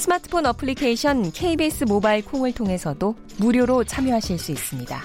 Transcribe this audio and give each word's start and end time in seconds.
스마트폰 0.00 0.46
어플리케이션 0.46 1.30
KBS 1.30 1.84
모바일 1.84 2.24
콩을 2.24 2.54
통해서도 2.54 3.16
무료로 3.36 3.84
참여하실 3.84 4.38
수 4.38 4.50
있습니다. 4.50 4.98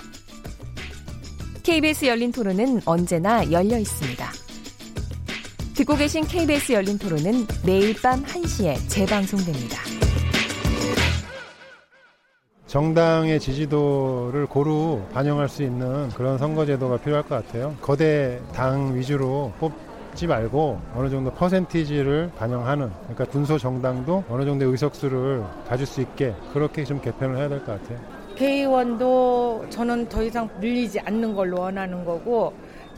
KBS 1.63 2.05
열린 2.05 2.31
토론은 2.31 2.79
언제나 2.85 3.51
열려 3.51 3.77
있습니다. 3.77 4.25
듣고 5.75 5.97
계신 5.97 6.23
KBS 6.23 6.71
열린 6.71 6.97
토론은 6.97 7.45
매일 7.65 7.93
밤 8.01 8.23
1시에 8.23 8.77
재방송됩니다. 8.87 9.81
정당의 12.65 13.41
지지도를 13.41 14.45
고루 14.45 15.01
반영할 15.11 15.49
수 15.49 15.63
있는 15.63 16.07
그런 16.11 16.37
선거제도가 16.37 16.99
필요할 16.99 17.23
것 17.23 17.45
같아요. 17.45 17.75
거대 17.81 18.39
당 18.53 18.95
위주로 18.95 19.51
뽑 19.59 19.73
지 20.15 20.27
말고 20.27 20.79
어느 20.95 21.09
정도 21.09 21.29
퍼센티지를 21.31 22.31
반영하는 22.37 22.89
그러니까 23.01 23.25
군소 23.25 23.57
정당도 23.57 24.23
어느 24.29 24.45
정도 24.45 24.65
의석수를 24.65 25.43
가질 25.67 25.85
수 25.85 26.01
있게 26.01 26.33
그렇게 26.53 26.85
좀 26.85 27.01
개편을 27.01 27.37
해야 27.37 27.49
될 27.49 27.59
것 27.65 27.81
같아요. 27.81 27.99
회의원도 28.37 29.65
저는 29.69 30.07
더 30.09 30.23
이상 30.23 30.49
밀리지 30.59 30.99
않는 31.01 31.35
걸로 31.35 31.59
원하는 31.61 32.03
거고 32.05 32.53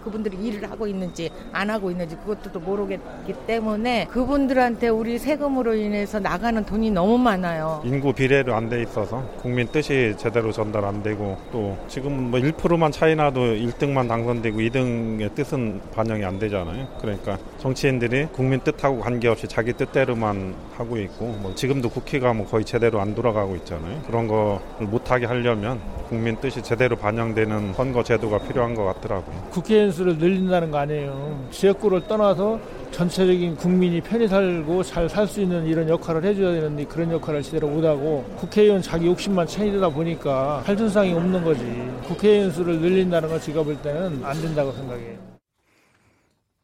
그분들이 0.07 0.37
일을 0.37 0.71
하고 0.71 0.87
있는지 0.87 1.29
안 1.51 1.69
하고 1.69 1.91
있는지 1.91 2.15
그것도 2.15 2.53
또 2.53 2.59
모르겠기 2.61 3.33
때문에 3.45 4.07
그분들한테 4.09 4.87
우리 4.87 5.19
세금으로 5.19 5.75
인해서 5.75 6.17
나가는 6.19 6.63
돈이 6.65 6.91
너무 6.91 7.17
많아요. 7.17 7.81
인구 7.83 8.13
비례로 8.13 8.53
안 8.55 8.67
돼 8.67 8.81
있어서 8.83 9.23
국민 9.41 9.65
뜻이 9.67 10.13
제대로 10.17 10.51
전달 10.51 10.83
안 10.83 11.01
되고 11.01 11.37
또 11.53 11.77
지금 11.87 12.31
뭐 12.31 12.39
1%만 12.39 12.91
차이 12.91 13.15
나도 13.15 13.39
1등만 13.39 14.07
당선되고 14.09 14.59
2등의 14.59 15.33
뜻은 15.35 15.79
반영이 15.93 16.23
안 16.25 16.37
되잖아요. 16.37 16.85
그러니까 16.99 17.37
정치인들이 17.59 18.27
국민 18.33 18.59
뜻하고 18.59 18.99
관계없이 18.99 19.47
자기 19.47 19.71
뜻대로만 19.73 20.53
하고 20.77 20.97
있고 20.97 21.27
뭐 21.41 21.53
지금도 21.55 21.89
국회가 21.89 22.33
뭐 22.33 22.45
거의 22.45 22.65
제대로 22.65 22.99
안 22.99 23.15
돌아가고 23.15 23.55
있잖아요. 23.57 24.01
그런 24.05 24.27
거를 24.27 24.87
못하게 24.87 25.25
하려면 25.27 25.79
국민 26.09 26.35
뜻이 26.37 26.61
제대로 26.61 26.95
반영되는 26.97 27.73
선거 27.73 28.03
제도가 28.03 28.39
필요한 28.39 28.75
것 28.75 28.83
같더라고요. 28.85 29.35
국회의원 29.51 29.91
수를 29.97 30.17
늘린다는 30.17 30.71
거 30.71 30.77
아니에요. 30.77 31.47
지역구를 31.51 32.07
떠나서 32.07 32.59
전체적인 32.91 33.55
국민이 33.57 33.99
편히 33.99 34.27
살고 34.27 34.83
잘 34.83 35.09
살 35.09 35.27
수 35.27 35.41
있는 35.41 35.65
이런 35.65 35.89
역할을 35.89 36.23
해줘야 36.23 36.53
되는데 36.53 36.85
그런 36.85 37.11
역할을 37.11 37.41
제대로 37.41 37.67
못하고 37.67 38.23
국회의원 38.37 38.81
자기 38.81 39.07
욕심만 39.07 39.47
챙기다 39.47 39.89
보니까 39.89 40.61
할준상이 40.65 41.13
없는 41.13 41.43
거지. 41.43 41.63
국회의원 42.07 42.51
수를 42.51 42.79
늘린다는 42.79 43.27
건 43.29 43.41
제가 43.41 43.63
볼 43.63 43.75
때는 43.81 44.23
안 44.23 44.39
된다고 44.41 44.71
생각해요. 44.71 45.17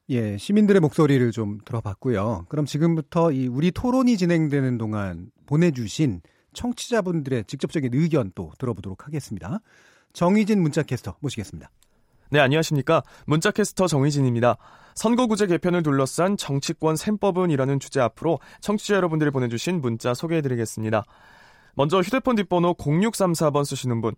예, 0.10 0.38
시민들의 0.38 0.80
목소리를 0.82 1.32
좀 1.32 1.60
들어봤고요. 1.66 2.46
그럼 2.50 2.66
지금부터 2.66 3.32
이 3.32 3.48
우리 3.48 3.72
토론이 3.72 4.18
진행되는 4.18 4.78
동안 4.78 5.28
보내주신 5.48 6.22
청취자분들의 6.54 7.46
직접적인 7.46 7.92
의견 7.94 8.32
또 8.36 8.52
들어보도록 8.60 9.08
하겠습니다. 9.08 9.60
정희진 10.14 10.62
문자캐스터 10.62 11.16
모시겠습니다. 11.20 11.72
네, 12.34 12.40
안녕하십니까. 12.40 13.04
문자캐스터 13.28 13.86
정희진입니다. 13.86 14.58
선거구제 14.96 15.46
개편을 15.46 15.84
둘러싼 15.84 16.36
정치권 16.36 16.96
셈법은이라는 16.96 17.80
주제 17.80 18.00
앞으로 18.00 18.40
청취자 18.60 18.96
여러분들이 18.96 19.30
보내주신 19.30 19.82
문자 19.82 20.16
소개해드리겠습니다. 20.16 21.04
먼저 21.76 22.02
휴대폰 22.02 22.36
뒷번호 22.36 22.74
0634번 22.74 23.66
쓰시는 23.66 24.02
분. 24.02 24.16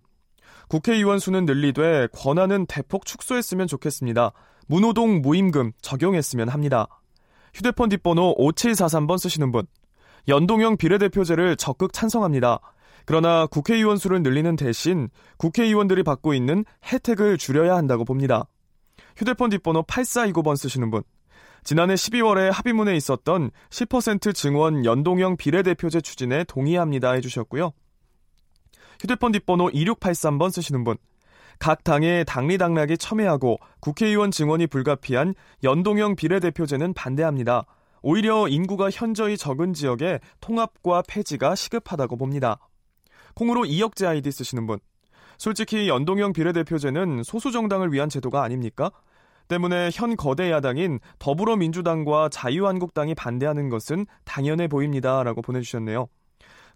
국회의원 0.70 1.20
수는 1.20 1.44
늘리되 1.44 2.08
권한은 2.14 2.68
대폭 2.68 3.06
축소했으면 3.06 3.68
좋겠습니다. 3.68 4.32
문호동 4.68 5.20
무임금 5.20 5.74
적용했으면 5.82 6.48
합니다. 6.48 6.88
휴대폰 7.54 7.90
뒷번호 7.90 8.34
5743번 8.38 9.18
쓰시는 9.18 9.52
분. 9.52 9.68
연동형 10.30 10.78
비례대표제를 10.78 11.58
적극 11.58 11.92
찬성합니다. 11.92 12.62
그러나 13.06 13.46
국회의원 13.46 13.98
수를 13.98 14.24
늘리는 14.24 14.56
대신 14.56 15.10
국회의원들이 15.38 16.04
받고 16.04 16.34
있는 16.34 16.66
혜택을 16.92 17.38
줄여야 17.38 17.76
한다고 17.76 18.04
봅니다. 18.04 18.48
휴대폰 19.16 19.50
뒷번호 19.50 19.84
8429번 19.84 20.58
쓰시는 20.58 20.92
분. 20.92 21.04
지난해 21.64 21.96
12월에 21.96 22.52
합의문에 22.52 22.96
있었던 22.96 23.50
10% 23.70 24.36
증원 24.36 24.86
연동형 24.86 25.38
비례대표제 25.38 26.02
추진에 26.02 26.44
동의합니다 26.44 27.12
해주셨고요. 27.14 27.72
휴대폰 29.02 29.32
뒷번호 29.32 29.70
2683번 29.70 30.52
쓰시는 30.52 30.84
분. 30.84 30.98
각 31.58 31.84
당의 31.84 32.26
당리당락이 32.26 32.98
첨예하고 32.98 33.58
국회의원 33.80 34.30
증원이 34.30 34.68
불가피한 34.68 35.34
연동형 35.64 36.16
비례대표제는 36.16 36.94
반대합니다. 36.94 37.66
오히려 38.02 38.48
인구가 38.48 38.90
현저히 38.92 39.36
적은 39.38 39.74
지역에 39.74 40.20
통합과 40.42 41.02
폐지가 41.08 41.56
시급하다고 41.56 42.18
봅니다. 42.18 42.60
콩으로 43.36 43.66
이역제 43.66 44.08
아이디 44.08 44.32
쓰시는 44.32 44.66
분. 44.66 44.80
솔직히 45.38 45.90
연동형 45.90 46.34
비례대표제는 46.34 47.24
소수 47.24 47.52
정당을 47.52 47.92
위한 47.92 48.10
제도가 48.10 48.42
아닙니까? 48.44 48.92
때문에 49.48 49.90
현 49.94 50.16
거대 50.16 50.50
야당인 50.52 51.00
더불어민주당과 51.20 52.30
자유한국당이 52.30 53.14
반대하는 53.14 53.70
것은 53.70 54.08
당연해 54.24 54.68
보입니다. 54.68 55.22
라고 55.24 55.42
보내주셨네요. 55.42 56.08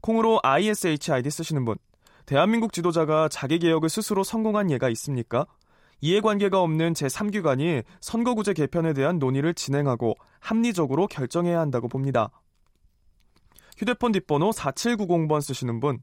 콩으로 0.02 0.40
ISH 0.44 1.12
아이디 1.12 1.31
쓰시는 1.31 1.66
분. 1.66 1.78
대한민국 2.25 2.74
지도자가 2.74 3.28
자기 3.30 3.58
개혁을 3.58 3.90
스스로 3.90 4.24
성공한 4.24 4.69
예가 4.69 4.90
있습니까? 4.90 5.48
이해관계가 6.02 6.62
없는 6.62 6.94
제3기관이 6.94 7.84
선거구제 8.02 8.53
개편에 8.53 8.94
대한 8.94 9.19
논의를 9.19 9.53
진행하고 9.53 10.16
합리적으로 10.40 11.08
결정해야 11.08 11.59
한다고 11.59 11.88
봅니다. 11.88 12.30
휴대폰 13.80 14.12
뒷번호 14.12 14.50
4790번 14.50 15.40
쓰시는 15.40 15.80
분. 15.80 16.00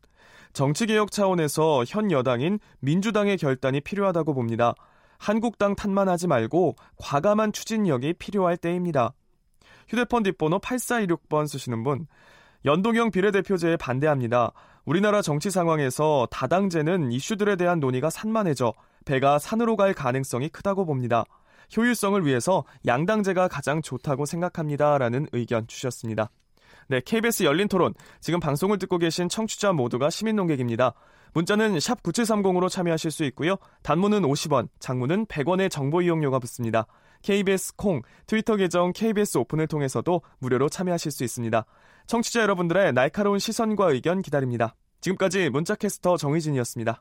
정치개혁 0.55 1.11
차원에서 1.11 1.85
현 1.87 2.11
여당인 2.11 2.59
민주당의 2.81 3.37
결단이 3.37 3.83
필요하다고 3.83 4.33
봅니다. 4.33 4.73
한국당 5.19 5.77
탓만 5.77 6.09
하지 6.09 6.27
말고 6.27 6.77
과감한 6.97 7.53
추진력이 7.53 8.15
필요할 8.15 8.57
때입니다. 8.57 9.13
휴대폰 9.89 10.23
뒷번호 10.23 10.59
8426번 10.59 11.47
쓰시는 11.47 11.85
분. 11.85 12.07
연동형 12.65 13.11
비례대표제에 13.11 13.77
반대합니다. 13.77 14.53
우리나라 14.87 15.21
정치 15.21 15.51
상황에서 15.51 16.27
다당제는 16.31 17.13
이슈들에 17.13 17.57
대한 17.57 17.79
논의가 17.79 18.09
산만해져 18.09 18.73
배가 19.05 19.39
산으로 19.39 19.77
갈 19.77 19.93
가능성이 19.93 20.49
크다고 20.49 20.87
봅니다. 20.87 21.27
효율성을 21.77 22.25
위해서 22.25 22.65
양당제가 22.87 23.49
가장 23.49 23.83
좋다고 23.83 24.25
생각합니다. 24.25 24.97
라는 24.97 25.27
의견 25.33 25.67
주셨습니다. 25.67 26.31
네, 26.89 27.01
KBS 27.05 27.43
열린 27.43 27.69
토론. 27.69 27.95
지금 28.21 28.41
방송을 28.41 28.79
듣고 28.79 28.99
계신 28.99 29.29
청취자 29.29 29.73
모두가 29.73 30.11
시민 30.11 30.37
농객입니다. 30.37 30.95
문자는 31.33 31.81
샵 31.81 32.03
9730으로 32.03 32.69
참여하실 32.71 33.11
수 33.11 33.25
있고요. 33.25 33.57
단문은 33.83 34.23
50원, 34.23 34.69
장문은 34.79 35.27
100원의 35.27 35.71
정보 35.71 36.01
이용료가 36.01 36.39
붙습니다. 36.39 36.87
KBS 37.23 37.75
콩, 37.77 38.03
트위터 38.27 38.57
계정 38.57 38.93
KBS 38.93 39.39
오픈을 39.39 39.67
통해서도 39.67 40.23
무료로 40.39 40.69
참여하실 40.69 41.11
수 41.11 41.25
있습니다. 41.25 41.67
청취자 42.07 42.41
여러분들의 42.43 42.93
날카로운 42.93 43.39
시선과 43.39 43.91
의견 43.91 44.23
기다립니다. 44.23 44.77
지금까지 45.01 45.51
문자캐스터 45.51 46.17
정희진이었습니다. 46.17 47.01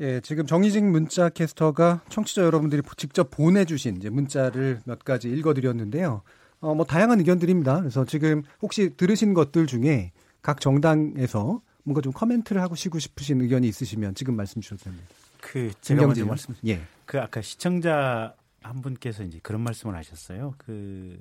예, 0.00 0.20
지금 0.20 0.44
정희진 0.44 0.90
문자 0.90 1.28
캐스터가 1.28 2.02
청취자 2.08 2.42
여러분들이 2.42 2.82
직접 2.96 3.30
보내주신 3.30 4.00
문자를 4.10 4.80
몇 4.84 5.04
가지 5.04 5.30
읽어드렸는데요. 5.30 6.22
어, 6.64 6.74
뭐 6.74 6.86
다양한 6.86 7.18
의견들입니다. 7.18 7.80
그래서 7.80 8.06
지금 8.06 8.42
혹시 8.62 8.96
들으신 8.96 9.34
것들 9.34 9.66
중에 9.66 10.12
각 10.40 10.60
정당에서 10.60 11.60
뭔가 11.82 12.00
좀 12.00 12.12
코멘트를 12.12 12.62
하고 12.62 12.74
싶으신 12.74 13.42
의견이 13.42 13.68
있으시면 13.68 14.14
지금 14.14 14.34
말씀 14.34 14.62
주셔도 14.62 14.84
됩니다. 14.84 15.06
그 15.42 15.70
제가 15.82 16.06
먼저 16.06 16.24
말씀. 16.24 16.54
예. 16.66 16.80
그 17.04 17.20
아까 17.20 17.42
시청자 17.42 18.34
한 18.62 18.80
분께서 18.80 19.24
이제 19.24 19.38
그런 19.42 19.60
말씀을 19.60 19.94
하셨어요. 19.94 20.54
그 20.56 21.18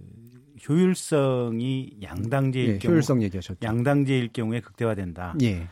효율성이 0.67 1.97
양당제일 2.01 2.69
예, 2.69 2.77
경우 2.77 2.93
효율성 2.93 3.21
얘기하셨죠. 3.23 3.59
양당제일 3.61 4.29
경우에 4.31 4.61
극대화된다. 4.61 5.35
예. 5.41 5.67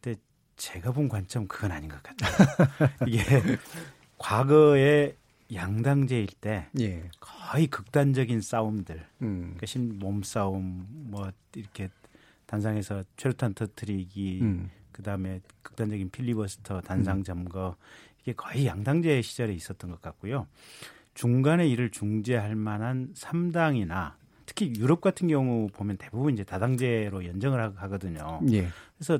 근데 0.00 0.18
제가 0.56 0.92
본 0.92 1.10
관점 1.10 1.46
그건 1.46 1.72
아닌 1.72 1.90
것 1.90 2.02
같아요. 2.02 2.88
이게 3.06 3.22
과거에 4.16 5.14
양당제일 5.52 6.28
때 6.40 6.68
예. 6.78 7.10
거의 7.18 7.66
극단적인 7.66 8.40
싸움들, 8.40 9.04
음. 9.22 9.56
그러니까 9.56 10.04
몸싸움, 10.04 10.86
뭐 10.90 11.30
이렇게 11.54 11.90
단상에서 12.46 13.04
최루탄 13.16 13.54
터트리기, 13.54 14.40
음. 14.42 14.70
그 14.92 15.02
다음에 15.02 15.40
극단적인 15.62 16.10
필리버스터, 16.10 16.82
단상 16.82 17.22
점거 17.24 17.76
이게 18.22 18.32
거의 18.32 18.66
양당제 18.66 19.22
시절에 19.22 19.52
있었던 19.54 19.90
것 19.90 20.00
같고요. 20.00 20.46
중간에 21.14 21.66
이를 21.66 21.90
중재할 21.90 22.54
만한 22.54 23.12
3당이나 23.14 24.14
특히 24.46 24.72
유럽 24.76 25.00
같은 25.00 25.28
경우 25.28 25.68
보면 25.68 25.96
대부분 25.96 26.34
이제 26.34 26.44
다당제로 26.44 27.24
연정을 27.24 27.72
하거든요. 27.76 28.40
예. 28.52 28.68
그래서 28.96 29.18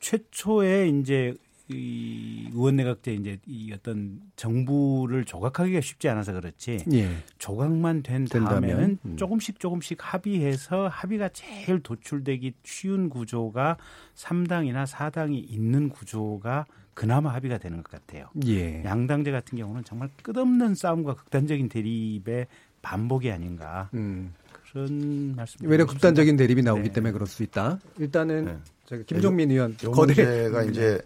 최초에 0.00 0.88
이제 0.88 1.34
이 1.70 2.48
의원 2.52 2.76
내각제 2.76 3.14
이제 3.14 3.38
이 3.46 3.72
어떤 3.72 4.20
정부를 4.36 5.24
조각하기가 5.24 5.80
쉽지 5.80 6.08
않아서 6.08 6.32
그렇지 6.32 6.84
예. 6.92 7.10
조각만 7.38 8.02
된 8.02 8.24
다음에는 8.24 8.98
음. 9.04 9.16
조금씩 9.16 9.60
조금씩 9.60 9.98
합의해서 10.00 10.88
합의가 10.88 11.28
제일 11.30 11.80
도출되기 11.80 12.54
쉬운 12.64 13.10
구조가 13.10 13.76
3당이나 14.14 14.86
4당이 14.86 15.50
있는 15.50 15.90
구조가 15.90 16.66
그나마 16.94 17.32
합의가 17.34 17.58
되는 17.58 17.82
것 17.82 17.92
같아요. 17.92 18.28
예. 18.46 18.82
양당제 18.84 19.30
같은 19.30 19.58
경우는 19.58 19.84
정말 19.84 20.08
끝없는 20.22 20.74
싸움과 20.74 21.14
극단적인 21.14 21.68
대립의 21.68 22.46
반복이 22.82 23.30
아닌가. 23.30 23.90
음. 23.94 24.32
그런 24.70 25.36
말씀. 25.36 25.66
외려 25.66 25.86
극단적인 25.86 26.36
대립이 26.36 26.62
나오기 26.62 26.82
네. 26.82 26.92
때문에 26.92 27.12
그럴 27.12 27.26
수 27.26 27.42
있다. 27.42 27.78
일단은 27.98 28.44
네. 28.44 28.58
제가 28.86 29.02
김종민 29.06 29.50
의원 29.50 29.76
거대가 29.76 30.62
이제 30.64 31.00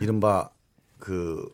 이른바 0.00 0.50
그 0.98 1.52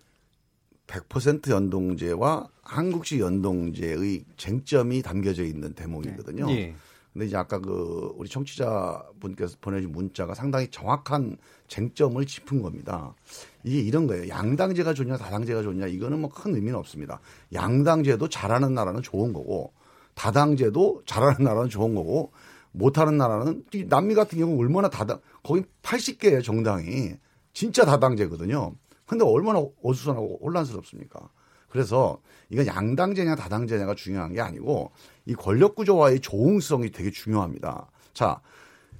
100% 0.86 1.50
연동제와 1.50 2.48
한국식 2.62 3.20
연동제의 3.20 4.24
쟁점이 4.36 5.02
담겨져 5.02 5.44
있는 5.44 5.74
대목이거든요. 5.74 6.46
네. 6.46 6.52
예. 6.52 6.74
근데 7.12 7.26
이제 7.26 7.36
아까 7.36 7.60
그 7.60 8.12
우리 8.16 8.28
청취자 8.28 9.04
분께서 9.20 9.56
보내준 9.60 9.92
문자가 9.92 10.34
상당히 10.34 10.68
정확한 10.68 11.36
쟁점을 11.68 12.24
짚은 12.26 12.60
겁니다. 12.60 13.14
이게 13.62 13.78
이런 13.78 14.08
거예요. 14.08 14.28
양당제가 14.28 14.94
좋냐 14.94 15.16
다당제가 15.16 15.62
좋냐 15.62 15.86
이거는 15.86 16.20
뭐 16.20 16.30
큰 16.30 16.56
의미는 16.56 16.76
없습니다. 16.76 17.20
양당제도 17.52 18.28
잘하는 18.28 18.74
나라는 18.74 19.02
좋은 19.02 19.32
거고 19.32 19.72
다당제도 20.14 21.02
잘하는 21.06 21.44
나라는 21.44 21.68
좋은 21.68 21.94
거고 21.94 22.32
못하는 22.72 23.16
나라는 23.16 23.64
남미 23.86 24.16
같은 24.16 24.36
경우 24.38 24.58
얼마나 24.60 24.90
다당 24.90 25.20
거기 25.44 25.62
80개의 25.82 26.42
정당이 26.42 27.12
진짜 27.54 27.84
다당제거든요. 27.86 28.74
근데 29.06 29.24
얼마나 29.24 29.64
어수선하고 29.82 30.40
혼란스럽습니까? 30.42 31.30
그래서 31.68 32.20
이건 32.50 32.66
양당제냐 32.66 33.34
다당제냐가 33.36 33.94
중요한 33.94 34.32
게 34.32 34.40
아니고 34.40 34.92
이 35.26 35.34
권력 35.34 35.74
구조와의 35.74 36.20
조응성이 36.20 36.90
되게 36.90 37.10
중요합니다. 37.10 37.90
자, 38.12 38.40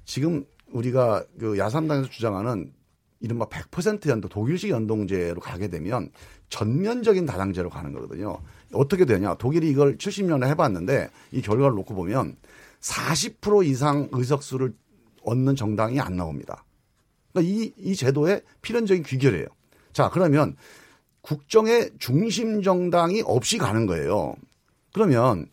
지금 0.03 0.45
우리가 0.71 1.23
그 1.39 1.57
야삼당에서 1.57 2.09
주장하는 2.09 2.73
이른바 3.21 3.47
100% 3.47 4.07
연동, 4.09 4.29
독일식 4.29 4.69
연동제로 4.69 5.39
가게 5.39 5.69
되면 5.69 6.11
전면적인 6.49 7.25
다당제로 7.25 7.69
가는 7.69 7.93
거거든요. 7.93 8.39
어떻게 8.73 9.05
되냐. 9.05 9.35
독일이 9.35 9.69
이걸 9.69 9.97
70년에 9.97 10.47
해봤는데 10.47 11.09
이 11.31 11.41
결과를 11.41 11.75
놓고 11.75 11.95
보면 11.95 12.35
40% 12.81 13.65
이상 13.65 14.09
의석수를 14.11 14.73
얻는 15.23 15.55
정당이 15.55 15.99
안 15.99 16.17
나옵니다. 16.17 16.65
그러니까 17.35 17.41
이, 17.41 17.73
이 17.77 17.95
제도의 17.95 18.41
필연적인 18.61 19.03
귀결이에요. 19.03 19.45
자, 19.91 20.09
그러면 20.09 20.55
국정의 21.21 21.91
중심 21.99 22.61
정당이 22.61 23.23
없이 23.25 23.57
가는 23.57 23.85
거예요. 23.85 24.35
그러면 24.93 25.47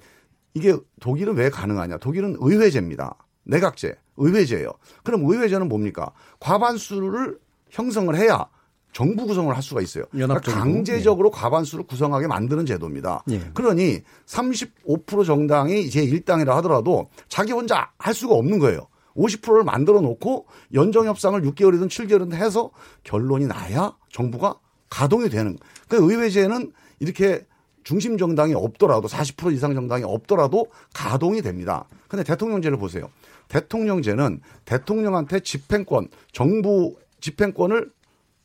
이게 0.55 0.77
독일은 1.01 1.35
왜 1.35 1.51
가능하냐? 1.51 1.99
독일은 1.99 2.37
의회제입니다. 2.39 3.17
내각제, 3.45 3.97
의회제예요. 4.17 4.71
그럼 5.03 5.25
의회제는 5.25 5.69
뭡니까? 5.69 6.13
과반수를 6.39 7.39
형성을 7.71 8.15
해야 8.15 8.47
정부 8.93 9.27
구성을 9.27 9.55
할 9.55 9.63
수가 9.63 9.81
있어요. 9.81 10.05
그러니까 10.45 10.61
강제적으로 10.61 11.33
예. 11.35 11.41
과반수를 11.41 11.87
구성하게 11.87 12.27
만드는 12.27 12.67
제도입니다. 12.67 13.25
예. 13.31 13.41
그러니 13.55 14.03
35% 14.27 15.25
정당이 15.25 15.89
제 15.89 16.05
1당이라 16.07 16.49
하더라도 16.57 17.09
자기 17.29 17.53
혼자 17.53 17.91
할 17.97 18.13
수가 18.13 18.35
없는 18.35 18.59
거예요. 18.59 18.87
50%를 19.17 19.65
만들어 19.65 20.01
놓고 20.01 20.47
연정 20.75 21.07
협상을 21.07 21.41
6개월이든 21.43 21.89
7개월이든 21.89 22.35
해서 22.35 22.71
결론이 23.05 23.47
나야 23.47 23.97
정부가 24.11 24.59
가동이 24.91 25.29
되는. 25.29 25.59
그 25.89 25.97
의회제는 25.97 26.73
이렇게 27.01 27.47
중심 27.85 28.17
정당이 28.17 28.55
없더라도 28.55 29.09
40% 29.09 29.53
이상 29.53 29.75
정당이 29.75 30.05
없더라도 30.05 30.67
가동이 30.95 31.43
됩니다. 31.43 31.87
근데 32.09 32.25
대통령제를 32.25 32.79
보세요. 32.79 33.11
대통령제는 33.49 34.41
대통령한테 34.65 35.41
집행권, 35.41 36.09
정부 36.33 36.97
집행권을 37.21 37.91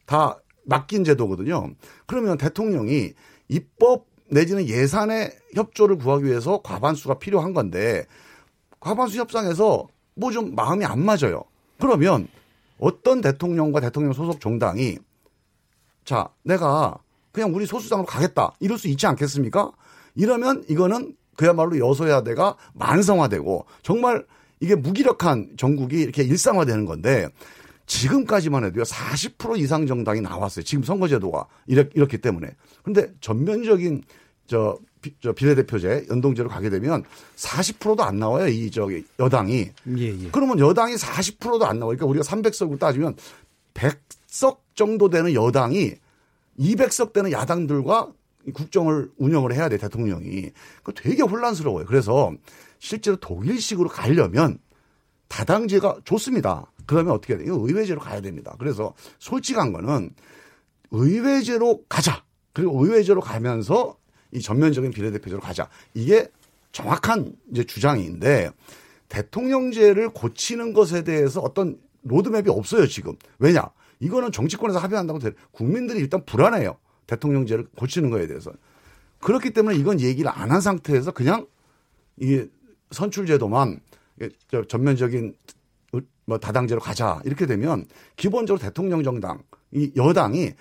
다 0.06 0.40
맡긴 0.66 1.04
제도거든요. 1.04 1.74
그러면 2.06 2.38
대통령이 2.38 3.14
입법 3.48 4.06
내지는 4.30 4.68
예산의 4.68 5.32
협조를 5.54 5.98
구하기 5.98 6.26
위해서 6.26 6.62
과반수가 6.62 7.20
필요한 7.20 7.54
건데 7.54 8.06
과반수 8.80 9.18
협상에서 9.20 9.88
뭐 10.18 10.32
좀 10.32 10.56
마음이 10.56 10.84
안 10.86 11.04
맞아요. 11.04 11.44
그러면 11.80 12.28
어떤 12.80 13.22
대통령과 13.22 13.80
대통령 13.80 14.14
소속 14.14 14.40
정당이 14.40 14.98
자, 16.06 16.30
내가 16.44 16.98
그냥 17.32 17.54
우리 17.54 17.66
소수당으로 17.66 18.06
가겠다. 18.06 18.54
이럴 18.60 18.78
수 18.78 18.88
있지 18.88 19.06
않겠습니까? 19.08 19.72
이러면 20.16 20.64
이거는 20.70 21.16
그야말로 21.36 21.78
여소야대가 21.78 22.56
만성화되고 22.74 23.66
정말 23.84 24.26
이게 24.60 24.74
무기력한 24.76 25.54
전국이 25.58 26.02
이렇게 26.02 26.24
일상화되는 26.24 26.86
건데 26.86 27.28
지금까지만 27.86 28.66
해도요 28.66 28.84
40% 28.84 29.60
이상 29.60 29.86
정당이 29.86 30.22
나왔어요. 30.22 30.64
지금 30.64 30.84
선거제도가 30.84 31.46
이렇기 31.68 32.18
때문에. 32.18 32.50
그런데 32.82 33.14
전면적인 33.22 34.04
저, 34.48 34.78
비, 35.20 35.34
비례대표제 35.34 36.08
연동제로 36.10 36.50
가게 36.50 36.70
되면 36.70 37.04
40%도 37.36 38.04
안 38.04 38.20
나와요. 38.20 38.48
이 38.48 38.72
저기 38.72 39.06
여당이. 39.20 39.72
예, 39.98 40.04
예. 40.04 40.30
그러면 40.32 40.60
여당이 40.60 40.96
40%도 40.96 41.66
안 41.66 41.80
나와요. 41.80 41.98
그러니까 41.98 42.06
우리가 42.06 42.24
300석으로 42.24 42.80
따지면 42.80 43.16
100석 43.74 44.58
정도 44.76 45.10
되는 45.10 45.34
여당이 45.34 45.96
200석 46.60 47.14
되는 47.14 47.32
야당들과 47.32 48.12
국정을 48.54 49.12
운영을 49.18 49.54
해야 49.54 49.70
돼 49.70 49.78
대통령이. 49.78 50.52
그 50.84 50.94
되게 50.94 51.22
혼란스러워요. 51.22 51.86
그래서 51.86 52.34
실제로 52.80 53.18
독일식으로 53.18 53.90
가려면 53.90 54.60
다당제가 55.28 56.00
좋습니다. 56.06 56.72
그러면 56.86 57.14
어떻게 57.14 57.34
해야 57.34 57.44
돼요? 57.44 57.56
의회제로 57.60 58.00
가야 58.00 58.22
됩니다. 58.22 58.56
그래서 58.58 58.94
솔직한 59.20 59.74
거는 59.74 60.12
의회제로 60.92 61.84
가자. 61.90 62.24
그리고 62.54 62.84
의회제로 62.84 63.22
가면서 63.22 63.98
이 64.32 64.42
전면적인 64.42 64.92
비례대표제로 64.92 65.42
가자. 65.42 65.70
이게 65.94 66.28
정확한 66.72 67.34
이제 67.52 67.64
주장인데 67.64 68.52
대통령제를 69.10 70.10
고치는 70.10 70.74
것에 70.74 71.04
대해서 71.04 71.40
어떤 71.42 71.80
로드맵이 72.04 72.50
없어요, 72.50 72.88
지금. 72.88 73.16
왜냐? 73.40 73.70
이거는 74.00 74.32
정치권에서 74.32 74.80
합의한다고 74.80 75.20
국민들이 75.52 76.00
일단 76.00 76.24
불안해요. 76.26 76.78
대통령제를 77.08 77.68
고치는 77.76 78.10
거에 78.10 78.28
대해서. 78.28 78.52
그렇기 79.20 79.52
때문에 79.52 79.76
이건 79.78 80.00
얘기를 80.02 80.30
안 80.30 80.52
한 80.52 80.62
상태에서 80.62 81.12
그냥 81.12 81.48
이 82.18 82.46
선출제도만 82.92 83.80
전면적인 84.68 85.36
뭐 86.26 86.38
다당제로 86.38 86.80
가자 86.82 87.22
이렇게 87.24 87.46
되면 87.46 87.86
기본적으로 88.18 88.62
대통령 88.62 89.04
정당 89.04 89.42
이 89.72 89.92
여당이 89.96 90.52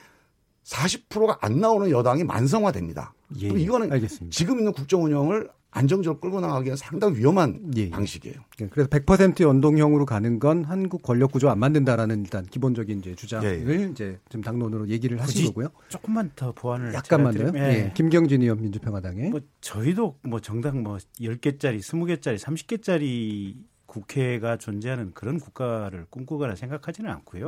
40%가 0.65 1.39
안 1.41 1.61
나오는 1.61 1.91
여당이 1.91 2.25
만성화됩니다. 2.25 3.15
예, 3.39 3.49
그럼 3.49 3.61
이거는 3.61 3.93
알겠습니다. 3.93 4.35
지금 4.35 4.59
있는 4.59 4.73
국정 4.73 5.05
운영을 5.05 5.49
안정적으로 5.71 6.21
끌고 6.21 6.41
나가기에는 6.41 6.77
상당히 6.77 7.19
위험한 7.19 7.73
예, 7.77 7.83
예. 7.83 7.91
방식이에요. 7.91 8.37
예, 8.63 8.67
그래서 8.69 8.89
100% 8.89 9.43
연동형으로 9.43 10.07
가는 10.07 10.39
건 10.39 10.65
한국 10.65 11.03
권력 11.03 11.33
구조 11.33 11.51
안 11.51 11.59
맞는다라는 11.59 12.21
일단 12.21 12.47
기본적인 12.47 13.01
이제 13.01 13.15
주장을 13.15 13.47
예, 13.47 13.69
예. 13.69 13.89
이제 13.91 14.19
지금 14.31 14.43
당론으로 14.43 14.89
얘기를 14.89 15.21
하신 15.21 15.47
거고요. 15.47 15.69
조금만 15.89 16.31
더 16.35 16.53
보완을 16.53 16.95
약간만요. 16.95 17.53
예. 17.57 17.93
김경진 17.95 18.41
의원 18.43 18.63
민주평화당에 18.63 19.29
뭐 19.29 19.41
저희도 19.61 20.19
뭐 20.23 20.41
정당 20.41 20.83
뭐 20.83 20.97
10개짜리, 21.21 21.81
20개짜리, 21.81 22.39
30개짜리 22.39 23.55
국회가 23.85 24.57
존재하는 24.57 25.13
그런 25.13 25.39
국가를 25.39 26.07
꿈꾸거나 26.09 26.55
생각하지는 26.55 27.11
않고요. 27.11 27.47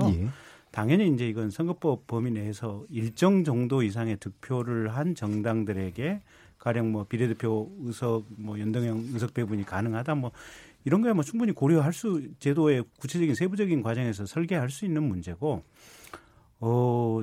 예. 0.68 0.72
당연히 0.72 1.08
이제 1.08 1.28
이건 1.28 1.50
선거법 1.50 2.06
범위 2.06 2.30
내에서 2.30 2.84
일정 2.90 3.44
정도 3.44 3.82
이상의 3.82 4.18
득표를 4.18 4.94
한 4.94 5.14
정당들에게 5.14 6.20
가령 6.58 6.92
뭐 6.92 7.04
비례대표 7.04 7.70
의석 7.80 8.25
뭐 8.37 8.58
연동형 8.58 9.08
의석 9.12 9.34
배분이 9.34 9.64
가능하다 9.64 10.14
뭐 10.16 10.32
이런 10.84 11.02
거야 11.02 11.14
뭐 11.14 11.22
충분히 11.22 11.52
고려할 11.52 11.92
수 11.92 12.22
제도의 12.38 12.84
구체적인 12.98 13.34
세부적인 13.34 13.82
과정에서 13.82 14.26
설계할 14.26 14.70
수 14.70 14.84
있는 14.84 15.02
문제고 15.02 15.62
어 16.60 17.20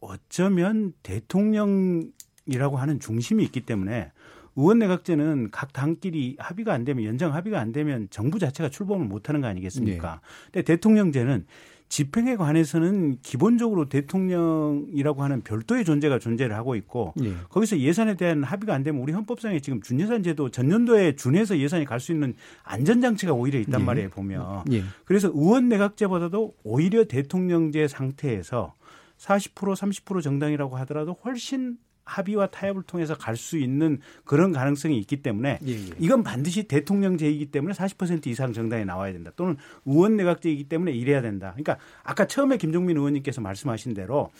어쩌면 0.00 0.92
대통령이라고 1.02 2.76
하는 2.76 3.00
중심이 3.00 3.42
있기 3.44 3.60
때문에 3.60 4.12
의원 4.56 4.78
내각제는 4.78 5.50
각 5.50 5.72
당끼리 5.72 6.36
합의가 6.38 6.72
안 6.72 6.84
되면 6.84 7.04
연정 7.04 7.34
합의가 7.34 7.58
안 7.58 7.72
되면 7.72 8.08
정부 8.10 8.38
자체가 8.38 8.68
출범을 8.68 9.06
못 9.06 9.28
하는 9.28 9.40
거 9.40 9.48
아니겠습니까? 9.48 10.14
네. 10.14 10.50
근데 10.52 10.62
대통령제는 10.62 11.46
집행에 11.94 12.34
관해서는 12.34 13.18
기본적으로 13.22 13.88
대통령이라고 13.88 15.22
하는 15.22 15.42
별도의 15.42 15.84
존재가 15.84 16.18
존재를 16.18 16.56
하고 16.56 16.74
있고 16.74 17.14
예. 17.22 17.34
거기서 17.50 17.78
예산에 17.78 18.16
대한 18.16 18.42
합의가 18.42 18.74
안 18.74 18.82
되면 18.82 19.00
우리 19.00 19.12
헌법상에 19.12 19.60
지금 19.60 19.80
준예산 19.80 20.24
제도 20.24 20.50
전년도에 20.50 21.14
준해서 21.14 21.56
예산이 21.56 21.84
갈 21.84 22.00
수 22.00 22.10
있는 22.10 22.34
안전장치가 22.64 23.32
오히려 23.32 23.60
있단 23.60 23.80
예. 23.80 23.84
말이에요 23.84 24.10
보면 24.10 24.64
예. 24.72 24.82
그래서 25.04 25.30
의원 25.32 25.68
내각제보다도 25.68 26.56
오히려 26.64 27.04
대통령제 27.04 27.86
상태에서 27.86 28.74
40% 29.18 29.76
30% 29.76 30.20
정당이라고 30.20 30.76
하더라도 30.78 31.16
훨씬 31.24 31.78
합의와 32.04 32.48
타협을 32.48 32.82
통해서 32.82 33.14
갈 33.16 33.34
수 33.34 33.58
있는 33.58 33.98
그런 34.24 34.52
가능성이 34.52 34.98
있기 35.00 35.16
때문에 35.22 35.58
예, 35.66 35.72
예. 35.72 35.90
이건 35.98 36.22
반드시 36.22 36.62
대통령제이기 36.64 37.46
때문에 37.46 37.74
40% 37.74 38.26
이상 38.28 38.52
정당이 38.52 38.84
나와야 38.84 39.12
된다. 39.12 39.32
또는 39.34 39.56
의원 39.84 40.16
내각제이기 40.16 40.64
때문에 40.68 40.92
이래야 40.92 41.20
된다. 41.20 41.50
그러니까 41.50 41.76
아까 42.04 42.26
처음에 42.26 42.56
김종민 42.56 42.96
의원님께서 42.96 43.40
말씀하신 43.40 43.94
대로 43.94 44.30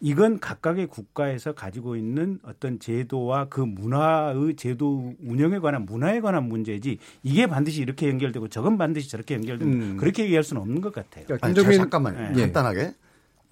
이건 0.00 0.40
각각의 0.40 0.88
국가에서 0.88 1.52
가지고 1.54 1.96
있는 1.96 2.40
어떤 2.42 2.80
제도와 2.80 3.46
그 3.48 3.60
문화의 3.60 4.56
제도 4.56 5.14
운영에 5.24 5.60
관한 5.60 5.86
문화에 5.86 6.20
관한 6.20 6.44
문제지 6.44 6.98
이게 7.22 7.46
반드시 7.46 7.80
이렇게 7.80 8.08
연결되고 8.08 8.48
저건 8.48 8.76
반드시 8.76 9.08
저렇게 9.08 9.34
연결되고 9.34 9.70
음. 9.70 9.96
그렇게 9.96 10.24
얘기할 10.24 10.42
수는 10.42 10.60
없는 10.60 10.80
것 10.80 10.92
같아요. 10.92 11.24
그러니까 11.26 11.46
김종민 11.46 11.78
잠깐만요. 11.78 12.34
네. 12.34 12.42
간단하게 12.42 12.94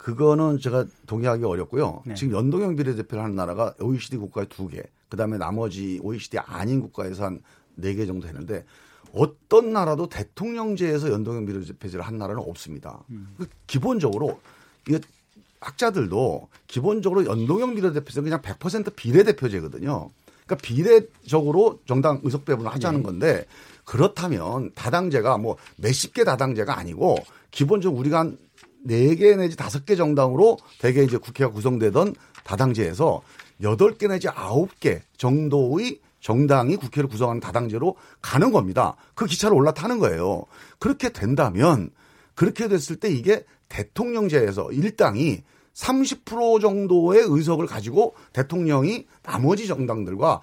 그거는 0.00 0.58
제가 0.58 0.86
동의하기 1.06 1.44
어렵고요. 1.44 2.02
네. 2.06 2.14
지금 2.14 2.34
연동형 2.34 2.74
비례대표를 2.76 3.22
하는 3.22 3.36
나라가 3.36 3.74
OECD 3.78 4.16
국가에 4.16 4.46
두 4.48 4.66
개, 4.68 4.82
그 5.10 5.16
다음에 5.18 5.36
나머지 5.36 6.00
OECD 6.02 6.38
아닌 6.38 6.80
국가에서 6.80 7.24
한 7.24 7.40
네 7.80 7.94
개 7.94 8.06
정도 8.06 8.26
되는데 8.26 8.64
어떤 9.12 9.72
나라도 9.72 10.08
대통령제에서 10.08 11.10
연동형 11.10 11.46
비례대표제를 11.46 12.04
한 12.06 12.18
나라는 12.18 12.42
없습니다. 12.46 13.02
음. 13.10 13.34
그 13.38 13.46
기본적으로 13.66 14.40
이게 14.86 15.00
학자들도 15.60 16.48
기본적으로 16.68 17.24
연동형 17.26 17.74
비례대표제는 17.74 18.30
그냥 18.30 18.40
100% 18.42 18.94
비례대표제거든요. 18.94 20.10
그러니까 20.46 20.56
비례적으로 20.66 21.80
정당 21.86 22.20
의석 22.22 22.44
배분을 22.44 22.70
하자는 22.72 23.00
네. 23.00 23.04
건데 23.04 23.46
그렇다면 23.84 24.70
다당제가 24.74 25.38
뭐 25.38 25.56
몇십 25.76 26.14
개 26.14 26.22
다당제가 26.24 26.78
아니고 26.78 27.16
기본적으로 27.50 27.98
우리가 27.98 28.20
한 28.20 28.38
4개 28.86 29.36
내지 29.36 29.56
5개 29.56 29.96
정당으로 29.96 30.58
대개 30.78 31.02
이제 31.02 31.16
국회가 31.16 31.50
구성되던 31.50 32.14
다당제에서 32.44 33.20
8개 33.62 34.08
내지 34.08 34.28
9개 34.28 35.00
정도의 35.16 36.00
정당이 36.20 36.76
국회를 36.76 37.08
구성하는 37.08 37.40
다당제로 37.40 37.96
가는 38.20 38.52
겁니다. 38.52 38.96
그 39.14 39.26
기차를 39.26 39.56
올라타는 39.56 39.98
거예요. 39.98 40.44
그렇게 40.78 41.10
된다면 41.10 41.90
그렇게 42.34 42.68
됐을 42.68 42.96
때 42.96 43.10
이게 43.10 43.44
대통령제에서 43.68 44.72
일당이 44.72 45.42
30% 45.74 46.60
정도의 46.60 47.22
의석을 47.26 47.66
가지고 47.66 48.14
대통령이 48.32 49.06
나머지 49.22 49.66
정당들과 49.66 50.40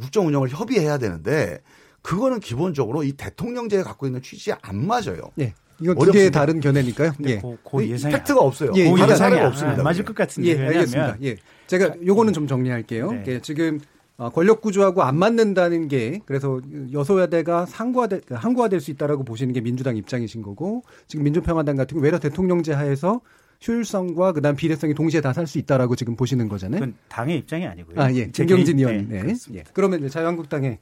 국정 0.00 0.26
운영을 0.26 0.48
협의해야 0.48 0.98
되는데 0.98 1.60
그거는 2.00 2.40
기본적으로 2.40 3.04
이 3.04 3.12
대통령제에 3.12 3.82
갖고 3.82 4.06
있는 4.06 4.22
취지에 4.22 4.54
안 4.62 4.84
맞아요. 4.86 5.30
네. 5.34 5.54
이건 5.82 5.98
두 5.98 6.12
개의 6.12 6.30
다른 6.30 6.60
견해니까요. 6.60 7.12
예. 7.26 7.36
고, 7.38 7.58
고 7.62 7.84
예상이 7.86 8.14
팩트가 8.14 8.40
없어요. 8.40 8.72
예, 8.76 8.88
다른 8.94 9.16
사례가 9.16 9.46
없습니다. 9.48 9.80
아, 9.80 9.84
맞을 9.84 10.04
것 10.04 10.14
같은데. 10.14 10.48
예, 10.50 10.66
알겠습니다. 10.66 11.16
예. 11.22 11.36
제가 11.66 11.94
요거는 12.04 12.32
좀 12.32 12.46
정리할게요. 12.46 13.12
네. 13.12 13.24
예, 13.28 13.40
지금 13.40 13.80
어, 14.18 14.28
권력 14.30 14.60
구조하고 14.60 15.02
안 15.02 15.16
맞는다는 15.16 15.88
게 15.88 16.20
그래서 16.26 16.60
여소야대가 16.92 17.66
상구화될 17.66 18.20
항구화될 18.30 18.80
수 18.80 18.90
있다라고 18.90 19.24
보시는 19.24 19.52
게 19.54 19.60
민주당 19.60 19.96
입장이신 19.96 20.42
거고 20.42 20.82
지금 21.08 21.24
민주평화당 21.24 21.76
같은 21.76 21.94
경우 21.96 22.04
외려 22.04 22.18
대통령제 22.18 22.72
하에서 22.72 23.20
효율성과 23.66 24.32
그다음 24.32 24.56
비례성이 24.56 24.92
동시에 24.94 25.20
다 25.20 25.32
살 25.32 25.46
수 25.46 25.58
있다라고 25.58 25.96
지금 25.96 26.14
보시는 26.16 26.48
거잖아요. 26.48 26.80
그건 26.80 26.94
당의 27.08 27.38
입장이 27.38 27.66
아니고요. 27.66 28.00
아 28.00 28.12
예, 28.12 28.30
재경진 28.30 28.78
의원. 28.78 29.08
네. 29.08 29.22
네. 29.22 29.34
예. 29.54 29.64
그러면 29.72 30.08
자유한국당의 30.08 30.78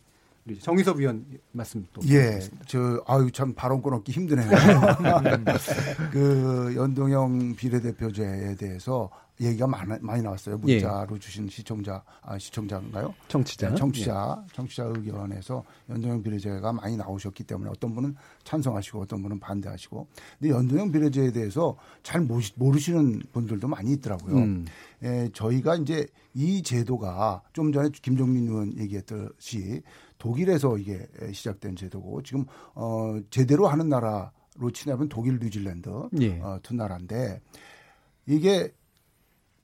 정의섭 0.60 0.98
위원 0.98 1.24
말씀 1.52 1.86
또. 1.92 2.00
예, 2.08 2.40
저 2.66 3.02
아유 3.06 3.30
참 3.30 3.54
발언권 3.54 3.92
얻기 3.94 4.12
힘드네요. 4.12 4.48
그 6.10 6.74
연동형 6.76 7.54
비례대표제에 7.56 8.56
대해서 8.56 9.10
얘기가 9.40 9.66
많이, 9.66 9.92
많이 10.00 10.22
나왔어요. 10.22 10.58
문자로 10.58 11.16
예. 11.16 11.18
주신 11.18 11.48
시청자 11.48 12.02
아, 12.22 12.38
시청자인가요? 12.38 13.14
청취자. 13.28 13.70
네, 13.70 13.74
청취자 13.74 14.42
예. 14.42 14.54
청취자 14.54 14.84
의견에서 14.84 15.64
연동형 15.88 16.22
비례제가 16.22 16.72
많이 16.72 16.96
나오셨기 16.96 17.44
때문에 17.44 17.70
어떤 17.70 17.94
분은 17.94 18.16
찬성하시고 18.44 19.00
어떤 19.00 19.22
분은 19.22 19.40
반대하시고. 19.40 20.06
근데 20.38 20.54
연동형 20.54 20.92
비례제에 20.92 21.32
대해서 21.32 21.76
잘 22.02 22.26
모르시는 22.56 23.22
분들도 23.32 23.66
많이 23.66 23.92
있더라고요. 23.92 24.36
음. 24.36 24.66
예, 25.02 25.30
저희가 25.32 25.76
이제 25.76 26.06
이 26.34 26.62
제도가 26.62 27.42
좀 27.52 27.72
전에 27.72 27.88
김종민 28.02 28.46
의원 28.46 28.78
얘기했듯이 28.78 29.82
독일에서 30.20 30.76
이게 30.76 31.08
시작된 31.32 31.74
제도고 31.74 32.22
지금 32.22 32.44
어 32.74 33.18
제대로 33.30 33.66
하는 33.66 33.88
나라로 33.88 34.70
치냐면 34.72 35.08
독일, 35.08 35.38
뉴질랜드 35.40 35.88
예. 36.20 36.38
어, 36.40 36.60
두 36.62 36.74
나라인데 36.74 37.40
이게 38.26 38.72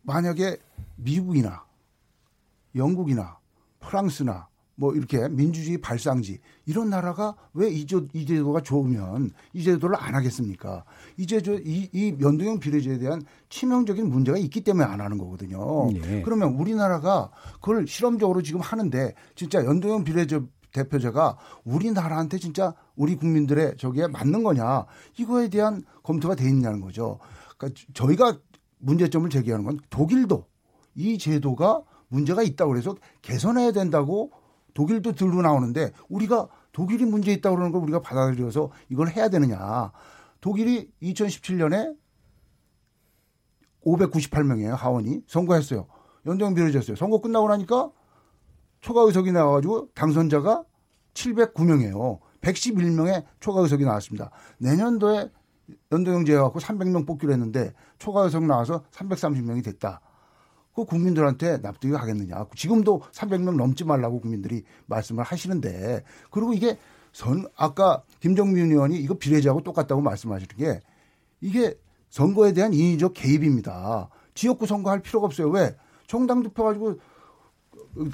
만약에 0.03 0.57
미국이나 0.97 1.65
영국이나 2.75 3.39
프랑스나 3.81 4.49
뭐 4.77 4.95
이렇게 4.95 5.29
민주주의 5.29 5.79
발상지 5.79 6.39
이런 6.67 6.91
나라가 6.91 7.35
왜 7.55 7.71
이 7.71 7.87
제도가 8.27 8.61
좋으면 8.61 9.31
이 9.53 9.63
제도를 9.63 9.97
안 9.99 10.15
하겠습니까? 10.15 10.85
이 11.17 11.27
제도 11.27 11.55
이, 11.55 11.89
이 11.93 12.15
연동형 12.21 12.61
비례제에 12.61 12.99
대한 12.99 13.23
치명적인 13.49 14.09
문제가 14.09 14.37
있기 14.39 14.61
때문에 14.61 14.85
안 14.87 15.01
하는 15.01 15.19
거거든요. 15.19 15.91
네. 15.93 16.23
그러면 16.23 16.55
우리나라가 16.55 17.31
그걸 17.55 17.87
실험적으로 17.87 18.43
지금 18.43 18.61
하는데 18.61 19.15
진짜 19.35 19.65
연동형 19.65 20.05
비례제 20.05 20.41
대표제가 20.73 21.39
우리나라한테 21.65 22.39
진짜 22.39 22.75
우리 22.97 23.17
국민들의 23.17 23.77
저기에 23.79 24.09
맞는 24.09 24.43
거냐 24.43 24.85
이거에 25.17 25.49
대한 25.49 25.83
검토가 26.03 26.35
돼 26.35 26.47
있냐는 26.49 26.81
거죠. 26.83 27.19
그러니까 27.57 27.81
저희가 27.95 28.39
문제점을 28.79 29.29
제기하는 29.31 29.65
건 29.65 29.79
독일도 29.89 30.45
이 30.95 31.17
제도가 31.17 31.83
문제가 32.09 32.43
있다고 32.43 32.73
그래서 32.73 32.95
개선해야 33.23 33.73
된다고 33.73 34.33
독일도 34.77 35.13
들고 35.13 35.41
나오는데 35.41 35.91
우리가 36.11 36.49
독일이 36.73 37.07
문제 37.07 37.33
있다고 37.33 37.57
그러는 37.57 37.73
걸 37.73 37.81
우리가 37.83 38.03
받아들여서 38.03 38.71
이걸 38.91 39.09
해야 39.09 39.31
되느냐. 39.31 39.91
독일이 40.43 40.93
2017년에 41.03 41.97
598명이에요, 43.87 44.77
하원이. 44.77 45.23
선거했어요. 45.27 45.87
연정 46.27 46.55
비례졌어요. 46.55 46.95
선거 46.95 47.23
끝나고 47.23 47.49
나니까 47.49 47.91
초과 48.83 49.03
의석이 49.03 49.33
나와가지고 49.33 49.93
당선자가 49.95 50.65
709명이에요. 51.15 52.19
111명의 52.43 53.25
초과 53.41 53.63
의석이 53.63 53.85
나왔습니다. 53.85 54.31
내년도에 54.59 55.31
연동형제 55.91 56.35
해갖고 56.35 56.61
300명 56.61 57.07
뽑기로 57.07 57.33
했는데 57.33 57.73
초과 57.99 58.25
의석 58.25 58.45
나와서 58.45 58.85
330명이 58.91 59.65
됐다. 59.65 60.03
그 60.77 60.85
국민들한테 60.85 61.57
납득이 61.57 61.95
가겠느냐. 61.95 62.47
지금도 62.55 63.01
300명 63.11 63.57
넘지 63.57 63.85
말라고 63.85 64.21
국민들이 64.21 64.63
말씀을 64.85 65.25
하시는데 65.25 66.05
그리고 66.31 66.53
이게 66.53 66.77
선 67.13 67.47
아까 67.57 68.03
김정민 68.21 68.71
의원이 68.71 68.99
이거 68.99 69.15
비례제하고 69.15 69.63
똑같다고 69.63 70.03
말씀하시는 70.03 70.55
게 70.59 70.81
이게 71.41 71.75
선거에 72.11 72.53
대한 72.53 72.75
인위적 72.75 73.15
개입입니다. 73.15 74.11
지역구 74.35 74.67
선거할 74.67 75.01
필요가 75.01 75.25
없어요. 75.25 75.49
왜? 75.49 75.75
정당 76.07 76.43
득표 76.43 76.63
가지고 76.63 76.99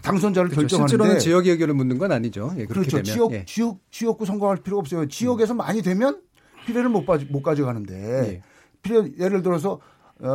당선자를 0.00 0.50
그렇죠. 0.50 0.60
결정하는데 0.62 0.88
실제로는 0.88 1.18
지역 1.18 1.46
의결을 1.48 1.74
묻는 1.74 1.98
건 1.98 2.12
아니죠. 2.12 2.52
예, 2.58 2.66
그렇죠. 2.66 3.02
지역 3.02 3.32
예. 3.32 3.44
지역 3.44 3.80
지역구 3.90 4.24
선거할 4.24 4.58
필요가 4.58 4.82
없어요. 4.82 5.08
지역에서 5.08 5.54
음. 5.54 5.56
많이 5.56 5.82
되면 5.82 6.22
비례를 6.64 6.88
못, 6.88 7.04
못 7.28 7.42
가져가는데 7.42 8.34
예. 8.34 8.42
비례 8.82 9.02
예를 9.18 9.42
들어서 9.42 9.80
어, 10.20 10.26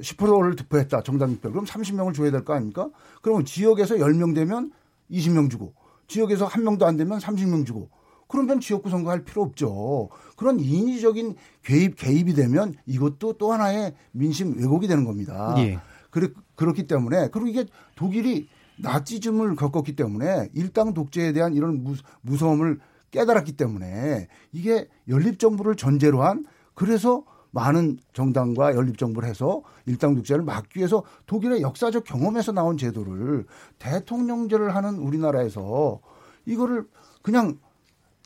10%를 0.00 0.56
득표했다. 0.56 1.02
정당 1.02 1.30
득표. 1.32 1.50
그럼 1.50 1.64
30명을 1.64 2.14
줘야 2.14 2.30
될 2.30 2.44
거 2.44 2.54
아닙니까? 2.54 2.88
그러면 3.22 3.44
지역에서 3.44 3.96
10명 3.96 4.34
되면 4.34 4.72
20명 5.10 5.50
주고 5.50 5.74
지역에서 6.08 6.46
한 6.46 6.64
명도 6.64 6.86
안 6.86 6.96
되면 6.96 7.18
30명 7.18 7.66
주고 7.66 7.90
그러면 8.28 8.60
지역구 8.60 8.90
선거할 8.90 9.24
필요 9.24 9.42
없죠. 9.42 10.08
그런 10.36 10.60
인위적인 10.60 11.34
개입, 11.62 11.96
개입이 11.96 12.34
되면 12.34 12.74
이것도 12.86 13.34
또 13.34 13.52
하나의 13.52 13.94
민심 14.12 14.54
왜곡이 14.58 14.86
되는 14.86 15.04
겁니다. 15.04 15.54
예. 15.58 15.78
그렇, 16.10 16.28
그렇기 16.56 16.86
때문에 16.86 17.28
그리고 17.30 17.46
이게 17.48 17.64
독일이 17.94 18.48
나치즘을 18.80 19.56
겪었기 19.56 19.96
때문에 19.96 20.50
일당 20.54 20.94
독재에 20.94 21.32
대한 21.32 21.54
이런 21.54 21.82
무, 21.82 21.94
무서움을 22.22 22.80
깨달았기 23.10 23.52
때문에 23.52 24.28
이게 24.52 24.88
연립 25.08 25.38
정부를 25.38 25.74
전제로 25.76 26.22
한 26.22 26.44
그래서 26.74 27.24
많은 27.50 27.98
정당과 28.12 28.74
연립정부를 28.74 29.28
해서 29.28 29.62
일당 29.86 30.14
독재를 30.14 30.42
막기 30.44 30.78
위해서 30.78 31.02
독일의 31.26 31.62
역사적 31.62 32.04
경험에서 32.04 32.52
나온 32.52 32.76
제도를 32.76 33.46
대통령제를 33.78 34.74
하는 34.74 34.98
우리나라에서 34.98 36.00
이거를 36.46 36.86
그냥 37.22 37.58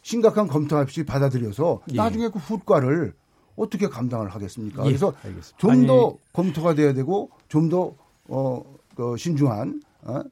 심각한 0.03 0.49
검토 0.49 0.77
없이 0.77 1.05
받아들여서 1.05 1.81
예. 1.93 1.97
나중에 1.97 2.29
그 2.29 2.39
후과를 2.39 3.15
어떻게 3.57 3.89
감당을 3.89 4.29
하겠습니까? 4.31 4.83
예, 4.85 4.89
그래서 4.89 5.13
좀 5.59 5.87
더 5.87 6.17
검토가 6.33 6.75
돼야 6.75 6.93
되고 6.95 7.31
좀더 7.49 7.95
어, 8.29 8.63
그 8.97 9.17
신중한 9.17 9.83
어? 10.03 10.23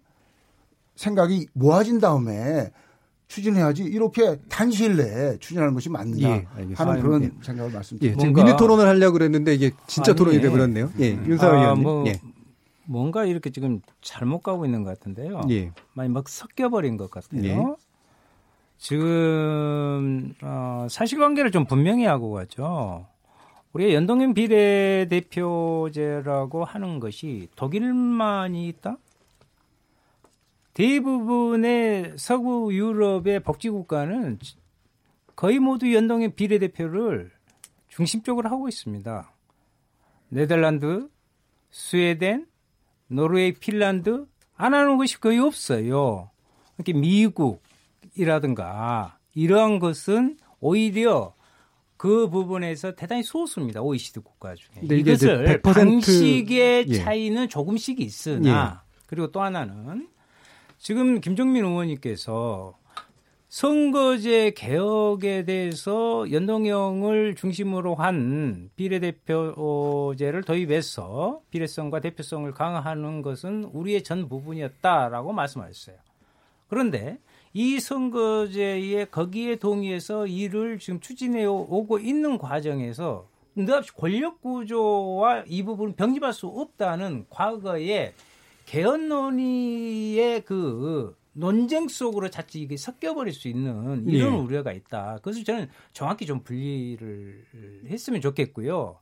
생각이 0.97 1.49
모아진 1.53 2.01
다음에 2.01 2.73
추진해야지 3.31 3.85
이렇게 3.85 4.37
단시일 4.49 4.97
내에 4.97 5.39
추진하는 5.39 5.73
것이 5.73 5.89
맞느냐 5.89 6.29
예, 6.29 6.49
하는 6.75 7.01
그런 7.01 7.23
예. 7.23 7.31
생각을 7.43 7.71
말씀드립니다. 7.71 8.27
예, 8.27 8.33
미니 8.33 8.57
토론을 8.57 8.89
하려고 8.89 9.13
그랬는데 9.13 9.55
이게 9.55 9.71
진짜 9.87 10.11
아니, 10.11 10.19
토론이 10.19 10.41
돼버렸네요. 10.41 10.91
예, 10.99 11.13
음. 11.13 11.25
윤사 11.29 11.47
의원님. 11.47 11.69
아, 11.69 11.75
뭐, 11.77 12.05
예. 12.09 12.21
뭔가 12.87 13.25
이렇게 13.25 13.51
지금 13.51 13.83
잘못 14.03 14.43
가고 14.43 14.65
있는 14.65 14.83
것 14.83 14.99
같은데요. 14.99 15.43
예. 15.51 15.71
많이 15.93 16.11
막 16.11 16.29
섞여버린 16.29 16.97
것 16.97 17.09
같아요. 17.09 17.45
예. 17.45 17.57
지금 18.79 20.35
어, 20.43 20.89
사실관계를 20.91 21.53
좀 21.53 21.67
분명히 21.67 22.07
하고 22.07 22.33
가죠. 22.33 23.07
우리가 23.75 23.95
연동형 23.95 24.35
비례대표제라고 24.35 26.65
하는 26.65 26.99
것이 26.99 27.47
독일만이 27.55 28.67
있다? 28.67 28.97
대부분의 30.75 32.15
서구 32.17 32.73
유럽의 32.73 33.41
복지국가는 33.41 34.39
거의 35.35 35.59
모두 35.59 35.93
연동형 35.93 36.35
비례대표를 36.35 37.33
중심적으로 37.89 38.49
하고 38.49 38.69
있습니다. 38.69 39.33
네덜란드, 40.29 41.09
스웨덴, 41.71 42.47
노르웨이, 43.09 43.53
핀란드 43.53 44.27
안 44.57 44.75
하는 44.75 44.97
것이 44.97 45.21
거의 45.21 45.39
없어요. 45.39 46.31
이렇게 46.77 46.93
미국이라든가 48.13 49.19
이러한 49.35 49.79
것은 49.81 50.37
오히려 50.61 51.35
그 51.97 52.29
부분에서 52.31 52.95
대단히 52.95 53.23
소수입니다. 53.23 53.83
OECD 53.83 54.21
국가 54.21 54.55
중에. 54.55 54.83
이것을 54.83 55.61
방식의 55.63 56.87
예. 56.89 56.95
차이는 56.95 57.49
조금씩 57.49 58.01
있으나 58.01 58.83
예. 58.85 58.91
그리고 59.07 59.31
또 59.31 59.43
하나는 59.43 60.09
지금 60.81 61.21
김종민 61.21 61.67
의원님께서 61.67 62.75
선거제 63.51 64.53
개혁에 64.57 65.45
대해서 65.45 66.25
연동형을 66.33 67.35
중심으로 67.35 67.97
한 67.97 68.71
비례대표제를 68.77 70.43
도입해서 70.43 71.43
비례성과 71.51 72.01
대표성을 72.01 72.51
강화하는 72.53 73.21
것은 73.21 73.65
우리의 73.65 74.03
전 74.03 74.27
부분이었다라고 74.31 75.35
말씀하셨어요. 75.35 75.97
그런데 76.69 77.19
이 77.53 77.79
선거제에 77.79 79.05
거기에 79.05 79.57
동의해서 79.57 80.27
이를 80.27 80.79
지금 80.79 80.99
추진해 81.01 81.45
오고 81.45 81.99
있는 81.99 82.39
과정에서 82.39 83.29
느닷없이 83.55 83.93
권력 83.93 84.41
구조와 84.41 85.45
이 85.47 85.63
부분 85.63 85.93
병립할 85.93 86.33
수 86.33 86.47
없다는 86.47 87.27
과거에 87.29 88.15
개헌 88.71 89.09
논의의 89.09 90.45
그 90.45 91.19
논쟁 91.33 91.89
속으로 91.89 92.31
자칫 92.31 92.61
이게 92.61 92.77
섞여버릴 92.77 93.33
수 93.33 93.49
있는 93.49 94.09
이런 94.09 94.35
예. 94.35 94.39
우려가 94.39 94.71
있다. 94.71 95.19
그래서 95.23 95.43
저는 95.43 95.69
정확히 95.93 96.25
좀 96.25 96.45
분리를 96.45 97.47
했으면 97.89 98.21
좋겠고요. 98.21 98.97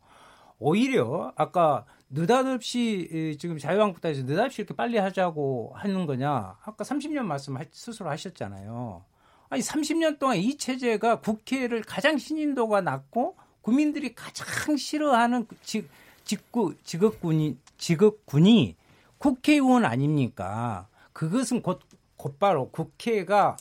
오히려 0.58 1.34
아까 1.36 1.84
느닷없이 2.08 3.36
지금 3.38 3.58
자유한국당에서 3.58 4.22
느닷없이 4.22 4.62
이렇게 4.62 4.74
빨리 4.74 4.96
하자고 4.96 5.72
하는 5.74 6.06
거냐. 6.06 6.56
아까 6.64 6.82
30년 6.82 7.24
말씀 7.24 7.54
스스로 7.70 8.08
하셨잖아요. 8.08 9.04
아니 9.50 9.60
30년 9.60 10.18
동안 10.18 10.38
이 10.38 10.56
체제가 10.56 11.20
국회를 11.20 11.82
가장 11.82 12.16
신인도가 12.16 12.80
낮고 12.80 13.36
국민들이 13.60 14.14
가장 14.14 14.78
싫어하는 14.78 15.46
직, 15.62 15.90
직구 16.24 16.74
직업군이 16.84 17.58
직업군이 17.76 18.76
국회의원 19.18 19.84
아닙니까? 19.84 20.88
그것은 21.12 21.62
곧 21.62 21.80
곧바로 22.16 22.70
국회가 22.70 23.56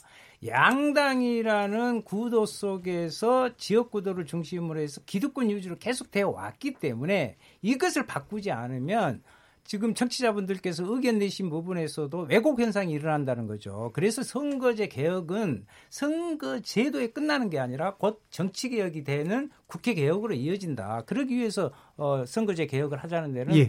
양당이라는 0.46 2.02
구도 2.02 2.46
속에서 2.46 3.56
지역 3.56 3.90
구도를 3.90 4.24
중심으로 4.24 4.80
해서 4.80 5.00
기득권 5.04 5.50
유지로 5.50 5.78
계속 5.78 6.10
되어 6.10 6.30
왔기 6.30 6.74
때문에 6.74 7.36
이것을 7.62 8.06
바꾸지 8.06 8.52
않으면 8.52 9.22
지금 9.64 9.92
청취자분들께서 9.92 10.82
의견 10.86 11.18
내신 11.18 11.50
부분에서도 11.50 12.28
왜곡 12.30 12.58
현상이 12.58 12.90
일어난다는 12.90 13.46
거죠. 13.46 13.90
그래서 13.92 14.22
선거제 14.22 14.88
개혁은 14.88 15.66
선거 15.90 16.60
제도에 16.60 17.08
끝나는 17.08 17.50
게 17.50 17.58
아니라 17.58 17.96
곧 17.96 18.22
정치 18.30 18.70
개혁이 18.70 19.04
되는 19.04 19.50
국회 19.66 19.92
개혁으로 19.92 20.32
이어진다. 20.32 21.02
그러기 21.02 21.36
위해서 21.36 21.70
어, 21.98 22.24
선거제 22.24 22.64
개혁을 22.64 22.96
하자는 22.96 23.34
데는 23.34 23.56
예. 23.56 23.68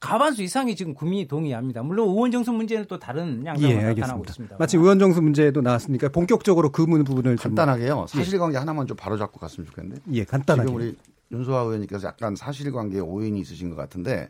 과반수 0.00 0.42
이상이 0.42 0.76
지금 0.76 0.94
국민이 0.94 1.26
동의합니다. 1.26 1.82
물론 1.82 2.08
의원 2.08 2.30
정수 2.30 2.52
문제는 2.52 2.84
또 2.88 2.98
다른 2.98 3.44
양상으로 3.44 3.80
예, 3.80 3.82
나타나고 3.82 4.24
있습니다. 4.26 4.56
마치 4.58 4.76
의원 4.76 4.98
정수 4.98 5.22
문제도 5.22 5.60
나왔으니까 5.60 6.08
본격적으로 6.10 6.70
그 6.70 6.86
부분을 6.86 7.36
간단하게요. 7.36 8.06
사실관계 8.08 8.56
예. 8.56 8.58
하나만 8.58 8.86
좀 8.86 8.96
바로잡고 8.96 9.40
갔으면 9.40 9.66
좋겠는데. 9.66 10.02
예, 10.12 10.24
간단하게. 10.24 10.68
지금 10.68 10.80
우리 10.80 10.96
윤소아 11.32 11.62
의원님께서 11.62 12.08
약간 12.08 12.36
사실관계에 12.36 13.00
오인이 13.00 13.40
있으신 13.40 13.70
것 13.70 13.76
같은데 13.76 14.28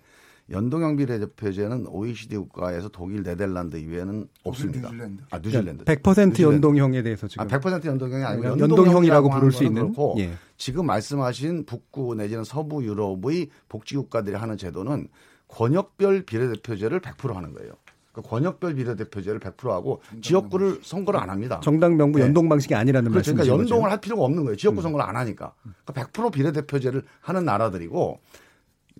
연동형 0.49 0.97
비례대표제는 0.97 1.89
OECD 1.89 2.37
국가에서 2.37 2.89
독일, 2.89 3.25
네덜란드 3.25 3.77
이외에는 3.77 4.29
없습니다. 4.45 4.89
뉴질랜드. 4.89 5.23
아, 5.31 5.39
뉴질랜드. 5.39 5.85
100% 5.85 6.29
뉴질랜드. 6.29 6.43
연동형에 6.43 7.03
대해서 7.03 7.27
지금. 7.27 7.45
아, 7.45 7.49
100% 7.49 7.85
연동형이 7.85 8.25
아니고 8.25 8.61
연동형이라고 8.61 9.31
부를 9.31 9.51
수 9.51 9.65
있는. 9.65 9.83
그렇고 9.83 10.15
예. 10.19 10.35
지금 10.57 10.87
말씀하신 10.87 11.67
북구 11.67 12.15
내지는 12.15 12.45
서부 12.45 12.85
유럽의 12.85 13.49
복지 13.69 13.97
국가들이 13.97 14.37
하는 14.37 14.57
제도는 14.57 15.09
권역별 15.49 16.23
비례대표제를 16.23 17.01
100% 17.01 17.35
하는 17.35 17.53
거예요. 17.55 17.73
그 18.13 18.23
권역별 18.23 18.75
비례대표제를 18.75 19.41
100% 19.41 19.69
하고 19.69 20.01
지역구를 20.23 20.81
선거를 20.83 21.21
안 21.21 21.29
합니다. 21.29 21.61
정당 21.63 21.97
명부 21.97 22.19
연동 22.21 22.45
네. 22.45 22.49
방식이 22.51 22.75
아니라는 22.75 23.11
그렇죠. 23.11 23.33
말씀이죠. 23.33 23.53
그러니까 23.53 23.63
연동을 23.63 23.91
할 23.91 24.01
필요가 24.01 24.23
없는 24.25 24.45
거예요. 24.45 24.57
지역구 24.57 24.81
음. 24.81 24.83
선거를 24.83 25.05
안 25.07 25.17
하니까. 25.17 25.53
그러니까 25.85 25.93
100% 26.23 26.33
비례대표제를 26.33 27.03
하는 27.21 27.45
나라들이고 27.45 28.19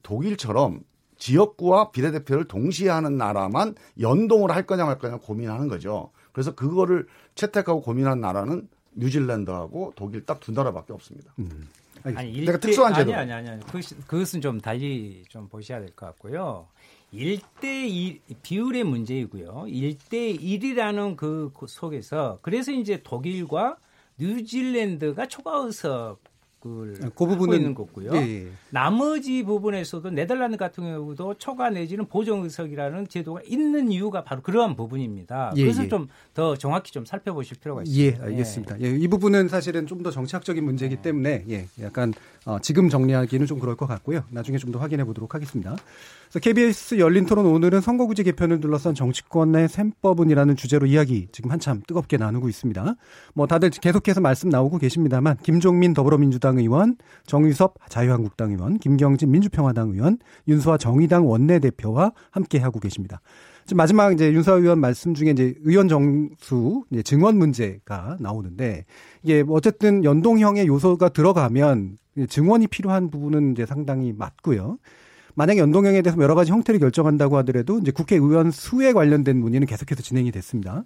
독일처럼 0.03 0.81
지역구와 1.19 1.93
비례대표를 1.93 2.45
동시에 2.45 2.91
하는 2.91 3.17
나라만 3.17 3.75
연동을 4.01 4.51
할 4.51 4.67
거냐 4.67 4.85
말 4.85 4.99
거냐 4.99 5.17
고민하는 5.17 5.69
거죠. 5.69 6.11
그래서 6.33 6.55
그거를 6.55 7.07
채택하고 7.35 7.81
고민한 7.81 8.21
나라는 8.21 8.69
뉴질랜드하고 8.97 9.95
독일 9.97 10.27
딱 10.27 10.41
두 10.41 10.53
나라밖에 10.53 10.93
없습니다. 10.93 11.33
음. 11.39 11.69
아니, 12.15 12.31
일대, 12.31 12.47
내가 12.47 12.59
특수한 12.59 12.95
제도. 12.95 13.15
아니, 13.15 13.33
아니, 13.33 13.49
아니. 13.49 13.61
그것, 13.65 13.85
그것은 14.07 14.41
좀 14.41 14.61
달리 14.61 15.25
좀 15.29 15.49
보셔야 15.49 15.81
될 15.81 15.91
것 15.97 16.07
같고요. 16.07 16.69
1대1 17.13 18.21
비율의 18.43 18.85
문제이고요. 18.85 19.65
1대1이라는 19.69 21.17
그 21.17 21.51
속에서 21.67 22.39
그래서 22.43 22.73
이제 22.73 23.01
독일과 23.03 23.77
뉴질랜드가 24.19 25.27
초과 25.29 25.57
의석 25.59 26.19
그, 26.67 27.11
그 27.15 27.27
부분은 27.27 27.57
있는 27.59 27.75
거고요. 27.75 28.11
예, 28.15 28.19
예. 28.19 28.47
나머지 28.71 29.43
부분에서도 29.43 30.11
네덜란드 30.11 30.57
같은 30.57 30.85
경우도 30.85 31.35
초과 31.39 31.71
내지는 31.71 32.07
보정 32.07 32.43
의석이라는 32.45 33.09
제도가 33.09 33.41
있는 33.47 33.91
이유가 33.93 34.23
바로 34.25 34.43
그러한 34.43 34.77
부분입니다. 34.77 35.53
예, 35.57 35.63
그래서 35.63 35.85
예. 35.85 35.89
좀더 35.89 36.57
정확히 36.57 36.93
좀 36.93 37.05
살펴보실 37.05 37.59
필요가 37.61 37.83
있습니다. 37.83 38.19
예, 38.19 38.23
알겠습니다. 38.25 38.81
예, 38.81 38.91
이 38.91 39.09
부분은 39.09 39.49
사실은 39.49 39.87
좀 39.87 39.97
더 39.97 40.11
정치학적인 40.11 40.63
문제이기 40.63 40.97
네. 40.97 41.03
때문에 41.03 41.45
예, 41.49 41.67
약간 41.81 42.13
어, 42.45 42.59
지금 42.61 42.89
정리하기는 42.91 43.47
좀 43.47 43.59
그럴 43.59 43.77
것 43.77 43.87
같고요. 43.87 44.23
나중에 44.31 44.59
좀 44.59 44.67
더 44.71 44.79
확인해 44.79 45.05
보도록 45.05 45.35
하겠습니다. 45.35 45.77
그래서 46.25 46.41
KBS 46.41 46.99
열린 46.99 47.25
토론 47.25 47.47
오늘은 47.47 47.81
선거구제 47.81 48.25
개편을 48.25 48.61
둘러싼 48.61 48.95
정치권의 48.95 49.69
셈법은이라는 49.69 50.57
주제로 50.57 50.85
이야기 50.87 51.29
지금 51.33 51.51
한참 51.53 51.83
뜨겁게 51.87 52.17
나누고 52.17 52.49
있습니다. 52.49 52.95
뭐 53.35 53.47
다들 53.47 53.71
계속해서 53.71 54.21
말씀 54.21 54.49
나오고 54.49 54.79
계십니다만 54.79 55.37
김종민 55.43 55.95
더불어민주당 55.95 56.56
의원, 56.59 56.97
정유섭 57.27 57.75
자유한국당 57.89 58.53
의원, 58.53 58.79
김경진 58.79 59.31
민주평화당 59.31 59.91
의원, 59.91 60.19
윤수아 60.49 60.79
정의당 60.79 61.29
원내대표와 61.29 62.13
함께 62.31 62.59
하고 62.59 62.81
계십니다. 62.81 63.21
지금 63.67 63.79
마지막 63.79 64.13
이제 64.13 64.33
윤수아 64.33 64.55
의원 64.55 64.79
말씀 64.81 65.15
중에 65.15 65.31
이제 65.31 65.55
의원 65.63 65.89
정수 65.89 66.85
이제 66.91 67.03
증언 67.03 67.37
문제가 67.37 68.17
나오는데 68.21 68.85
이게 69.23 69.45
어쨌든 69.49 70.05
연동형의 70.05 70.67
요소가 70.69 71.09
들어가면 71.09 71.99
증언이 72.29 72.69
필요한 72.69 73.11
부분은 73.11 73.53
이제 73.53 73.67
상당히 73.67 74.13
맞고요. 74.13 74.79
만약에 75.35 75.61
연동형에 75.61 76.01
대해서 76.03 76.21
여러 76.23 76.35
가지 76.35 76.51
형태를 76.51 76.81
결정한다고 76.81 77.37
하더라도 77.39 77.79
이제 77.79 77.91
국회의원 77.91 78.51
수에 78.51 78.93
관련된 78.93 79.37
문의는 79.39 79.67
계속해서 79.67 80.01
진행이 80.01 80.31
됐습니다. 80.33 80.85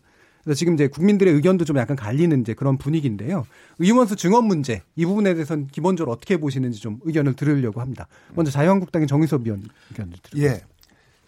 그래서 0.50 0.58
지금 0.58 0.74
이제 0.74 0.88
국민들의 0.88 1.32
의견도 1.32 1.64
좀 1.64 1.76
약간 1.76 1.94
갈리는 1.96 2.40
이제 2.40 2.54
그런 2.54 2.76
분위기인데요. 2.76 3.46
의원수 3.78 4.16
증언 4.16 4.46
문제 4.46 4.82
이 4.96 5.06
부분에 5.06 5.34
대해서는 5.34 5.68
기본적으로 5.68 6.10
어떻게 6.10 6.38
보시는지 6.38 6.80
좀 6.80 6.98
의견을 7.04 7.36
들으려고 7.36 7.80
합니다. 7.80 8.08
먼저 8.34 8.50
자유한국당의 8.50 9.06
정의섭 9.06 9.42
의원 9.42 9.62
의견을 9.90 10.14
드립니다. 10.24 10.30
예. 10.38 10.64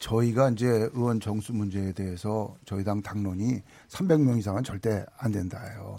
저희가 0.01 0.51
이제 0.51 0.67
의원 0.93 1.21
정수 1.21 1.53
문제에 1.53 1.93
대해서 1.93 2.57
저희 2.65 2.83
당 2.83 3.01
당론이 3.01 3.63
300명 3.89 4.41
이상은 4.41 4.65
절대 4.65 5.07
안 5.17 5.31
된다예요. 5.31 5.99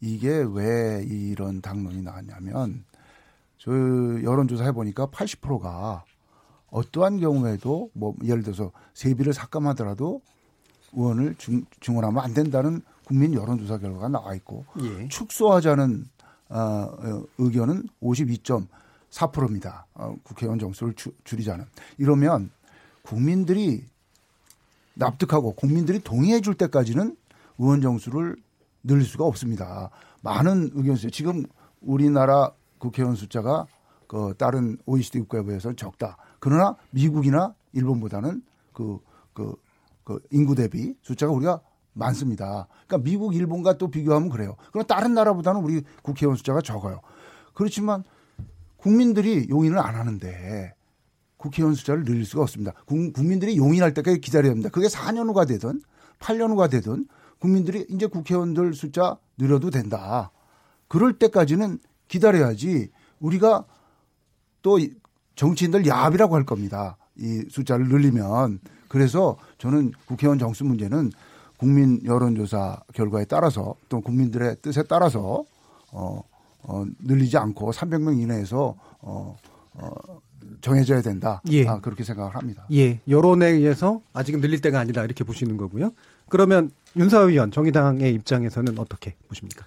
이게 0.00 0.42
왜 0.50 1.04
이런 1.06 1.60
당론이 1.60 2.00
나왔냐면 2.00 2.82
저 3.58 3.72
여론조사 3.72 4.64
해보니까 4.64 5.08
80%가 5.08 6.06
어떠한 6.70 7.20
경우에도 7.20 7.90
뭐 7.92 8.14
예를 8.24 8.42
들어서 8.42 8.72
세비를 8.94 9.34
삭감하더라도 9.34 10.22
의원을 10.96 11.34
중, 11.36 11.64
증언하면 11.80 12.22
안 12.22 12.34
된다는 12.34 12.82
국민 13.06 13.34
여론조사 13.34 13.78
결과가 13.78 14.08
나와 14.08 14.34
있고 14.34 14.64
예. 14.80 15.08
축소하자는 15.08 16.06
어, 16.50 17.22
의견은 17.38 17.88
52.4%입니다. 18.02 19.86
어, 19.94 20.14
국회의원 20.22 20.58
정수를 20.58 20.94
주, 20.94 21.12
줄이자는 21.24 21.64
이러면 21.98 22.50
국민들이 23.02 23.84
납득하고 24.94 25.52
국민들이 25.52 25.98
동의해 25.98 26.40
줄 26.40 26.54
때까지는 26.54 27.16
의원 27.58 27.80
정수를 27.80 28.36
늘릴 28.82 29.04
수가 29.04 29.24
없습니다. 29.24 29.90
많은 30.20 30.70
의견 30.74 30.96
수 30.96 31.10
지금 31.10 31.44
우리나라 31.80 32.52
국회의원 32.78 33.16
숫자가 33.16 33.66
그 34.06 34.34
다른 34.38 34.78
OECD 34.86 35.20
국가에 35.20 35.42
비해서 35.42 35.72
적다. 35.74 36.16
그러나 36.38 36.76
미국이나 36.90 37.54
일본보다는 37.72 38.42
그, 38.72 38.98
그, 39.32 39.54
그 40.04 40.20
인구 40.30 40.54
대비 40.54 40.94
숫자가 41.02 41.32
우리가 41.32 41.60
많습니다. 41.94 42.68
그러니까 42.86 42.98
미국, 43.08 43.34
일본과 43.34 43.78
또 43.78 43.90
비교하면 43.90 44.28
그래요. 44.28 44.56
그럼 44.72 44.86
다른 44.86 45.14
나라보다는 45.14 45.60
우리 45.62 45.82
국회의원 46.02 46.36
숫자가 46.36 46.60
적어요. 46.60 47.00
그렇지만 47.54 48.04
국민들이 48.76 49.46
용인을 49.48 49.78
안 49.78 49.94
하는데 49.94 50.74
국회의원 51.36 51.74
숫자를 51.74 52.04
늘릴 52.04 52.24
수가 52.24 52.42
없습니다. 52.42 52.72
국민들이 52.86 53.56
용인할 53.56 53.94
때까지 53.94 54.20
기다려야 54.20 54.50
합니다. 54.50 54.70
그게 54.70 54.88
4년 54.88 55.28
후가 55.28 55.44
되든 55.44 55.80
8년 56.18 56.50
후가 56.50 56.68
되든 56.68 57.06
국민들이 57.38 57.86
이제 57.88 58.06
국회의원들 58.06 58.74
숫자 58.74 59.18
늘려도 59.38 59.70
된다. 59.70 60.30
그럴 60.88 61.18
때까지는 61.18 61.78
기다려야지 62.08 62.90
우리가 63.20 63.64
또 64.62 64.78
정치인들 65.36 65.86
야합이라고 65.86 66.34
할 66.34 66.44
겁니다. 66.44 66.96
이 67.16 67.44
숫자를 67.50 67.88
늘리면. 67.88 68.60
그래서 68.88 69.36
저는 69.64 69.92
국회의원 70.04 70.38
정수 70.38 70.62
문제는 70.62 71.10
국민 71.56 71.98
여론조사 72.04 72.82
결과에 72.92 73.24
따라서 73.24 73.74
또 73.88 74.02
국민들의 74.02 74.56
뜻에 74.60 74.82
따라서 74.82 75.44
어, 75.90 76.22
어, 76.64 76.84
늘리지 77.02 77.38
않고 77.38 77.72
300명 77.72 78.20
이내에서 78.20 78.76
어, 79.00 79.36
어, 79.72 79.90
정해져야 80.60 81.00
된다. 81.00 81.40
예. 81.50 81.66
아, 81.66 81.80
그렇게 81.80 82.04
생각을 82.04 82.34
합니다. 82.34 82.66
예. 82.72 83.00
여론에 83.08 83.46
의해서 83.46 84.02
아직은 84.12 84.42
늘릴 84.42 84.60
때가 84.60 84.78
아니다. 84.78 85.02
이렇게 85.02 85.24
보시는 85.24 85.56
거고요. 85.56 85.92
그러면 86.28 86.70
윤사 86.96 87.20
의원 87.20 87.50
정의당의 87.50 88.12
입장에서는 88.12 88.78
어떻게 88.78 89.16
보십니까? 89.28 89.64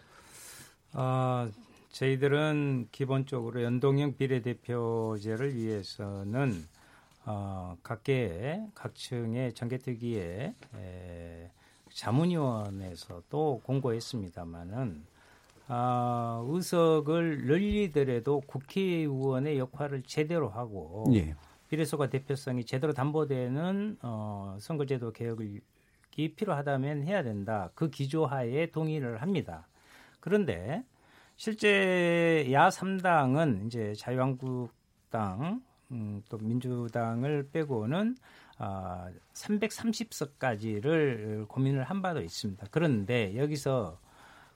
아, 0.94 1.50
저희들은 1.92 2.90
기본적으로 2.92 3.64
연동형 3.64 4.16
비례대표제를 4.18 5.56
위해서는 5.56 6.68
어, 7.30 7.76
각계 7.84 8.66
각층의 8.74 9.54
정개특위에 9.54 10.56
자문위원회에서도 11.94 13.62
공고했습니다마는 13.64 15.06
아, 15.68 16.42
의석을 16.48 17.46
늘리더라도 17.46 18.40
국회의원의 18.48 19.60
역할을 19.60 20.04
제대로 20.04 20.48
하고 20.48 21.04
예. 21.14 21.36
비례소가 21.68 22.10
대표성이 22.10 22.64
제대로 22.64 22.94
담보되는 22.94 23.98
어, 24.02 24.58
선거제도 24.62 25.12
개혁이 25.12 25.60
필요하다면 26.36 27.04
해야 27.04 27.24
된다. 27.24 27.70
그 27.76 27.90
기조하에 27.90 28.68
동의를 28.68 29.22
합니다. 29.22 29.68
그런데 30.22 30.86
실제 31.36 32.48
야 32.54 32.70
3당은 32.70 33.68
이제 33.68 33.94
자유한국당 33.96 35.62
음, 35.92 36.22
또 36.30 36.38
민주당을 36.38 37.50
빼고는 37.52 38.16
아, 38.58 39.10
330석까지를 39.34 41.48
고민을 41.48 41.84
한 41.84 42.02
바도 42.02 42.22
있습니다. 42.22 42.68
그런데 42.72 43.38
여기서 43.38 44.00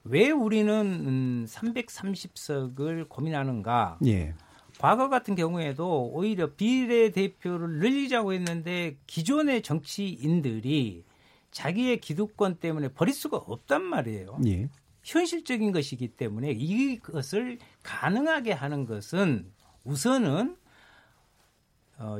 왜 0.04 0.30
우리는 0.30 0.74
음, 0.74 1.46
330석을 1.48 3.08
고민하는가? 3.08 3.98
예. 4.06 4.34
과거 4.78 5.08
같은 5.08 5.36
경우에도 5.36 6.10
오히려 6.12 6.52
비례대표를 6.54 7.78
늘리자고 7.78 8.32
했는데 8.32 8.96
기존의 9.06 9.62
정치인들이 9.62 11.04
자기의 11.52 12.00
기득권 12.00 12.56
때문에 12.56 12.88
버릴 12.88 13.14
수가 13.14 13.36
없단 13.36 13.82
말이에요. 13.82 14.38
예. 14.46 14.68
현실적인 15.04 15.72
것이기 15.72 16.08
때문에 16.08 16.52
이것을 16.52 17.58
가능하게 17.82 18.52
하는 18.52 18.86
것은 18.86 19.50
우선은 19.84 20.50
어, 20.50 20.61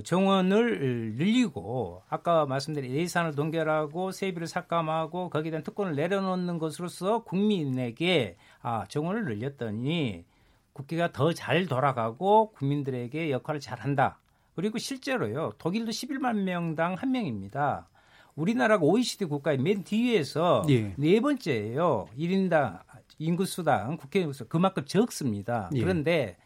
정원을 0.05 1.15
늘리고 1.17 2.03
아까 2.09 2.47
말씀드린 2.47 2.93
예산을 2.93 3.35
동결하고 3.35 4.13
세비를 4.13 4.47
삭감하고 4.47 5.31
거기에 5.31 5.51
대한 5.51 5.65
특권을 5.65 5.97
내려놓는 5.97 6.59
것으로서 6.59 7.25
국민에게 7.25 8.37
아, 8.63 8.85
정원을 8.89 9.25
늘렸더니 9.25 10.25
국회가 10.73 11.13
더 11.13 11.33
잘 11.33 11.67
돌아가고 11.67 12.53
국민들에게 12.53 13.31
역할을 13.31 13.61
잘한다. 13.61 14.19
그리고 14.55 14.79
실제로요. 14.79 15.53
독일도 15.59 15.91
11만 15.91 16.43
명당 16.43 16.95
한 16.95 17.11
명입니다. 17.11 17.89
우리나라가 18.35 18.85
OECD 18.85 19.27
국가의 19.27 19.59
맨 19.59 19.85
뒤에서 19.85 20.65
예. 20.69 20.95
네 20.97 21.21
번째예요. 21.21 22.07
1인당 22.19 22.81
인구수당 23.19 23.97
국회의원수 23.97 24.47
그만큼 24.49 24.85
적습니다. 24.87 25.71
예. 25.75 25.81
그런데 25.81 26.37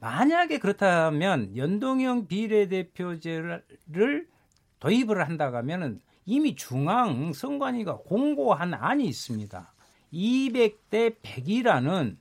만약에 0.00 0.58
그렇다면 0.58 1.56
연동형 1.56 2.26
비례대표제를 2.26 3.62
도입을 4.80 5.28
한다고 5.28 5.56
하면은 5.58 6.00
이미 6.24 6.54
중앙 6.56 7.32
선관위가 7.32 7.98
공고한 7.98 8.74
안이 8.74 9.04
있습니다. 9.04 9.72
200대 10.12 11.16
100이라는 11.22 12.16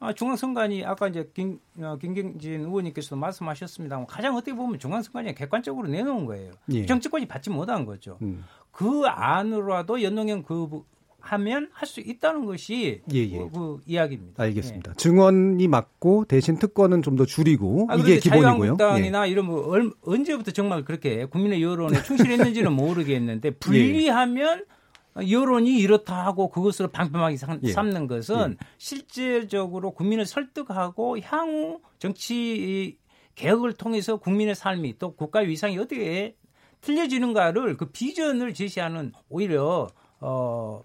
아, 0.00 0.12
중앙선관위 0.12 0.84
아까 0.84 1.08
이제 1.08 1.28
김, 1.34 1.58
어, 1.80 1.96
김경진 2.00 2.60
의원님께서도 2.60 3.16
말씀하셨습니다. 3.16 4.04
가장 4.06 4.36
어떻게 4.36 4.54
보면 4.54 4.78
중앙선관위가 4.78 5.36
객관적으로 5.36 5.88
내놓은 5.88 6.24
거예요. 6.24 6.52
예. 6.72 6.86
정치권이 6.86 7.26
받지 7.26 7.50
못한 7.50 7.84
거죠. 7.84 8.16
음. 8.22 8.44
그 8.70 9.06
안으로라도 9.06 10.02
연동형 10.02 10.44
그 10.44 10.84
하면 11.20 11.68
할 11.72 11.88
수 11.88 12.00
있다는 12.00 12.44
것이 12.44 13.02
예, 13.12 13.18
예. 13.18 13.38
그, 13.38 13.50
그, 13.50 13.80
이야기입니다. 13.86 14.42
알겠습니다. 14.42 14.92
예. 14.92 14.94
증언이 14.96 15.66
맞고 15.68 16.26
대신 16.26 16.58
특권은 16.58 17.02
좀 17.02 17.16
더 17.16 17.24
줄이고 17.26 17.88
아, 17.90 17.96
이게 17.96 18.18
기본이고요. 18.18 18.76
자유한국당이나 18.76 19.26
예. 19.26 19.32
이런 19.32 19.46
뭐 19.46 19.66
얼, 19.68 19.90
언제부터 20.02 20.52
정말 20.52 20.84
그렇게 20.84 21.24
국민의 21.24 21.62
여론에 21.62 22.02
충실했는지는 22.02 22.70
모르겠는데 22.76 23.48
예. 23.48 23.50
분리하면 23.52 24.64
여론이 25.28 25.78
이렇다 25.78 26.24
하고 26.24 26.48
그것을 26.48 26.88
방패막이 26.88 27.36
예. 27.64 27.72
삼는 27.72 28.06
것은 28.06 28.56
실질적으로 28.76 29.90
국민을 29.90 30.26
설득하고 30.26 31.18
향후 31.20 31.80
정치 31.98 32.98
개혁을 33.34 33.72
통해서 33.72 34.18
국민의 34.18 34.54
삶이 34.54 34.98
또 34.98 35.16
국가 35.16 35.40
위상이 35.40 35.76
어떻게 35.78 36.36
틀려지는가를 36.82 37.76
그 37.76 37.86
비전을 37.90 38.54
제시하는 38.54 39.12
오히려 39.28 39.88
어 40.20 40.82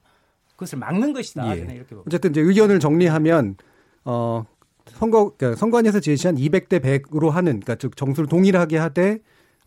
그것을 0.63 0.80
막는 0.80 1.13
것이다. 1.13 1.58
예. 1.58 1.62
이렇게 1.62 1.95
어쨌든 2.06 2.32
이제 2.32 2.41
의견을 2.41 2.80
정리하면 2.80 3.56
어 4.06 4.45
선거 4.86 5.34
그러니까 5.38 5.58
선관위에서 5.60 5.99
제시한 5.99 6.36
200대 6.36 6.82
100으로 6.82 7.30
하는 7.30 7.60
그러니까 7.60 7.76
즉 7.76 7.95
정수를 7.95 8.28
동일하게 8.28 8.78
하되 8.78 9.19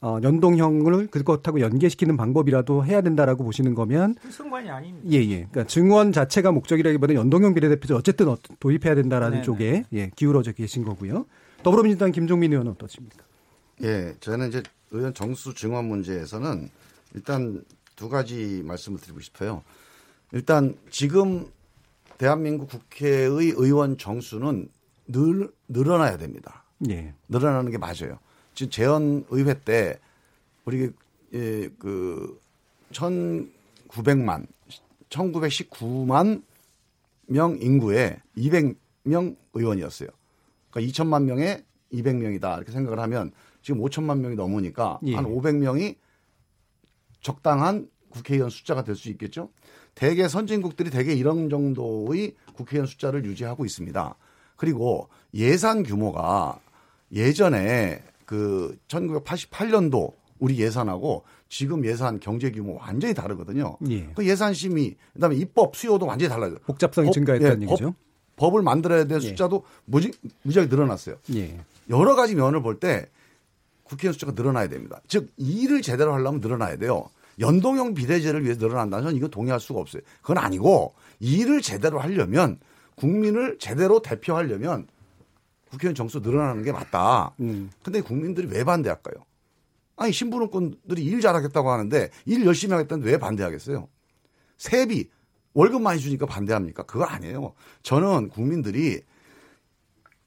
어, 0.02 0.18
연동형을 0.22 1.06
그것하고 1.08 1.60
연계시키는 1.60 2.18
방법이라도 2.18 2.84
해야 2.84 3.00
된다라고 3.00 3.44
보시는 3.44 3.74
거면 3.74 4.14
선관이 4.30 4.68
아닙니다. 4.68 5.08
예, 5.10 5.18
예. 5.20 5.46
그러니까 5.50 5.64
증원 5.64 6.12
자체가 6.12 6.52
목적이라기보다는 6.52 7.18
연동형 7.18 7.54
비례대표제 7.54 7.94
어쨌든 7.94 8.28
어, 8.28 8.36
도입해야 8.60 8.94
된다라는 8.94 9.36
네네. 9.38 9.42
쪽에 9.42 9.84
예, 9.94 10.10
기울어져 10.14 10.52
계신 10.52 10.84
거고요. 10.84 11.24
더불어민주당 11.62 12.12
김종민 12.12 12.52
의원은 12.52 12.72
어떠십니까? 12.72 13.24
예, 13.82 14.14
저는 14.20 14.48
이제 14.48 14.62
의원 14.90 15.14
정수 15.14 15.54
증원 15.54 15.86
문제에서는 15.86 16.68
일단 17.14 17.64
두 17.96 18.10
가지 18.10 18.62
말씀을 18.64 19.00
드리고 19.00 19.20
싶어요. 19.20 19.62
일단 20.32 20.76
지금 20.90 21.50
대한민국 22.18 22.68
국회의 22.68 23.50
의원 23.50 23.98
정수는 23.98 24.68
늘 25.06 25.50
늘어나야 25.68 26.16
됩니다. 26.16 26.64
예. 26.88 27.14
늘어나는 27.28 27.70
게 27.70 27.78
맞아요. 27.78 28.18
지금 28.54 28.70
재헌 28.70 29.26
의회 29.30 29.54
때 29.60 29.98
우리 30.64 30.90
예, 31.32 31.68
그 31.78 32.40
1,900만 32.92 34.46
1,919만 35.10 36.42
명 37.26 37.58
인구에 37.60 38.20
200명 38.36 39.36
의원이었어요. 39.54 40.08
그러니까 40.70 40.92
2천만 40.92 41.24
명에 41.24 41.64
200명이다 41.92 42.56
이렇게 42.56 42.72
생각을 42.72 42.98
하면 43.00 43.32
지금 43.62 43.80
5천만 43.80 44.18
명이 44.18 44.36
넘으니까 44.36 44.98
예. 45.04 45.14
한 45.14 45.24
500명이 45.24 45.96
적당한 47.20 47.88
국회의원 48.10 48.50
숫자가 48.50 48.84
될 48.84 48.96
수 48.96 49.10
있겠죠. 49.10 49.50
대개 49.96 50.28
선진국들이 50.28 50.90
대개 50.90 51.14
이런 51.14 51.48
정도의 51.50 52.34
국회의원 52.54 52.86
숫자를 52.86 53.24
유지하고 53.24 53.64
있습니다. 53.64 54.14
그리고 54.56 55.08
예산 55.34 55.82
규모가 55.82 56.60
예전에 57.12 58.02
그 58.26 58.78
1988년도 58.88 60.12
우리 60.38 60.58
예산하고 60.58 61.24
지금 61.48 61.84
예산 61.86 62.20
경제 62.20 62.50
규모 62.50 62.76
완전히 62.78 63.14
다르거든요. 63.14 63.78
예. 63.88 64.10
그 64.14 64.26
예산 64.26 64.52
심의 64.52 64.96
그다음에 65.14 65.36
입법 65.36 65.74
수요도 65.74 66.04
완전히 66.04 66.28
달라요. 66.28 66.56
복잡성이 66.66 67.06
법, 67.06 67.14
증가했다는 67.14 67.62
예, 67.62 67.66
얘기죠. 67.66 67.94
법, 68.36 68.54
을 68.56 68.62
만들어야 68.62 69.04
될 69.04 69.22
예. 69.22 69.28
숫자도 69.28 69.64
무지, 69.86 70.12
무지하게 70.42 70.68
늘어났어요. 70.68 71.16
예. 71.34 71.58
여러 71.88 72.14
가지 72.14 72.34
면을 72.34 72.60
볼 72.62 72.78
때 72.80 73.06
국회의원 73.84 74.12
숫자가 74.12 74.32
늘어나야 74.32 74.68
됩니다. 74.68 75.00
즉 75.08 75.30
일을 75.38 75.80
제대로 75.80 76.12
하려면 76.12 76.40
늘어나야 76.40 76.76
돼요. 76.76 77.08
연동형 77.38 77.94
비례제를 77.94 78.44
위해서 78.44 78.60
늘어난다는 78.60 79.06
건 79.06 79.16
이거 79.16 79.28
동의할 79.28 79.60
수가 79.60 79.80
없어요. 79.80 80.02
그건 80.22 80.38
아니고 80.38 80.94
일을 81.20 81.62
제대로 81.62 81.98
하려면 82.00 82.58
국민을 82.94 83.58
제대로 83.58 84.00
대표하려면 84.00 84.86
국회의원 85.70 85.94
정수 85.94 86.20
늘어나는 86.20 86.62
게 86.62 86.72
맞다. 86.72 87.34
음. 87.40 87.70
근데 87.82 88.00
국민들이 88.00 88.46
왜 88.48 88.64
반대할까요? 88.64 89.24
아니 89.96 90.12
신분권들이 90.12 91.02
일 91.02 91.20
잘하겠다고 91.20 91.70
하는데 91.70 92.10
일 92.24 92.44
열심히 92.46 92.72
하겠다는데 92.72 93.10
왜 93.10 93.18
반대하겠어요? 93.18 93.88
세비 94.58 95.10
월급 95.54 95.80
많이 95.82 96.00
주니까 96.00 96.26
반대합니까? 96.26 96.84
그거 96.84 97.04
아니에요. 97.04 97.54
저는 97.82 98.28
국민들이 98.28 99.00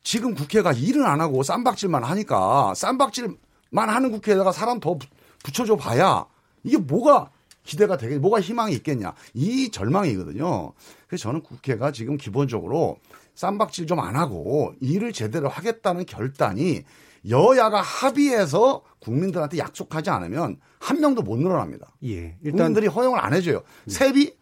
지금 0.02 0.34
국회가 0.34 0.72
일은 0.72 1.06
안 1.06 1.22
하고 1.22 1.44
쌈박질만 1.44 2.04
하니까 2.04 2.74
쌈박질만 2.76 3.40
하는 3.74 4.12
국회에다가 4.12 4.52
사람 4.52 4.80
더 4.80 4.98
붙여줘 5.44 5.76
봐야 5.78 6.26
이게 6.64 6.78
뭐가 6.78 7.32
기대가 7.64 7.98
되겠, 7.98 8.20
뭐가 8.20 8.42
희망이 8.42 8.74
있겠냐. 8.76 9.14
이 9.34 9.70
절망이거든요. 9.70 10.74
그래서 11.08 11.24
저는 11.24 11.42
국회가 11.42 11.92
지금 11.92 12.18
기본적으로 12.18 12.98
쌈박질 13.36 13.88
좀 13.88 14.00
안 14.00 14.16
하고 14.16 14.74
일을 14.82 15.14
제대로 15.14 15.50
하겠다는 15.50 16.06
결단이 16.06 16.84
여야가 17.30 17.82
합의해서 17.82 18.82
국민들한테 19.00 19.58
약속하지 19.58 20.10
않으면 20.10 20.58
한 20.80 21.00
명도 21.00 21.22
못 21.22 21.38
늘어납니다. 21.38 21.94
예, 22.06 22.38
일단 22.42 22.58
국민들이 22.68 22.88
허용을 22.88 23.20
안 23.20 23.34
해줘요. 23.34 23.62
예. 23.88 23.92
세비 23.92 24.34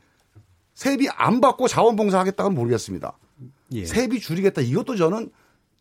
세비 0.76 1.10
안 1.10 1.42
받고 1.42 1.68
자원봉사 1.68 2.20
하겠다고 2.20 2.52
모르겠습니다. 2.52 3.18
예. 3.74 3.86
세비 3.86 4.20
줄이겠다 4.20 4.62
이것도 4.62 4.96
저는 4.96 5.32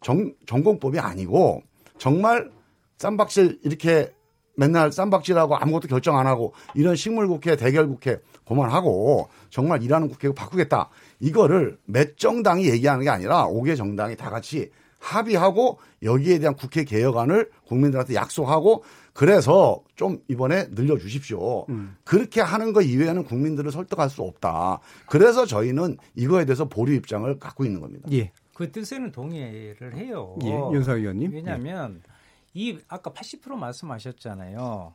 정, 0.03 0.33
전공법이 0.47 0.99
아니고 0.99 1.63
정말 1.99 2.51
쌈박질 2.99 3.61
이렇게 3.63 4.13
맨날 4.57 4.91
쌈박질하고 4.91 5.57
아무것도 5.57 5.89
결정 5.89 6.19
안 6.19 6.27
하고 6.27 6.53
이런 6.75 6.97
식물 6.97 7.29
국회 7.29 7.57
대결 7.57 7.87
국회 7.87 8.19
그만하고 8.47 9.29
정말 9.51 9.83
일하는 9.83 10.09
국회로 10.09 10.35
바꾸겠다. 10.35 10.89
이거를 11.21 11.79
몇 11.85 12.17
정당이 12.19 12.69
얘기하는 12.69 13.05
게 13.05 13.11
아니라 13.11 13.47
5개 13.47 13.77
정당이 13.77 14.17
다 14.17 14.31
같이 14.31 14.71
합의하고 14.99 15.79
여기에 16.03 16.39
대한 16.39 16.55
국회 16.55 16.85
개혁안을 16.85 17.51
국민들한테 17.67 18.15
약속하고 18.15 18.83
그래서 19.13 19.81
좀 19.95 20.19
이번에 20.29 20.67
늘려주십시오. 20.71 21.67
음. 21.69 21.97
그렇게 22.05 22.41
하는 22.41 22.73
거 22.73 22.83
이외에는 22.83 23.25
국민들을 23.25 23.71
설득할 23.71 24.11
수 24.11 24.23
없다. 24.23 24.81
그래서 25.07 25.47
저희는 25.47 25.97
이거에 26.15 26.45
대해서 26.45 26.67
보류 26.67 26.93
입장을 26.95 27.39
갖고 27.39 27.65
있는 27.65 27.81
겁니다. 27.81 28.09
예. 28.13 28.33
그 28.53 28.71
뜻에는 28.73 29.13
동의를 29.13 29.97
해요. 29.97 30.37
예. 30.45 30.49
윤사 30.49 30.95
의원님. 30.95 31.33
왜냐하면 31.33 32.03
예. 32.07 32.16
이 32.57 32.79
아까 32.89 33.11
80% 33.11 33.55
말씀하셨잖아요. 33.55 34.95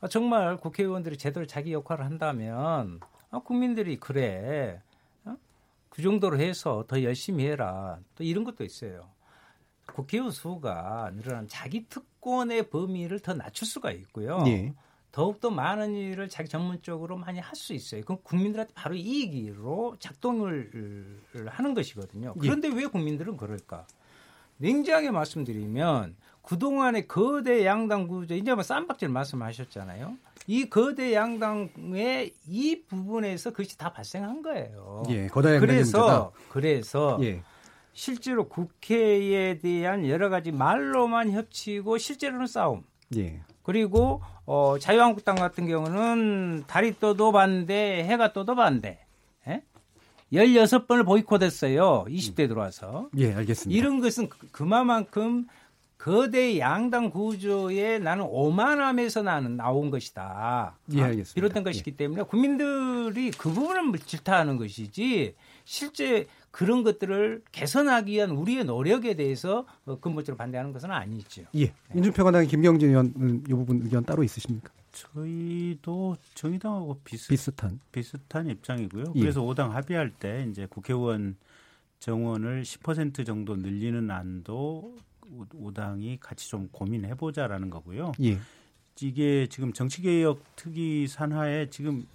아, 0.00 0.08
정말 0.08 0.56
국회의원들이 0.56 1.18
제대로 1.18 1.46
자기 1.46 1.74
역할을 1.74 2.02
한다면 2.02 2.98
아, 3.30 3.40
국민들이 3.40 3.98
그래 4.00 4.80
어? 5.26 5.36
그 5.90 6.00
정도로 6.00 6.38
해서 6.38 6.84
더 6.88 7.02
열심히 7.02 7.44
해라. 7.46 7.98
또 8.16 8.24
이런 8.24 8.42
것도 8.42 8.64
있어요. 8.64 9.10
국회의원 9.92 10.30
수가 10.30 11.12
늘어난 11.14 11.46
자기 11.46 11.86
특권의 11.90 12.70
범위를 12.70 13.20
더 13.20 13.34
낮출 13.34 13.66
수가 13.68 13.90
있고요. 13.92 14.42
예. 14.46 14.72
더욱더 15.12 15.50
많은 15.50 15.94
일을 15.94 16.30
자기 16.30 16.48
전문적으로 16.48 17.18
많이 17.18 17.38
할 17.38 17.54
수 17.54 17.74
있어요. 17.74 18.02
그럼 18.02 18.18
국민들한테 18.22 18.72
바로 18.74 18.94
이익으로 18.94 19.96
작동을 19.98 21.20
하는 21.48 21.74
것이거든요. 21.74 22.32
예. 22.34 22.40
그런데 22.40 22.68
예. 22.68 22.72
왜 22.72 22.86
국민들은 22.86 23.36
그럴까? 23.36 23.86
냉정하게 24.56 25.10
말씀드리면 25.10 26.16
그동안의 26.44 27.08
거대 27.08 27.64
양당 27.64 28.06
구조, 28.06 28.34
이제 28.34 28.54
뭐 28.54 28.62
쌈박질 28.62 29.08
말씀하셨잖아요. 29.08 30.16
이 30.46 30.68
거대 30.68 31.14
양당의 31.14 32.34
이 32.46 32.82
부분에서 32.86 33.50
그것이 33.50 33.78
다 33.78 33.92
발생한 33.92 34.42
거예요. 34.42 35.04
예, 35.08 35.26
거대 35.28 35.58
그래서 35.58 36.32
그래서 36.50 37.18
예. 37.22 37.42
실제로 37.94 38.48
국회에 38.48 39.58
대한 39.58 40.06
여러 40.06 40.28
가지 40.28 40.52
말로만 40.52 41.30
협치고 41.30 41.96
실제로는 41.96 42.46
싸움. 42.46 42.84
예. 43.16 43.40
그리고 43.62 44.20
어, 44.44 44.76
자유한국당 44.78 45.36
같은 45.36 45.66
경우는 45.66 46.64
달이 46.66 46.98
떠도 47.00 47.32
반대, 47.32 48.04
해가 48.04 48.34
떠도 48.34 48.54
반대. 48.54 48.98
예? 49.48 49.62
16번을 50.32 51.06
보이콧했어요. 51.06 52.04
20대 52.08 52.48
들어와서. 52.48 53.08
예, 53.16 53.32
알겠습니다. 53.32 53.78
이런 53.78 54.00
것은 54.00 54.28
그, 54.28 54.50
그만큼 54.50 55.46
거대 56.04 56.58
양당 56.58 57.08
구조에 57.08 57.98
나는 57.98 58.26
오만함에서 58.28 59.22
나는 59.22 59.56
나온 59.56 59.88
것이다. 59.88 60.76
예, 60.92 61.00
알겠습니다. 61.00 61.34
비롯된 61.34 61.64
것이기 61.64 61.92
예. 61.92 61.96
때문에 61.96 62.22
국민들이 62.24 63.30
그 63.30 63.50
부분을 63.50 63.98
질타하는 63.98 64.58
것이지 64.58 65.34
실제 65.64 66.26
그런 66.50 66.82
것들을 66.82 67.40
개선하기 67.52 68.12
위한 68.12 68.32
우리의 68.32 68.66
노력에 68.66 69.16
대해서 69.16 69.64
어, 69.86 69.98
근본적으로 69.98 70.36
반대하는 70.36 70.74
것은 70.74 70.90
아니죠. 70.90 71.44
예. 71.56 71.72
민주평화당 71.94 72.48
김경진 72.48 72.90
의원은 72.90 73.44
이 73.48 73.54
부분 73.54 73.80
의견 73.82 74.04
따로 74.04 74.22
있으십니까? 74.22 74.70
저희도 74.92 76.18
정의당하고 76.34 77.00
비슷, 77.02 77.30
비슷 77.30 77.64
한 77.64 77.80
비슷한 77.92 78.50
입장이고요. 78.50 79.04
예. 79.14 79.20
그래서 79.20 79.40
5당 79.40 79.70
합의할 79.70 80.10
때 80.10 80.46
이제 80.50 80.66
국회의원 80.66 81.36
정원을 82.00 82.64
10% 82.64 83.24
정도 83.24 83.56
늘리는 83.56 84.10
안도 84.10 84.96
5당이 85.30 86.18
같이 86.20 86.48
좀 86.48 86.68
고민해 86.68 87.14
보자라는 87.14 87.70
거고요. 87.70 88.12
예. 88.22 88.38
이게 89.00 89.46
지금 89.48 89.72
정치개혁 89.72 90.56
특위 90.56 91.06
산하에 91.06 91.68
지금 91.70 92.06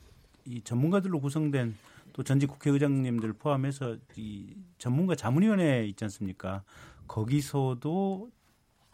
이 0.46 0.62
전문가들로 0.62 1.20
구성된 1.20 1.76
또 2.14 2.24
전직 2.24 2.48
국회의장님들 2.48 3.34
포함해서 3.34 3.98
이 4.16 4.56
전문가 4.78 5.16
자문위원회 5.16 5.86
있지 5.88 6.04
않습니까? 6.06 6.64
거기서도 7.08 8.32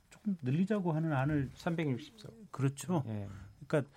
조금 0.09 0.37
늘리자고 0.41 0.91
하는 0.91 1.13
안을 1.13 1.49
360석. 1.55 2.31
그렇죠. 2.51 3.03
예. 3.07 3.27
그러니까 3.65 3.89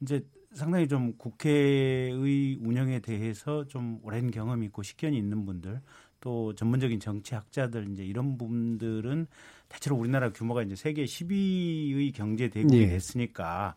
이제 0.00 0.24
상당히 0.52 0.88
좀 0.88 1.14
국회의 1.16 2.56
운영에 2.60 3.00
대해서 3.00 3.66
좀 3.66 4.00
오랜 4.02 4.30
경험이 4.30 4.66
있고 4.66 4.82
식견이 4.82 5.16
있는 5.16 5.44
분들 5.44 5.80
또 6.20 6.54
전문적인 6.54 7.00
정치학자들 7.00 7.88
이제 7.92 8.04
이런 8.04 8.38
분들은 8.38 9.26
대체로 9.68 9.96
우리나라 9.96 10.30
규모가 10.30 10.62
이제 10.62 10.74
세계 10.74 11.04
10위의 11.04 12.14
경제 12.14 12.48
대국이 12.48 12.78
예. 12.78 12.86
됐으니까 12.88 13.74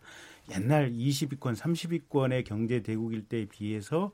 옛날 0.52 0.92
20위권, 0.92 1.56
30위권의 1.56 2.46
경제 2.46 2.82
대국일 2.82 3.24
때에 3.24 3.46
비해서 3.46 4.12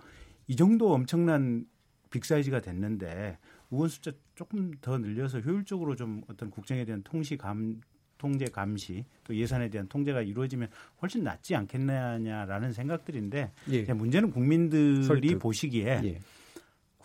이 0.47 0.55
정도 0.55 0.93
엄청난 0.93 1.65
빅사이즈가 2.09 2.61
됐는데 2.61 3.37
우원 3.69 3.89
숫자 3.89 4.11
조금 4.35 4.71
더 4.81 4.97
늘려서 4.97 5.39
효율적으로 5.41 5.95
좀 5.95 6.21
어떤 6.27 6.49
국정에 6.49 6.85
대한 6.85 7.01
통시 7.03 7.37
감 7.37 7.79
통제 8.17 8.45
감시 8.45 9.05
또 9.23 9.35
예산에 9.35 9.69
대한 9.69 9.87
통제가 9.87 10.21
이루어지면 10.21 10.69
훨씬 11.01 11.23
낫지 11.23 11.55
않겠느냐라는 11.55 12.73
생각들인데 12.73 13.51
예. 13.71 13.93
문제는 13.93 14.31
국민들이 14.31 15.03
설득. 15.03 15.39
보시기에 15.39 16.01
예. 16.03 16.19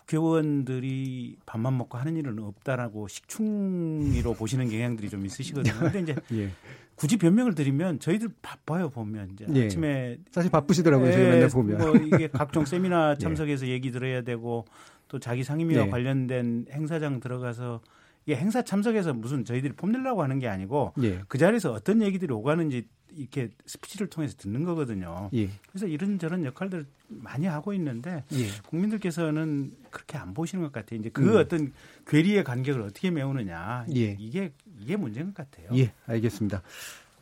국회의원들이 0.02 1.36
밥만 1.46 1.76
먹고 1.76 1.98
하는 1.98 2.16
일은 2.16 2.38
없다라고 2.38 3.08
식충이로 3.08 4.34
보시는 4.34 4.68
경향들이 4.68 5.10
좀 5.10 5.24
있으시거든요. 5.24 5.74
근데 5.78 6.00
이제 6.00 6.16
예. 6.32 6.50
굳이 6.94 7.16
변명을 7.16 7.54
드리면 7.54 8.00
저희들 8.00 8.28
바빠요 8.42 8.90
보면 8.90 9.30
이제 9.32 9.46
예. 9.54 9.64
아침에 9.64 10.18
사실 10.30 10.50
바쁘시더라고요. 10.50 11.08
예, 11.08 11.12
제가 11.12 11.30
맨날 11.30 11.48
보면 11.48 11.78
뭐 11.78 11.96
이게 11.96 12.28
각종 12.28 12.64
세미나 12.64 13.16
예. 13.18 13.22
참석해서 13.22 13.68
얘기 13.68 13.90
들어야 13.90 14.22
되고 14.22 14.64
또 15.08 15.18
자기 15.18 15.44
상임위와 15.44 15.86
예. 15.86 15.90
관련된 15.90 16.66
행사장 16.70 17.20
들어가서 17.20 17.80
이게 18.24 18.36
행사 18.36 18.62
참석해서 18.62 19.14
무슨 19.14 19.44
저희들이 19.44 19.74
폼내려고 19.74 20.22
하는 20.22 20.38
게 20.38 20.48
아니고 20.48 20.92
예. 21.02 21.20
그 21.28 21.38
자리에서 21.38 21.72
어떤 21.72 22.02
얘기들이 22.02 22.32
오가는지 22.32 22.86
이렇게 23.14 23.50
스피치를 23.66 24.06
통해서 24.08 24.34
듣는 24.38 24.64
거거든요. 24.64 25.28
예. 25.34 25.50
그래서 25.68 25.86
이런저런 25.86 26.44
역할들 26.44 26.86
많이 27.08 27.46
하고 27.46 27.74
있는데 27.74 28.24
예. 28.32 28.46
국민들께서는 28.68 29.72
그렇게 29.90 30.16
안 30.18 30.32
보시는 30.34 30.64
것 30.64 30.72
같아요. 30.72 31.00
이제 31.00 31.10
그 31.10 31.22
음. 31.22 31.36
어떤 31.36 31.72
괴리의 32.06 32.44
간격을 32.44 32.80
어떻게 32.82 33.10
메우느냐 33.10 33.86
예. 33.94 34.16
이게 34.18 34.52
이게 34.80 34.96
문제인 34.96 35.34
것 35.34 35.50
같아요. 35.50 35.68
예, 35.78 35.92
알겠습니다. 36.06 36.62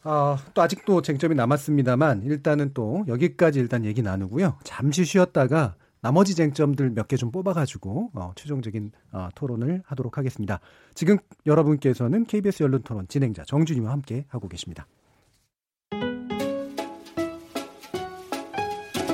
아, 0.02 0.38
또 0.54 0.62
아직도 0.62 1.02
쟁점이 1.02 1.34
남았습니다만 1.34 2.22
일단은 2.22 2.70
또 2.72 3.04
여기까지 3.06 3.58
일단 3.58 3.84
얘기 3.84 4.00
나누고요. 4.02 4.58
잠시 4.64 5.04
쉬었다가 5.04 5.74
나머지 6.02 6.34
쟁점들 6.34 6.90
몇 6.90 7.08
개 7.08 7.16
좀 7.16 7.30
뽑아가지고 7.30 8.10
어, 8.14 8.32
최종적인 8.36 8.92
어, 9.12 9.28
토론을 9.34 9.82
하도록 9.84 10.16
하겠습니다. 10.16 10.60
지금 10.94 11.18
여러분께서는 11.46 12.24
KBS 12.24 12.62
연론 12.62 12.82
토론 12.82 13.06
진행자 13.08 13.44
정준이와 13.44 13.90
함께 13.90 14.24
하고 14.28 14.48
계십니다. 14.48 14.86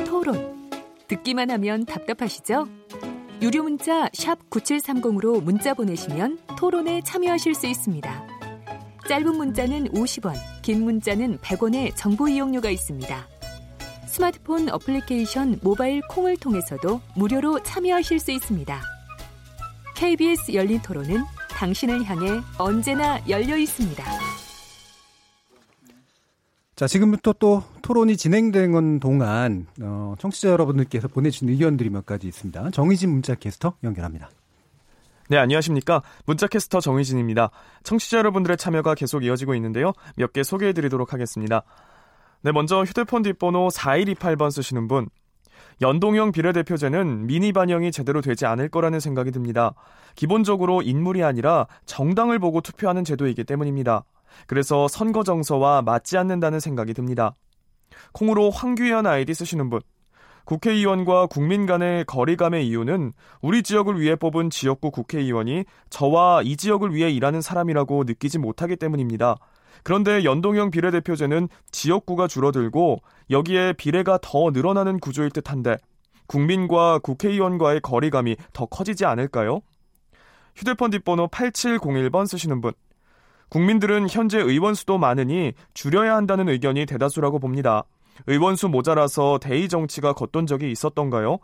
토론 0.07 0.71
듣기만 1.09 1.51
하면 1.51 1.85
답답하시죠? 1.85 2.69
유료 3.43 3.63
문자 3.65 4.09
9730으로 4.09 5.43
문자 5.43 5.75
보내시면 5.75 6.39
토론에 6.59 7.03
참여하실 7.03 7.55
수 7.55 7.67
있습니다. 7.67 8.27
짧은 9.09 9.37
문자는 9.37 9.89
50원, 9.93 10.35
긴 10.63 10.83
문자는 10.85 11.39
100원의 11.39 11.93
정보 11.95 12.29
이용료가 12.29 12.71
있습니다. 12.71 13.29
스마트폰 14.17 14.71
어플리케이션 14.71 15.59
모바일 15.63 16.01
콩을 16.09 16.39
통해서도 16.39 17.03
무료로 17.17 17.63
참여하실 17.63 18.19
수 18.19 18.31
있습니다. 18.33 18.81
KBS 19.95 20.55
열린 20.55 20.81
토론은 20.81 21.23
당신을 21.51 22.03
향해 22.05 22.41
언제나 22.59 23.21
열려 23.29 23.59
있습니다. 23.59 24.03
자, 26.77 26.87
지금부터 26.87 27.35
또 27.39 27.63
토론이 27.83 28.17
진행되는 28.17 29.01
동안 29.01 29.67
어, 29.83 30.15
청취자 30.19 30.49
여러분들께서 30.49 31.09
보내주신 31.09 31.51
의견들이 31.51 31.91
몇 31.91 32.07
가지 32.07 32.27
있습니다. 32.27 32.71
정의진 32.71 33.11
문자 33.11 33.35
캐스터 33.35 33.75
연결합니다. 33.85 34.31
네, 35.29 35.37
안녕하십니까. 35.37 36.03
문자캐스터 36.25 36.81
정의진입니다. 36.81 37.51
청취자 37.83 38.19
여러분들의 38.19 38.57
참여가 38.57 38.95
계속 38.95 39.25
이어지고 39.25 39.55
있는데요. 39.57 39.93
몇 40.15 40.33
개 40.33 40.43
소개해 40.43 40.73
드리도록 40.73 41.13
하겠습니다. 41.13 41.65
네, 42.47 42.53
먼저 42.53 42.85
휴대폰 42.85 43.25
뒷번호 43.25 43.67
4128번 43.73 44.53
쓰시는 44.53 44.87
분. 44.87 45.09
연동형 45.81 46.31
비례대표제는 46.31 47.27
미니 47.27 47.53
반영이 47.53 47.91
제대로 47.91 48.21
되지 48.21 48.47
않을 48.47 48.69
거라는 48.69 49.01
생각이 49.01 49.33
듭니다. 49.33 49.75
기본적으로 50.15 50.81
인물이 50.81 51.25
아니라 51.25 51.67
정당을 51.87 52.39
보고 52.39 52.61
투표하는 52.61 53.03
제도이기 53.03 53.43
때문입니다. 53.43 54.05
그래서 54.47 54.87
선거 54.87 55.25
정서와 55.25 55.83
맞지 55.83 56.19
않는다는 56.19 56.61
생각이 56.61 56.95
듭니다. 56.95 57.35
콩으로 58.13 58.51
황규현 58.51 59.09
아이디 59.09 59.35
쓰시는 59.35 59.69
분. 59.69 59.81
국회의원과 60.45 61.27
국민 61.27 61.67
간의 61.67 62.05
거리감의 62.05 62.69
이유는 62.69 63.13
우리 63.43 63.65
지역을 63.65 64.01
위해 64.01 64.15
뽑은 64.15 64.51
지역구 64.51 64.93
국회의원이 64.93 65.65
저와 65.91 66.43
이 66.45 66.57
지역을 66.57 66.95
위해 66.95 67.11
일하는 67.11 67.41
사람이라고 67.41 68.05
느끼지 68.05 68.39
못하기 68.39 68.77
때문입니다. 68.77 69.35
그런데 69.83 70.25
연동형 70.25 70.71
비례대표제는 70.71 71.49
지역구가 71.71 72.29
줄어들고 72.29 72.99
여기에 73.31 73.75
비례가 73.75 74.19
더 74.21 74.51
늘어나는 74.51 74.99
구조일 74.99 75.31
듯한데 75.31 75.77
국민과 76.27 76.99
국회의원과의 77.01 77.81
거리감이 77.81 78.37
더 78.53 78.67
커지지 78.67 79.05
않을까요? 79.05 79.61
휴대폰 80.55 80.91
뒷번호 80.91 81.29
8701번 81.29 82.27
쓰시는 82.27 82.61
분. 82.61 82.73
국민들은 83.49 84.09
현재 84.11 84.39
의원 84.39 84.75
수도 84.75 84.99
많으니 84.99 85.53
줄여야 85.75 86.17
한다는 86.17 86.49
의견이 86.49 86.87
대다수라고 86.87 87.39
봅니다. 87.39 87.85
의원 88.27 88.57
수 88.57 88.69
모자라서 88.69 89.39
대의 89.41 89.69
정치가 89.69 90.13
겉돈 90.13 90.47
적이 90.47 90.71
있었던가요? 90.73 91.39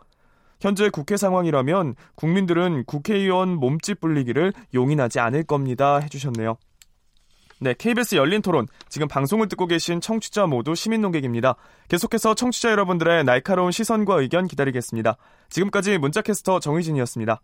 현재 0.59 0.89
국회 0.89 1.17
상황이라면 1.17 1.95
국민들은 2.15 2.85
국회의원 2.85 3.55
몸집 3.55 3.99
불리기를 3.99 4.53
용인하지 4.73 5.19
않을 5.19 5.43
겁니다. 5.43 5.99
해주셨네요. 5.99 6.57
네, 7.63 7.73
KBS 7.77 8.15
열린 8.15 8.41
토론. 8.41 8.67
지금 8.89 9.07
방송을 9.07 9.47
듣고 9.47 9.67
계신 9.67 10.01
청취자 10.01 10.47
모두 10.47 10.75
시민 10.75 10.99
농객입니다. 10.99 11.55
계속해서 11.87 12.35
청취자 12.35 12.69
여러분들의 12.71 13.23
날카로운 13.23 13.71
시선과 13.71 14.19
의견 14.19 14.49
기다리겠습니다. 14.49 15.15
지금까지 15.47 15.97
문자캐스터 15.97 16.59
정희진이었습니다. 16.59 17.39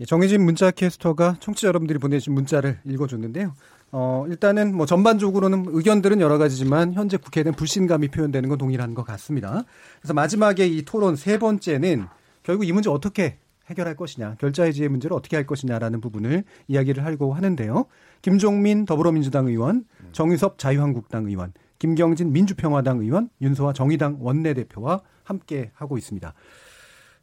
예, 0.00 0.04
정희진 0.04 0.44
문자캐스터가 0.44 1.36
청취자 1.40 1.68
여러분들이 1.68 1.98
보내주신 1.98 2.34
문자를 2.34 2.78
읽어줬는데요. 2.84 3.54
어, 3.90 4.26
일단은 4.28 4.76
뭐 4.76 4.84
전반적으로는 4.84 5.64
의견들은 5.68 6.20
여러 6.20 6.36
가지지만 6.36 6.92
현재 6.92 7.16
국회에 7.16 7.42
대한 7.42 7.54
불신감이 7.54 8.08
표현되는 8.08 8.50
건 8.50 8.58
동일한 8.58 8.92
것 8.92 9.02
같습니다. 9.04 9.64
그래서 10.02 10.12
마지막에 10.12 10.66
이 10.66 10.82
토론 10.82 11.16
세 11.16 11.38
번째는 11.38 12.06
결국 12.42 12.68
이 12.68 12.72
문제 12.72 12.90
어떻게 12.90 13.38
해결할 13.68 13.96
것이냐, 13.96 14.36
결자해지의 14.40 14.88
문제를 14.88 15.16
어떻게 15.16 15.36
할 15.36 15.46
것이냐라는 15.46 16.00
부분을 16.00 16.44
이야기를 16.68 17.04
하려고 17.04 17.34
하는데요. 17.34 17.86
김종민 18.22 18.84
더불어민주당 18.84 19.46
의원, 19.46 19.84
정유섭 20.12 20.58
자유한국당 20.58 21.26
의원, 21.26 21.52
김경진 21.78 22.32
민주평화당 22.32 23.00
의원, 23.00 23.30
윤소아 23.40 23.72
정의당 23.72 24.18
원내대표와 24.20 25.02
함께 25.24 25.70
하고 25.74 25.98
있습니다. 25.98 26.34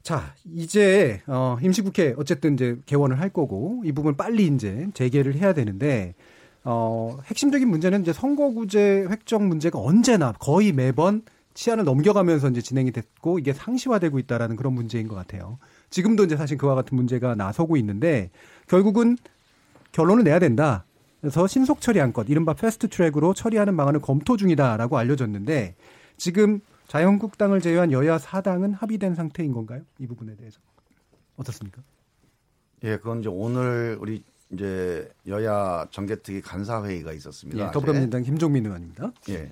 자, 0.04 0.36
이제 0.54 1.22
어 1.28 1.58
임시국회 1.62 2.14
어쨌든 2.18 2.54
이제 2.54 2.78
개원을 2.86 3.20
할 3.20 3.30
거고 3.30 3.82
이 3.84 3.92
부분 3.92 4.16
빨리 4.16 4.46
이제 4.48 4.88
재개를 4.94 5.36
해야 5.36 5.54
되는데 5.54 6.14
어, 6.64 7.18
핵심적인 7.26 7.68
문제는 7.70 8.02
이제 8.02 8.12
선거구제 8.12 9.08
획정 9.10 9.48
문제가 9.48 9.80
언제나 9.80 10.32
거의 10.34 10.74
매번 10.74 11.22
시한을 11.54 11.86
넘겨가면서 11.86 12.50
이제 12.50 12.62
진행이 12.62 12.92
됐고 12.92 13.40
이게 13.40 13.54
상시화되고 13.54 14.20
있다라는 14.20 14.56
그런 14.56 14.74
문제인 14.74 15.08
것 15.08 15.16
같아요. 15.16 15.58
지금도 15.90 16.26
이제 16.26 16.36
사실 16.36 16.58
그와 16.58 16.76
같은 16.76 16.98
문제가 16.98 17.36
나서고 17.36 17.78
있는데 17.78 18.30
결국은 18.68 19.16
결론을 19.96 20.26
내야 20.26 20.40
된다. 20.40 20.86
그래서 21.22 21.48
신속 21.48 21.80
처리 21.80 22.12
안건, 22.12 22.30
이른바 22.30 22.54
패스트 22.54 22.90
트랙으로 22.90 23.34
처리하는 23.34 23.78
방안을 23.78 24.02
검토 24.02 24.36
중이다라고 24.36 24.98
알려졌는데 24.98 25.76
지금 26.18 26.60
자유한국당을 26.88 27.62
제외한 27.62 27.94
여야 27.94 28.18
사당은 28.18 28.74
합의된 28.74 29.16
상태인 29.16 29.54
건가요? 29.54 29.82
이 29.98 30.06
부분에 30.06 30.36
대해서 30.36 30.60
어떻습니까? 31.38 31.82
예, 32.84 32.98
그건 32.98 33.22
이제 33.22 33.30
오늘 33.30 33.98
우리 34.02 34.22
이제 34.52 35.10
여야 35.28 35.88
정개특위 35.90 36.42
간사회의가 36.42 37.14
있었습니다. 37.14 37.66
예, 37.66 37.72
더불어민주당 37.72 38.22
김종민 38.22 38.66
의원입니다. 38.66 39.14
예. 39.30 39.50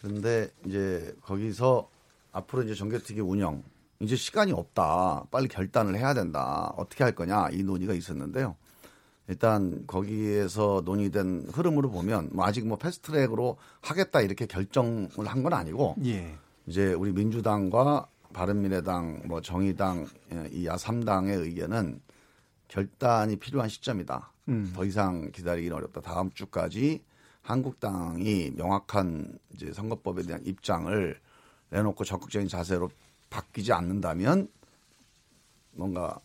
그런데 0.00 0.48
이제 0.64 1.12
거기서 1.22 1.90
앞으로 2.30 2.62
이제 2.62 2.74
정개특위 2.74 3.20
운영 3.20 3.64
이제 3.98 4.14
시간이 4.14 4.52
없다. 4.52 5.24
빨리 5.32 5.48
결단을 5.48 5.98
해야 5.98 6.14
된다. 6.14 6.72
어떻게 6.76 7.02
할 7.02 7.14
거냐 7.16 7.48
이 7.50 7.64
논의가 7.64 7.94
있었는데요. 7.94 8.56
일단 9.30 9.84
거기에서 9.86 10.82
논의된 10.84 11.50
흐름으로 11.52 11.88
보면 11.90 12.30
뭐 12.32 12.44
아직 12.44 12.66
뭐 12.66 12.76
패스트트랙으로 12.76 13.56
하겠다 13.80 14.20
이렇게 14.20 14.44
결정을 14.46 15.26
한 15.26 15.42
건 15.44 15.52
아니고 15.54 15.94
예. 16.04 16.34
이제 16.66 16.92
우리 16.92 17.12
민주당과 17.12 18.08
바른미래당 18.32 19.22
뭐 19.26 19.40
정의당 19.40 20.06
예, 20.32 20.48
이 20.52 20.66
야삼당의 20.66 21.36
의견은 21.36 22.00
결단이 22.68 23.36
필요한 23.36 23.68
시점이다. 23.68 24.32
음. 24.48 24.72
더 24.74 24.84
이상 24.84 25.30
기다리기는 25.30 25.76
어렵다. 25.76 26.00
다음 26.00 26.30
주까지 26.32 27.02
한국당이 27.42 28.50
명확한 28.56 29.38
이제 29.54 29.72
선거법에 29.72 30.22
대한 30.22 30.44
입장을 30.44 31.18
내놓고 31.70 32.04
적극적인 32.04 32.48
자세로 32.48 32.90
바뀌지 33.30 33.72
않는다면 33.72 34.48
뭔가 35.72 36.18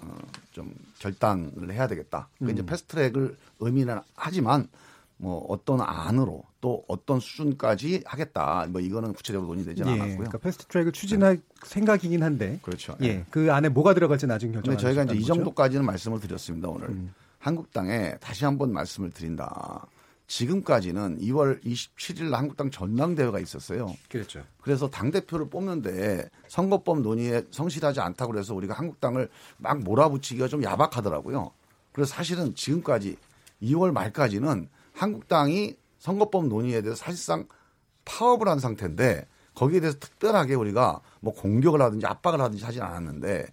어, 0.00 0.16
좀 0.52 0.74
결단을 0.98 1.72
해야 1.72 1.86
되겠다. 1.86 2.28
그 2.38 2.46
음. 2.46 2.50
이제 2.50 2.64
패스트트랙을 2.64 3.36
의미는 3.60 4.00
하지만 4.14 4.68
뭐 5.16 5.44
어떤 5.48 5.80
안으로 5.80 6.44
또 6.60 6.84
어떤 6.88 7.20
수준까지 7.20 8.02
하겠다. 8.04 8.66
뭐 8.68 8.80
이거는 8.80 9.12
구체적으로 9.12 9.48
논의되지는 9.48 9.88
예, 9.88 9.92
않았고요. 9.94 10.16
그러니까 10.16 10.38
패스트트랙을 10.38 10.92
추진할 10.92 11.36
네. 11.36 11.42
생각이긴 11.62 12.22
한데. 12.22 12.58
그렇죠. 12.62 12.96
예, 13.02 13.06
예. 13.06 13.24
그 13.30 13.52
안에 13.52 13.68
뭐가 13.68 13.94
들어갈지 13.94 14.26
나중에 14.26 14.52
결정. 14.52 14.76
저희가 14.76 15.04
이제 15.04 15.14
이 15.14 15.24
정도까지는 15.24 15.84
말씀을 15.84 16.20
드렸습니다 16.20 16.68
오늘. 16.68 16.88
음. 16.88 17.14
한국당에 17.38 18.16
다시 18.20 18.44
한번 18.44 18.72
말씀을 18.72 19.10
드린다. 19.10 19.86
지금까지는 20.26 21.18
2월 21.20 21.62
27일 21.64 22.30
한국당 22.30 22.70
전당대회가 22.70 23.38
있었어요. 23.40 23.94
그렇죠. 24.08 24.42
그래서 24.62 24.88
당 24.88 25.10
대표를 25.10 25.48
뽑는데 25.50 26.28
선거법 26.48 27.00
논의에 27.00 27.44
성실하지 27.50 28.00
않다고 28.00 28.32
그래서 28.32 28.54
우리가 28.54 28.74
한국당을 28.74 29.28
막 29.58 29.80
몰아붙이기가 29.80 30.48
좀 30.48 30.62
야박하더라고요. 30.62 31.50
그래서 31.92 32.14
사실은 32.14 32.54
지금까지 32.54 33.16
2월 33.62 33.92
말까지는 33.92 34.68
한국당이 34.92 35.76
선거법 35.98 36.46
논의에 36.48 36.82
대해서 36.82 36.96
사실상 36.96 37.46
파업을 38.04 38.48
한 38.48 38.58
상태인데 38.58 39.26
거기에 39.54 39.80
대해서 39.80 39.98
특별하게 39.98 40.54
우리가 40.54 41.00
뭐 41.20 41.32
공격을 41.32 41.80
하든지 41.80 42.06
압박을 42.06 42.40
하든지 42.40 42.64
하진 42.64 42.82
않았는데 42.82 43.46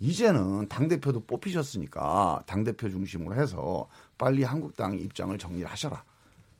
이제는 0.00 0.68
당 0.68 0.88
대표도 0.88 1.20
뽑히셨으니까 1.26 2.42
당 2.46 2.64
대표 2.64 2.90
중심으로 2.90 3.36
해서 3.36 3.88
빨리 4.18 4.42
한국당 4.42 4.98
입장을 4.98 5.36
정리를 5.38 5.70
하셔라. 5.70 6.02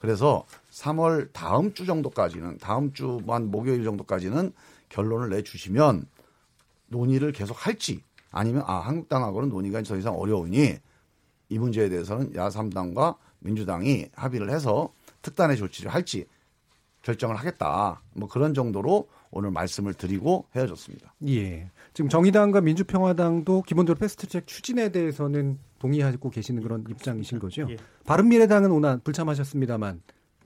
그래서 0.05 0.45
3월 0.71 1.33
다음 1.33 1.73
주 1.73 1.87
정도까지는 1.87 2.59
다음 2.59 2.93
주만 2.93 3.51
목요일 3.51 3.85
정도까지는 3.85 4.53
결론을 4.91 5.31
내주시면 5.31 6.05
논의를 6.89 7.33
계속 7.33 7.67
할지 7.67 8.03
아니면 8.31 8.65
아 8.67 8.81
한국당하고는 8.81 9.49
논의가 9.49 9.81
더 9.81 9.97
이상 9.97 10.15
어려우니 10.15 10.77
이 11.49 11.59
문제에 11.59 11.89
대해서는 11.89 12.35
야3당과 12.35 13.17
민주당이 13.39 14.11
합의를 14.13 14.51
해서 14.51 14.93
특단의 15.23 15.57
조치를 15.57 15.95
할지 15.95 16.27
결정을 17.01 17.37
하겠다. 17.37 18.03
뭐 18.13 18.29
그런 18.29 18.53
정도로 18.53 19.09
오늘 19.35 19.51
말씀을 19.51 19.95
드리고 19.95 20.47
헤어졌습니다. 20.55 21.15
예. 21.29 21.71
지금 21.93 22.09
정의당과 22.09 22.61
민주평화당도 22.61 23.63
기본적으로 23.63 23.99
패스트트랙 23.99 24.47
추진에 24.47 24.91
대해서는 24.91 25.59
동의하고 25.79 26.31
계시는 26.31 26.63
그런 26.63 26.85
입장이신 26.89 27.41
거죠. 27.41 27.67
예. 27.69 27.77
바른미래당은 28.07 28.71
오늘 28.71 28.99
불참하셨습니다만 28.99 30.01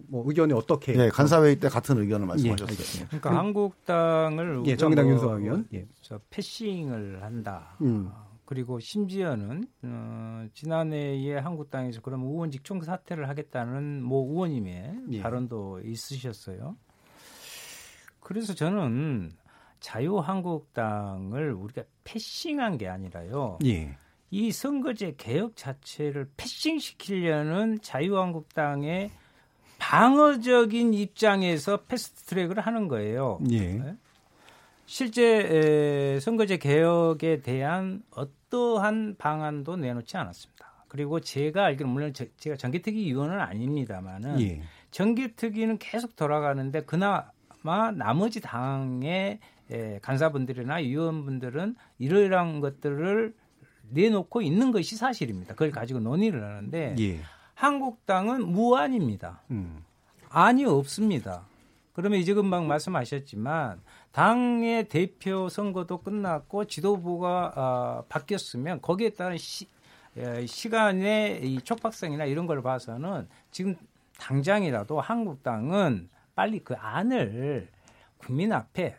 뭐 0.08 0.24
의견이 0.26 0.52
어떻게? 0.52 0.92
네, 0.92 1.08
간사회의 1.08 1.56
때 1.56 1.68
같은 1.68 1.98
의견을 1.98 2.26
말씀하셨어요. 2.26 3.02
예, 3.02 3.06
그러니까 3.06 3.30
음. 3.30 3.36
한국당을 3.36 4.62
예, 4.66 4.76
정의당 4.76 5.06
뭐, 5.06 5.14
윤소아 5.14 5.36
의원 5.36 5.68
예. 5.74 5.86
저 6.00 6.20
패싱을 6.30 7.22
한다. 7.22 7.76
음. 7.82 8.10
그리고 8.44 8.80
심지어는 8.80 9.64
어, 9.82 10.46
지난해에 10.54 11.36
한국당에서 11.36 12.00
그럼 12.00 12.22
의원직 12.22 12.64
총사퇴를 12.64 13.28
하겠다는 13.28 14.02
모 14.02 14.26
의원님의 14.30 14.94
예. 15.10 15.22
발언도 15.22 15.80
있으셨어요. 15.84 16.76
그래서 18.28 18.52
저는 18.52 19.32
자유한국당을 19.80 21.50
우리가 21.54 21.82
패싱한 22.04 22.76
게 22.76 22.86
아니라요. 22.86 23.58
예. 23.64 23.96
이 24.30 24.52
선거제 24.52 25.14
개혁 25.16 25.56
자체를 25.56 26.28
패싱시키려는 26.36 27.80
자유한국당의 27.80 29.10
방어적인 29.78 30.92
입장에서 30.92 31.78
패스트트랙을 31.84 32.60
하는 32.60 32.88
거예요. 32.88 33.38
예. 33.50 33.60
네? 33.60 33.96
실제 34.84 36.18
선거제 36.20 36.58
개혁에 36.58 37.40
대한 37.40 38.02
어떠한 38.10 39.16
방안도 39.16 39.76
내놓지 39.76 40.18
않았습니다. 40.18 40.84
그리고 40.88 41.18
제가 41.20 41.64
알기로 41.64 41.88
물론 41.88 42.12
제 42.12 42.26
가 42.50 42.56
정기특위 42.56 43.06
위원은 43.06 43.40
아닙니다만은 43.40 44.38
예. 44.42 44.60
정기특위는 44.90 45.78
계속 45.78 46.14
돌아가는데 46.14 46.82
그나 46.82 47.30
마 47.62 47.90
나머지 47.90 48.40
당의 48.40 49.40
간사분들이나 50.02 50.76
위원분들은 50.76 51.76
이러이러한 51.98 52.60
것들을 52.60 53.34
내놓고 53.90 54.42
있는 54.42 54.72
것이 54.72 54.96
사실입니다. 54.96 55.54
그걸 55.54 55.70
가지고 55.70 56.00
논의를 56.00 56.44
하는데 56.44 56.94
예. 56.98 57.20
한국당은 57.54 58.46
무안입니다. 58.46 59.42
음. 59.50 59.82
안이 60.30 60.64
없습니다. 60.64 61.46
그러면 61.92 62.20
이제 62.20 62.32
금방 62.32 62.68
말씀하셨지만 62.68 63.80
당의 64.12 64.88
대표 64.88 65.48
선거도 65.48 65.98
끝났고 65.98 66.66
지도부가 66.66 67.52
어, 67.56 68.04
바뀌었으면 68.08 68.80
거기에 68.80 69.10
따른 69.10 69.36
시, 69.36 69.66
에, 70.16 70.46
시간의 70.46 71.40
이 71.42 71.60
촉박성이나 71.60 72.26
이런 72.26 72.46
걸 72.46 72.62
봐서는 72.62 73.26
지금 73.50 73.74
당장이라도 74.18 75.00
한국당은 75.00 76.08
빨리 76.38 76.60
그 76.60 76.72
안을 76.76 77.66
국민 78.16 78.52
앞에 78.52 78.94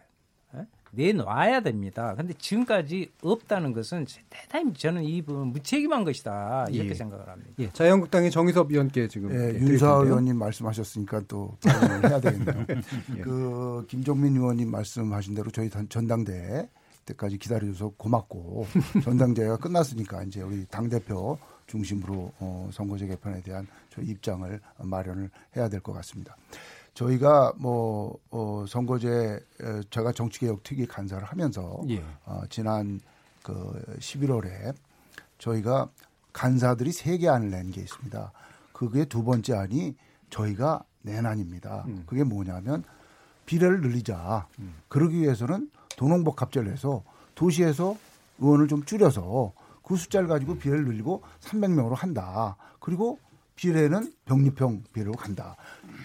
내놔야 0.91 1.61
됩니다. 1.61 2.13
근데 2.17 2.33
지금까지 2.33 3.13
없다는 3.21 3.71
것은 3.71 4.05
대단히 4.29 4.73
저는 4.73 5.05
이 5.05 5.21
부분 5.21 5.47
무책임한 5.47 6.03
것이다 6.03 6.65
이렇게 6.69 6.89
예. 6.89 6.93
생각을 6.95 7.29
합니다. 7.29 7.51
예. 7.59 7.71
자유한국당의 7.71 8.29
정의섭 8.31 8.69
의원께 8.71 9.07
지금 9.07 9.31
예, 9.31 9.57
윤사 9.57 9.87
의원님 9.87 10.37
말씀하셨으니까 10.37 11.21
또 11.29 11.55
해야 12.03 12.19
되겠네요. 12.19 12.65
예. 13.15 13.21
그 13.21 13.85
김종민 13.87 14.35
의원님 14.35 14.69
말씀하신 14.69 15.35
대로 15.35 15.49
저희 15.49 15.69
전당대 15.69 16.67
때까지 17.05 17.37
기다려줘서 17.37 17.93
고맙고 17.95 18.67
전당대회가 19.05 19.55
끝났으니까 19.55 20.23
이제 20.23 20.41
우리 20.41 20.65
당 20.65 20.89
대표 20.89 21.39
중심으로 21.67 22.33
어, 22.39 22.69
선거제 22.73 23.07
개편에 23.07 23.41
대한 23.43 23.65
저희 23.91 24.07
입장을 24.07 24.59
마련을 24.79 25.29
해야 25.55 25.69
될 25.69 25.79
것 25.79 25.93
같습니다. 25.93 26.35
저희가 26.93 27.53
뭐 27.57 28.17
어, 28.31 28.65
선거제 28.67 29.39
제가 29.89 30.11
정치개혁 30.11 30.63
특위 30.63 30.85
간사를 30.85 31.23
하면서 31.23 31.81
예. 31.89 32.03
어, 32.25 32.41
지난 32.49 32.99
그 33.43 33.81
11월에 33.99 34.73
저희가 35.37 35.89
간사들이 36.33 36.91
세 36.91 37.17
개 37.17 37.27
안을 37.27 37.49
낸 37.49 37.71
게 37.71 37.81
있습니다. 37.81 38.31
그게 38.73 39.05
두 39.05 39.23
번째 39.23 39.55
안이 39.55 39.95
저희가 40.29 40.83
낸 41.01 41.25
안입니다. 41.25 41.85
음. 41.87 42.03
그게 42.05 42.23
뭐냐면 42.23 42.83
비례를 43.45 43.81
늘리자. 43.81 44.47
음. 44.59 44.75
그러기 44.89 45.19
위해서는 45.21 45.71
도농복 45.97 46.41
합제를 46.41 46.71
해서 46.71 47.03
도시에서 47.35 47.95
의원을 48.39 48.67
좀 48.67 48.83
줄여서 48.85 49.53
그 49.83 49.95
숫자를 49.95 50.27
가지고 50.27 50.57
비례를 50.57 50.85
늘리고 50.85 51.23
300명으로 51.41 51.95
한다. 51.95 52.55
그리고 52.79 53.17
비례는 53.55 54.13
병립형 54.25 54.83
비례로 54.93 55.13
간다. 55.13 55.55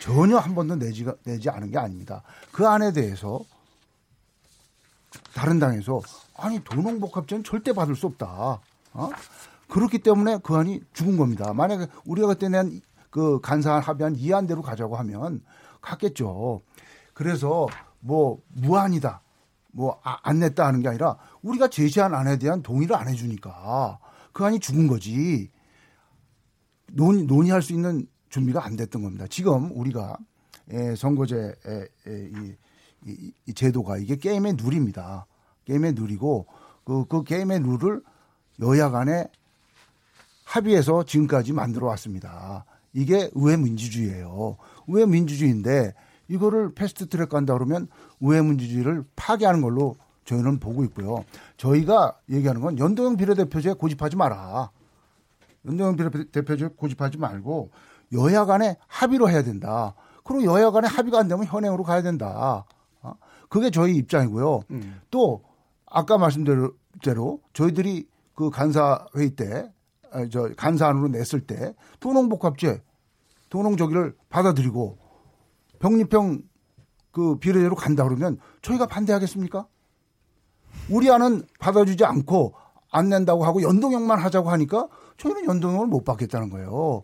전혀 0.01 0.39
한 0.39 0.55
번도 0.55 0.77
내지, 0.77 1.07
내지 1.25 1.49
않은 1.51 1.71
게 1.71 1.79
아닙니다. 1.79 2.23
그 2.53 2.67
안에 2.67 2.93
대해서 2.93 3.41
다른 5.35 5.59
당에서 5.59 6.01
아니 6.37 6.63
도농복합제는 6.63 7.45
절대 7.45 7.73
받을 7.73 7.95
수 7.95 8.07
없다. 8.07 8.61
어? 8.93 9.11
그렇기 9.69 9.99
때문에 9.99 10.39
그 10.43 10.55
안이 10.55 10.83
죽은 10.93 11.17
겁니다. 11.17 11.53
만약에 11.53 11.87
우리가 12.05 12.29
그때 12.29 12.49
낸 12.49 12.81
그 13.15 13.39
간사안 13.41 13.81
합의안 13.81 14.17
이안대로 14.17 14.61
가자고 14.61 14.97
하면 14.97 15.41
갔겠죠. 15.81 16.63
그래서 17.13 17.69
뭐 18.01 18.43
무안이다. 18.49 19.21
뭐안 19.71 19.99
아, 20.03 20.33
냈다 20.33 20.67
하는 20.67 20.83
게 20.83 20.89
아니라 20.89 21.17
우리가 21.43 21.69
제시한 21.69 22.13
안에 22.13 22.39
대한 22.39 22.61
동의를 22.61 22.97
안 22.97 23.07
해주니까 23.07 24.01
그 24.33 24.45
안이 24.45 24.59
죽은 24.59 24.89
거지. 24.89 25.49
논의, 26.91 27.23
논의할 27.23 27.63
수 27.63 27.73
있는 27.73 28.09
준비가 28.35 28.65
안 28.65 28.75
됐던 28.75 29.01
겁니다. 29.01 29.27
지금 29.31 29.71
우리가 29.79 30.17
예, 30.73 30.97
선거제 30.97 31.55
이, 32.09 32.55
이, 33.07 33.33
이 33.47 33.55
제도가 33.55 33.99
이게 33.99 34.17
게임의 34.17 34.57
룰입니다. 34.61 35.27
게임의 35.67 35.95
룰이고 35.95 36.47
그, 36.83 37.05
그 37.07 37.23
게임의 37.23 37.61
룰을 37.61 38.03
여야 38.61 38.91
간에 38.91 39.29
합의해서 40.43 41.05
지금까지 41.05 41.53
만들어 41.53 41.87
왔습니다. 41.87 42.65
이게 42.93 43.31
의회 43.35 43.57
민주주의예요. 43.57 44.57
의회 44.89 45.07
민주주의인데 45.07 45.95
이거를 46.27 46.75
패스트 46.75 47.09
트랙 47.09 47.29
간다 47.29 47.53
그러면 47.55 47.87
의회 48.21 48.43
민주주의를 48.43 49.05
파괴하는 49.15 49.61
걸로 49.61 49.95
저희는 50.25 50.59
보고 50.59 50.83
있고요. 50.87 51.25
저희가 51.57 52.19
얘기하는 52.29 52.61
건 52.63 52.81
연동형 52.81 53.17
비례대표제 53.17 53.75
고집하지 53.75 54.17
마라. 54.17 54.71
연동형 55.69 55.95
비례대표제 55.95 56.71
고집하지 56.77 57.19
말고 57.19 57.71
여야 58.13 58.45
간에 58.45 58.77
합의로 58.87 59.29
해야 59.29 59.43
된다. 59.43 59.95
그리고 60.25 60.45
여야 60.45 60.71
간에 60.71 60.89
합의가 60.89 61.19
안 61.19 61.29
되면 61.29 61.45
현행으로 61.45 61.85
가야 61.85 62.03
된다. 62.03 62.65
어? 63.03 63.15
그게 63.49 63.71
저희 63.71 63.97
입장이고요. 63.97 64.61
음. 64.71 65.01
또 65.11 65.43
아까 65.87 66.19
말씀대로 66.19 66.73
저희들이 67.53 68.09
그 68.35 68.51
간사 68.51 69.07
회의 69.17 69.31
때, 69.31 69.71
저 70.31 70.49
간사안으로 70.57 71.09
냈을 71.09 71.41
때 71.41 71.75
도농복합제, 72.01 72.83
도농 73.51 73.77
저기를 73.77 74.17
받아들이고 74.29 74.99
병립형 75.79 76.43
그 77.13 77.37
비례대로 77.39 77.77
간다 77.77 78.05
그러면 78.05 78.39
저희가 78.63 78.87
반대하겠습니까? 78.87 79.67
우리 80.91 81.11
안은 81.11 81.43
받아주지 81.61 82.05
않고 82.05 82.55
안 82.91 83.09
낸다고 83.09 83.45
하고 83.45 83.63
연동형만 83.63 84.19
하자고 84.19 84.51
하니까 84.51 84.89
저희는 85.19 85.45
연동형을 85.47 85.87
못 85.87 86.05
받겠다는 86.05 86.51
거예요. 86.51 87.03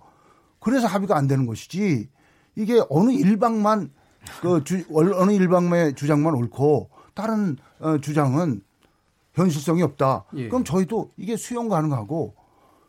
그래서 0.60 0.86
합의가 0.86 1.16
안 1.16 1.26
되는 1.26 1.46
것이지 1.46 2.08
이게 2.56 2.80
어느 2.88 3.10
일방만 3.10 3.90
그 4.40 4.62
주, 4.64 4.84
어느 4.92 5.32
일방의 5.32 5.94
주장만 5.94 6.34
옳고 6.34 6.90
다른 7.14 7.56
어, 7.78 7.98
주장은 7.98 8.62
현실성이 9.34 9.82
없다. 9.82 10.24
예. 10.34 10.48
그럼 10.48 10.64
저희도 10.64 11.12
이게 11.16 11.36
수용 11.36 11.68
가능하고 11.68 12.34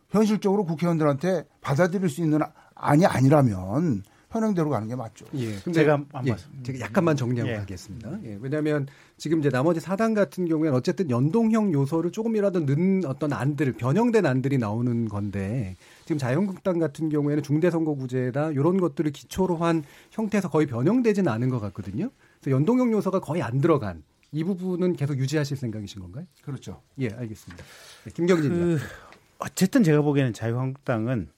현실적으로 0.10 0.66
국회의원들한테 0.66 1.46
받아들일 1.62 2.10
수 2.10 2.22
있는 2.22 2.40
안이 2.76 3.06
아니라면 3.06 4.04
현행대로 4.32 4.70
가는 4.70 4.88
게 4.88 4.96
맞죠. 4.96 5.26
예. 5.36 5.56
근데 5.60 5.82
제가 5.82 6.02
한 6.14 6.28
예, 6.28 6.36
제가 6.64 6.80
약간만 6.80 7.18
정리하고 7.18 7.52
예. 7.52 7.58
가겠습니다. 7.58 8.20
예. 8.24 8.38
왜냐하면 8.42 8.88
지금 9.18 9.40
이제 9.40 9.50
나머지 9.50 9.80
사당 9.82 10.14
같은 10.14 10.46
경우에는 10.46 10.78
어쨌든 10.78 11.10
연동형 11.10 11.74
요소를 11.74 12.12
조금이라도 12.12 12.62
넣은 12.62 13.04
어떤 13.06 13.34
안들, 13.34 13.74
변형된 13.74 14.26
안들이 14.26 14.58
나오는 14.58 15.10
건데 15.10 15.76
지금 16.12 16.18
자유한국당 16.18 16.78
같은 16.78 17.08
경우에는 17.08 17.42
중대선거구제다 17.42 18.52
이런 18.52 18.78
것들을 18.82 19.10
기초로 19.12 19.56
한 19.56 19.82
형태에서 20.12 20.50
거의 20.50 20.68
변형되지는 20.68 21.32
않은 21.32 21.48
것 21.48 21.62
같거든요. 21.62 22.10
그래서 22.42 22.58
연동형 22.58 22.92
요소가 22.92 23.22
거의 23.22 23.42
안 23.42 23.60
들어간 23.60 24.04
이 24.34 24.44
부분은 24.44 24.98
계속 24.98 25.18
유지하실 25.18 25.56
생각이신 25.56 26.02
건가요? 26.02 26.26
그렇죠. 26.44 26.82
예, 27.00 27.08
알겠습니다. 27.08 27.64
네, 28.04 28.12
김경진 28.14 28.50
그, 28.50 28.80
어쨌든 29.40 29.84
제가 29.84 30.02
보기에는 30.02 30.34
자유한국당은 30.34 31.30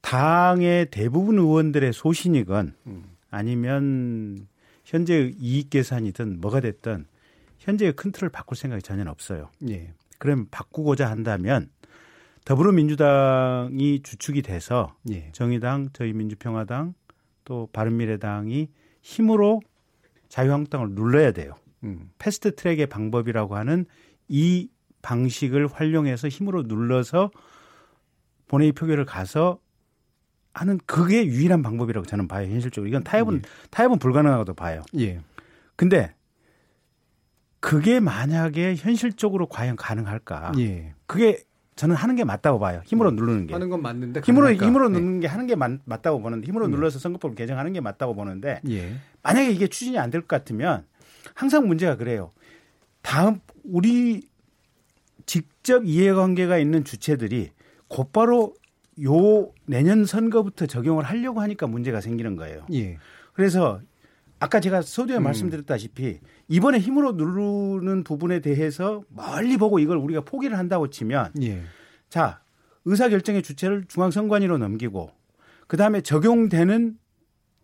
당의 0.00 0.86
대부분 0.92 1.36
의원들의 1.40 1.92
소신이건 1.92 2.74
음. 2.86 3.04
아니면 3.30 4.46
현재 4.84 5.32
이익 5.40 5.70
계산이든 5.70 6.40
뭐가 6.40 6.60
됐든 6.60 7.06
현재의 7.58 7.94
큰 7.96 8.12
틀을 8.12 8.28
바꿀 8.28 8.56
생각이 8.56 8.82
전혀 8.82 9.10
없어요. 9.10 9.50
예. 9.68 9.92
그럼 10.18 10.46
바꾸고자 10.52 11.10
한다면 11.10 11.68
더불어민주당이 12.46 14.02
주축이 14.04 14.40
돼서 14.42 14.94
예. 15.10 15.30
정의당, 15.32 15.88
저희 15.92 16.12
민주평화당 16.12 16.94
또 17.44 17.68
바른미래당이 17.72 18.68
힘으로 19.02 19.60
자유한국당을 20.28 20.90
눌러야 20.90 21.32
돼요. 21.32 21.54
음. 21.82 22.08
패스트 22.18 22.54
트랙의 22.54 22.86
방법이라고 22.86 23.56
하는 23.56 23.84
이 24.28 24.68
방식을 25.02 25.66
활용해서 25.66 26.28
힘으로 26.28 26.62
눌러서 26.62 27.32
본회의 28.46 28.70
표결을 28.70 29.04
가서 29.04 29.58
하는 30.54 30.78
그게 30.86 31.26
유일한 31.26 31.62
방법이라고 31.62 32.06
저는 32.06 32.28
봐요 32.28 32.46
현실적으로 32.46 32.88
이건 32.88 33.02
타협은 33.02 33.36
예. 33.38 33.40
타협은 33.70 33.98
불가능하다고 33.98 34.54
봐요. 34.54 34.82
예. 34.96 35.20
근데 35.74 36.14
그게 37.58 37.98
만약에 37.98 38.76
현실적으로 38.76 39.48
과연 39.48 39.74
가능할까? 39.74 40.52
예. 40.58 40.94
그게 41.06 41.42
저는 41.76 41.94
하는 41.94 42.16
게 42.16 42.24
맞다고 42.24 42.58
봐요. 42.58 42.80
힘으로 42.86 43.10
음. 43.10 43.16
누르는 43.16 43.46
게. 43.46 43.52
하는 43.54 43.68
건 43.68 43.82
맞는데 43.82 44.20
힘으로 44.24 44.46
가능할까? 44.46 44.66
힘으로 44.66 44.88
네. 44.88 44.98
누르는 44.98 45.20
게 45.20 45.26
하는 45.26 45.46
게 45.46 45.54
맞, 45.54 46.02
다고 46.02 46.20
보는데 46.20 46.46
힘으로 46.46 46.64
음. 46.66 46.70
눌러서 46.70 46.98
선거법을 46.98 47.36
개정하는 47.36 47.72
게 47.74 47.80
맞다고 47.80 48.14
보는데 48.14 48.60
예. 48.68 48.94
만약에 49.22 49.50
이게 49.50 49.66
추진이 49.68 49.98
안 49.98 50.10
될 50.10 50.22
것 50.22 50.28
같으면 50.28 50.84
항상 51.34 51.68
문제가 51.68 51.96
그래요. 51.96 52.32
다음 53.02 53.40
우리 53.64 54.22
직접 55.26 55.84
이해관계가 55.84 56.56
있는 56.58 56.82
주체들이 56.84 57.50
곧바로 57.88 58.54
요 59.04 59.50
내년 59.66 60.06
선거부터 60.06 60.66
적용을 60.66 61.04
하려고 61.04 61.40
하니까 61.42 61.66
문제가 61.66 62.00
생기는 62.00 62.36
거예요. 62.36 62.64
예. 62.72 62.96
그래서 63.34 63.80
아까 64.38 64.60
제가 64.60 64.82
서두에 64.82 65.16
음. 65.16 65.24
말씀드렸다시피 65.24 66.20
이번에 66.48 66.78
힘으로 66.78 67.12
누르는 67.12 68.04
부분에 68.04 68.40
대해서 68.40 69.02
멀리 69.08 69.56
보고 69.56 69.78
이걸 69.78 69.96
우리가 69.96 70.22
포기를 70.22 70.58
한다고 70.58 70.90
치면 70.90 71.32
예. 71.42 71.62
자 72.08 72.40
의사결정의 72.84 73.42
주체를 73.42 73.84
중앙선관위로 73.88 74.58
넘기고 74.58 75.10
그다음에 75.66 76.00
적용되는 76.02 76.98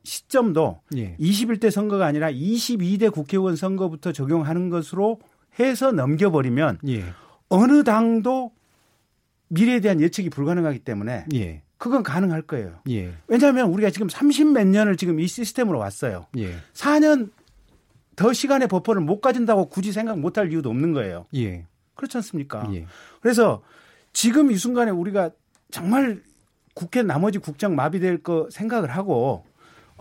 시점도 0.05 0.81
예. 0.97 1.16
21대 1.18 1.70
선거가 1.70 2.07
아니라 2.07 2.31
22대 2.31 3.12
국회의원 3.12 3.55
선거부터 3.55 4.12
적용하는 4.12 4.68
것으로 4.68 5.20
해서 5.61 5.93
넘겨버리면 5.93 6.79
예. 6.89 7.05
어느 7.49 7.85
당도 7.85 8.53
미래에 9.49 9.81
대한 9.81 10.01
예측이 10.01 10.31
불가능하기 10.31 10.81
때문에 10.81 11.27
예. 11.35 11.62
그건 11.83 12.05
가능할 12.05 12.43
거예요. 12.43 12.78
예. 12.91 13.12
왜냐하면 13.26 13.68
우리가 13.72 13.91
지금 13.91 14.09
30 14.09 14.53
몇 14.53 14.64
년을 14.64 14.97
지금 14.97 15.18
이 15.18 15.26
시스템으로 15.26 15.80
왔어요. 15.80 16.26
예. 16.39 16.55
4년 16.74 17.33
더 18.14 18.33
시간의 18.33 18.68
버퍼를 18.68 19.03
못 19.03 19.20
가진다고 19.20 19.68
굳이 19.68 19.91
생각 19.91 20.20
못 20.20 20.39
할 20.39 20.53
이유도 20.53 20.70
없는 20.70 20.93
거예요. 20.93 21.26
예. 21.35 21.66
그렇지 21.97 22.18
않습니까? 22.18 22.70
예. 22.72 22.87
그래서 23.20 23.64
지금 24.12 24.53
이 24.53 24.57
순간에 24.57 24.93
우리가 24.93 25.30
정말 25.72 26.22
국회 26.74 27.03
나머지 27.03 27.41
국정 27.41 27.74
마비될 27.74 28.22
거 28.22 28.47
생각을 28.53 28.89
하고 28.89 29.45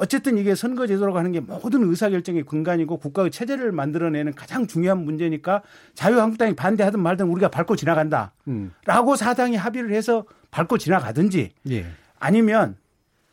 어쨌든 0.01 0.39
이게 0.39 0.55
선거제도라고 0.55 1.15
하는 1.19 1.31
게 1.31 1.39
모든 1.39 1.83
의사결정의 1.87 2.43
근간이고 2.45 2.97
국가의 2.97 3.29
체제를 3.29 3.71
만들어내는 3.71 4.33
가장 4.33 4.65
중요한 4.65 5.05
문제니까 5.05 5.61
자유한국당이 5.93 6.55
반대하든 6.55 6.99
말든 6.99 7.27
우리가 7.27 7.49
밟고 7.49 7.75
지나간다. 7.75 8.33
음. 8.47 8.71
라고 8.85 9.15
사당이 9.15 9.57
합의를 9.57 9.93
해서 9.93 10.25
밟고 10.49 10.79
지나가든지 10.79 11.51
예. 11.69 11.85
아니면 12.19 12.77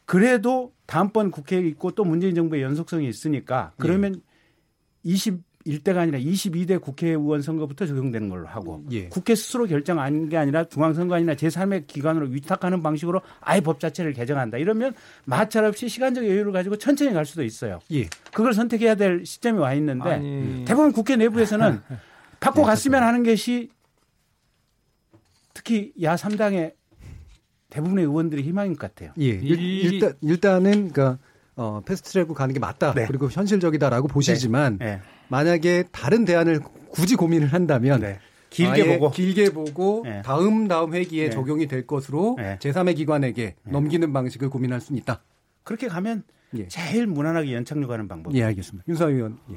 그래도 0.05 0.75
다음번 0.85 1.31
국회에 1.31 1.61
있고 1.61 1.93
또 1.93 2.05
문재인 2.05 2.35
정부의 2.35 2.63
연속성이 2.63 3.09
있으니까 3.09 3.73
그러면 3.79 4.17
예. 4.17 4.21
21대가 5.69 5.99
아니라 5.99 6.19
22대 6.19 6.81
국회의원 6.81 7.43
선거부터 7.43 7.87
적용되는 7.87 8.29
걸로 8.29 8.47
하고 8.47 8.83
예. 8.91 9.09
국회 9.09 9.35
스스로 9.35 9.67
결정하는 9.67 10.29
게 10.29 10.37
아니라 10.37 10.65
중앙선관위나 10.65 11.35
제3의 11.35 11.87
기관으로 11.87 12.29
위탁하는 12.29 12.83
방식으로 12.83 13.21
아예 13.41 13.61
법 13.61 13.81
자체를 13.81 14.13
개정한다. 14.13 14.59
이러면 14.59 14.95
마찰 15.25 15.65
없이 15.65 15.89
시간적 15.89 16.25
여유를 16.25 16.53
가지고 16.53 16.77
천천히 16.77 17.13
갈 17.13 17.27
수도 17.27 17.43
있어요. 17.45 17.81
예. 17.93 18.09
그걸 18.33 18.55
선택해야 18.55 18.95
될 18.95 19.25
시점이 19.25 19.59
와 19.59 19.75
있는데 19.75 20.11
아니. 20.11 20.65
대부분 20.65 20.93
국회 20.93 21.17
내부에서는 21.17 21.81
바꿔 22.41 22.63
네, 22.63 22.67
갔으면 22.67 23.03
하는 23.03 23.23
것이 23.23 23.71
특히 25.55 25.93
야 26.03 26.15
3당의 26.15 26.73
대부분의 27.71 28.05
의원들의 28.05 28.45
희망인 28.45 28.77
것 28.77 28.81
같아요. 28.81 29.13
예. 29.19 29.27
일, 29.27 29.99
단 29.99 30.15
일단은 30.23 30.93
그러니까 30.93 31.19
어, 31.59 31.83
패스트트랙으로 31.85 32.35
가는 32.35 32.55
게 32.55 32.61
맞다. 32.61 32.95
네. 32.95 33.05
그리고 33.07 33.29
현실적이다라고 33.29 34.07
보시지만 34.09 34.79
네. 34.79 34.85
네. 34.97 35.03
만약에 35.29 35.85
다른 35.91 36.25
대안을 36.25 36.61
굳이 36.91 37.17
고민을 37.17 37.53
한다면 37.53 38.01
네. 38.01 38.21
길게 38.51 38.97
보고 38.97 39.11
길게 39.11 39.51
보고 39.51 40.03
네. 40.05 40.23
다음 40.23 40.69
다음 40.69 40.95
회기에 40.95 41.25
네. 41.25 41.31
적용이 41.31 41.67
될 41.67 41.87
것으로 41.87 42.37
제3의 42.39 42.97
기관에게 42.97 43.57
넘기는 43.65 44.11
방식을 44.13 44.49
고민할 44.49 44.81
수는 44.81 44.99
있다. 45.01 45.21
그렇게 45.65 45.89
가면 45.89 46.23
예. 46.57 46.67
제일 46.69 47.07
무난하게 47.07 47.53
연착륙 47.53 47.91
하는 47.91 48.09
방법. 48.09 48.35
예, 48.35 48.45
알겠습니다. 48.45 48.85
윤사 48.89 49.07
의원. 49.07 49.39
예. 49.51 49.57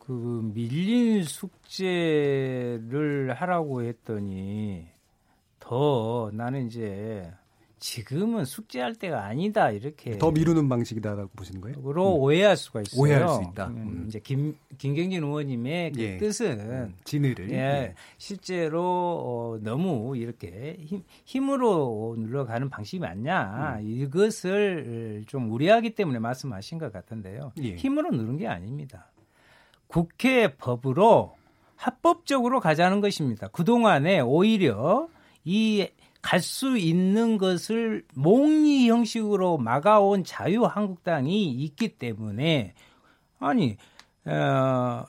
그 0.00 0.12
밀린 0.54 1.24
숙제를 1.24 2.80
하라고 3.36 3.82
했더니 3.82 4.86
더 5.60 6.30
나는 6.32 6.66
이제 6.66 7.30
지금은 7.82 8.44
숙제할 8.44 8.94
때가 8.94 9.24
아니다 9.24 9.72
이렇게 9.72 10.16
더 10.16 10.30
미루는 10.30 10.68
방식이다라고 10.68 11.30
보시는 11.34 11.60
거예요? 11.60 11.82
그로 11.82 12.14
음. 12.14 12.20
오해할 12.20 12.56
수가 12.56 12.82
있어요. 12.82 13.02
오해할 13.02 13.28
수 13.28 13.42
있다. 13.42 13.66
음. 13.66 13.76
음. 13.76 14.04
이제 14.06 14.20
김 14.20 14.56
김경진 14.78 15.24
의원님의 15.24 15.90
그 15.90 16.00
예. 16.00 16.16
뜻은 16.16 16.60
음. 16.60 16.94
진의를 17.02 17.50
예, 17.50 17.56
예. 17.56 17.94
실제로 18.18 18.82
어, 18.84 19.58
너무 19.60 20.16
이렇게 20.16 20.76
힘, 20.78 21.02
힘으로 21.24 22.14
눌러가는 22.18 22.70
방식이 22.70 23.00
맞냐 23.00 23.78
음. 23.80 23.84
이것을 23.84 25.24
좀 25.26 25.50
우려하기 25.50 25.96
때문에 25.96 26.20
말씀하신 26.20 26.78
것 26.78 26.92
같은데요. 26.92 27.50
예. 27.64 27.74
힘으로 27.74 28.12
누른 28.12 28.36
게 28.36 28.46
아닙니다. 28.46 29.10
국회 29.88 30.54
법으로 30.54 31.34
합법적으로 31.74 32.60
가자는 32.60 33.00
것입니다. 33.00 33.48
그 33.48 33.64
동안에 33.64 34.20
오히려 34.20 35.08
이 35.44 35.88
갈 36.22 36.40
수 36.40 36.78
있는 36.78 37.36
것을 37.36 38.04
몽리 38.14 38.88
형식으로 38.88 39.58
막아온 39.58 40.24
자유한국당이 40.24 41.50
있기 41.50 41.98
때문에 41.98 42.74
아니 43.40 43.76
어, 44.24 45.04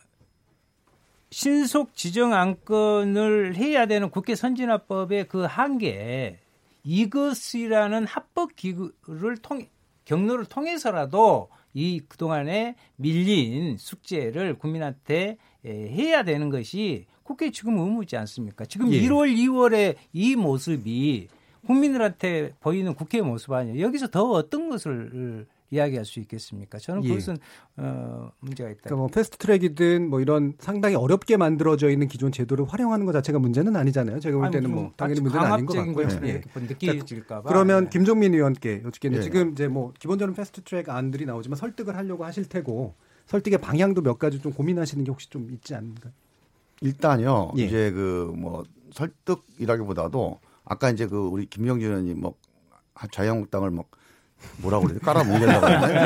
신속 1.29 1.95
지정 1.95 2.33
안건을 2.33 3.55
해야 3.55 3.85
되는 3.85 4.09
국회 4.09 4.35
선진화법의 4.35 5.27
그 5.27 5.43
한계 5.43 6.39
이것이라는 6.83 8.05
합법 8.05 8.55
기구를 8.55 9.37
통 9.37 9.65
경로를 10.05 10.45
통해서라도 10.45 11.49
이 11.73 12.01
그동안에 12.07 12.75
밀린 12.97 13.77
숙제를 13.77 14.55
국민한테 14.57 15.37
해야 15.65 16.23
되는 16.23 16.49
것이 16.49 17.07
국회 17.23 17.51
지금 17.51 17.77
의무지 17.77 18.17
않습니까? 18.17 18.65
지금 18.65 18.91
예. 18.91 19.01
1월, 19.01 19.35
2월에 19.35 19.95
이 20.11 20.35
모습이 20.35 21.27
국민들한테 21.65 22.53
보이는 22.59 22.93
국회의 22.93 23.23
모습 23.23 23.53
아니에요. 23.53 23.79
여기서 23.85 24.07
더 24.07 24.23
어떤 24.23 24.69
것을 24.69 25.45
이야기할 25.73 26.05
수 26.05 26.19
있겠습니까? 26.19 26.77
저는 26.77 27.03
예. 27.03 27.09
그것은 27.09 27.33
예. 27.33 27.81
어, 27.81 28.31
문제가 28.39 28.69
있다. 28.69 28.81
그러니까 28.83 28.95
뭐 28.97 29.07
패스트트랙이든 29.07 30.09
뭐 30.09 30.21
이런 30.21 30.53
상당히 30.59 30.95
어렵게 30.95 31.37
만들어져 31.37 31.89
있는 31.89 32.07
기존 32.07 32.31
제도를 32.31 32.65
활용하는 32.65 33.05
것 33.05 33.13
자체가 33.13 33.39
문제는 33.39 33.75
아니잖아요. 33.75 34.19
제가 34.19 34.37
볼 34.37 34.51
때는 34.51 34.71
뭐 34.71 34.91
당연히 34.95 35.21
문제는 35.21 35.45
아닌 35.45 35.65
것 35.65 35.73
같고요. 35.73 36.07
예. 36.25 36.41
느끼질까 36.55 37.41
봐. 37.41 37.49
그러면 37.49 37.85
네. 37.85 37.89
김종민 37.89 38.33
의원께 38.33 38.83
여쭙겠는데 38.85 39.19
예. 39.19 39.23
지금 39.23 39.51
이제 39.53 39.67
뭐 39.67 39.93
기본적으로 39.97 40.35
패스트트랙 40.35 40.89
안들이 40.89 41.25
나오지만 41.25 41.57
설득을 41.57 41.95
하려고 41.95 42.23
하실 42.23 42.45
테고 42.45 42.93
설득의 43.25 43.59
방향도 43.59 44.01
몇 44.01 44.19
가지 44.19 44.39
좀 44.39 44.53
고민하시는 44.53 45.03
게 45.03 45.11
혹시 45.11 45.29
좀 45.29 45.49
있지 45.51 45.73
않을까요? 45.73 46.13
일단요. 46.83 47.51
예. 47.57 47.63
이제 47.63 47.91
그 47.91 48.33
뭐 48.35 48.63
설득이라기보다도 48.93 50.39
아까 50.65 50.89
이제 50.91 51.07
그 51.07 51.17
우리 51.17 51.45
김영준 51.47 51.89
의원님 51.89 52.19
뭐 52.21 52.35
자유한국당을 53.11 53.71
막 53.71 53.85
뭐라고 54.57 54.87
그래요? 54.87 54.99
하네. 55.01 56.05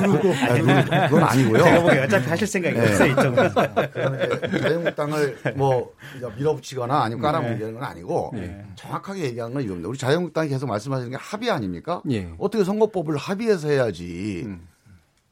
누르고. 0.06 0.32
아, 0.32 1.06
그건 1.08 1.22
아니고요. 1.22 1.62
제가 1.62 1.82
보기에 1.82 2.00
어차피 2.04 2.28
하실 2.30 2.46
생각이 2.46 2.74
네. 2.76 2.82
없어요, 2.88 3.12
이쪽은. 3.12 4.60
자유한국당을 4.60 5.38
뭐 5.56 5.92
밀어붙이거나 6.36 7.02
아니면 7.02 7.22
깔아뭉개는 7.22 7.74
건 7.74 7.82
아니고 7.84 8.30
네. 8.34 8.64
정확하게 8.76 9.24
얘기하는 9.24 9.52
건 9.54 9.62
이겁니다. 9.62 9.88
우리 9.90 9.98
자유한국당이 9.98 10.48
계속 10.48 10.66
말씀하시는 10.66 11.10
게 11.10 11.16
합의 11.20 11.50
아닙니까? 11.50 12.00
네. 12.06 12.32
어떻게 12.38 12.64
선거법을 12.64 13.16
합의해서 13.18 13.68
해야지. 13.68 14.44
음. 14.46 14.66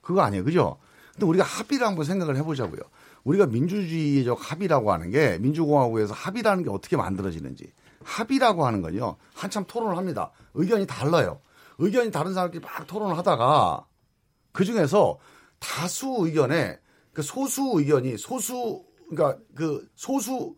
그거 0.02 0.20
아니에요. 0.20 0.44
그죠? 0.44 0.76
근데 1.12 1.26
우리가 1.26 1.44
합의를 1.44 1.86
한번 1.86 2.04
생각을 2.04 2.36
해보자고요. 2.36 2.80
우리가 3.24 3.46
민주주의적 3.46 4.38
합의라고 4.50 4.92
하는 4.92 5.10
게 5.10 5.38
민주공화국에서 5.38 6.14
합의라는 6.14 6.64
게 6.64 6.70
어떻게 6.70 6.96
만들어지는지 6.96 7.72
합의라고 8.04 8.66
하는 8.66 8.82
건요 8.82 9.16
한참 9.34 9.64
토론을 9.66 9.96
합니다. 9.96 10.32
의견이 10.54 10.86
달라요. 10.86 11.40
의견이 11.78 12.10
다른 12.10 12.34
사람들이 12.34 12.60
막 12.60 12.86
토론을 12.86 13.16
하다가 13.18 13.86
그 14.52 14.64
중에서 14.64 15.18
다수 15.58 16.16
의견에 16.20 16.78
그 17.12 17.22
소수 17.22 17.72
의견이 17.74 18.18
소수 18.18 18.84
그러니까 19.08 19.40
그 19.54 19.88
소수 19.94 20.56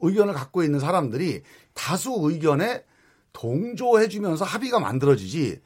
의견을 0.00 0.34
갖고 0.34 0.62
있는 0.62 0.80
사람들이 0.80 1.42
다수 1.72 2.16
의견에 2.22 2.84
동조해주면서 3.32 4.44
합의가 4.44 4.80
만들어지지 4.80 5.60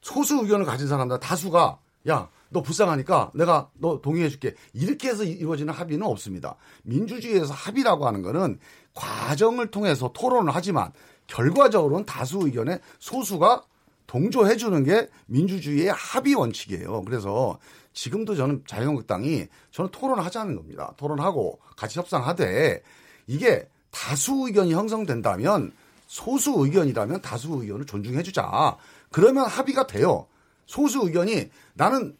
소수 0.00 0.38
의견을 0.42 0.66
가진 0.66 0.88
사람들 0.88 1.20
다수가 1.20 1.78
야 2.08 2.28
너 2.50 2.62
불쌍하니까 2.62 3.32
내가 3.34 3.70
너 3.74 4.00
동의해줄게. 4.00 4.54
이렇게 4.72 5.08
해서 5.08 5.24
이루어지는 5.24 5.72
합의는 5.72 6.06
없습니다. 6.06 6.56
민주주의에서 6.84 7.52
합의라고 7.52 8.06
하는 8.06 8.22
거는 8.22 8.58
과정을 8.94 9.70
통해서 9.70 10.10
토론을 10.12 10.54
하지만 10.54 10.92
결과적으로는 11.26 12.06
다수 12.06 12.40
의견에 12.44 12.78
소수가 12.98 13.62
동조해 14.06 14.56
주는 14.56 14.84
게 14.84 15.08
민주주의의 15.26 15.88
합의 15.88 16.34
원칙이에요. 16.34 17.02
그래서 17.02 17.58
지금도 17.92 18.36
저는 18.36 18.62
자유한국당이 18.66 19.46
저는 19.72 19.90
토론을 19.90 20.24
하자는 20.24 20.54
겁니다. 20.54 20.92
토론하고 20.96 21.58
같이 21.76 21.98
협상하되 21.98 22.82
이게 23.26 23.68
다수 23.90 24.44
의견이 24.46 24.72
형성된다면 24.72 25.72
소수 26.06 26.54
의견이라면 26.56 27.22
다수 27.22 27.58
의견을 27.60 27.86
존중해 27.86 28.22
주자. 28.22 28.76
그러면 29.10 29.46
합의가 29.46 29.86
돼요. 29.86 30.26
소수 30.66 31.00
의견이 31.04 31.50
나는 31.74 32.16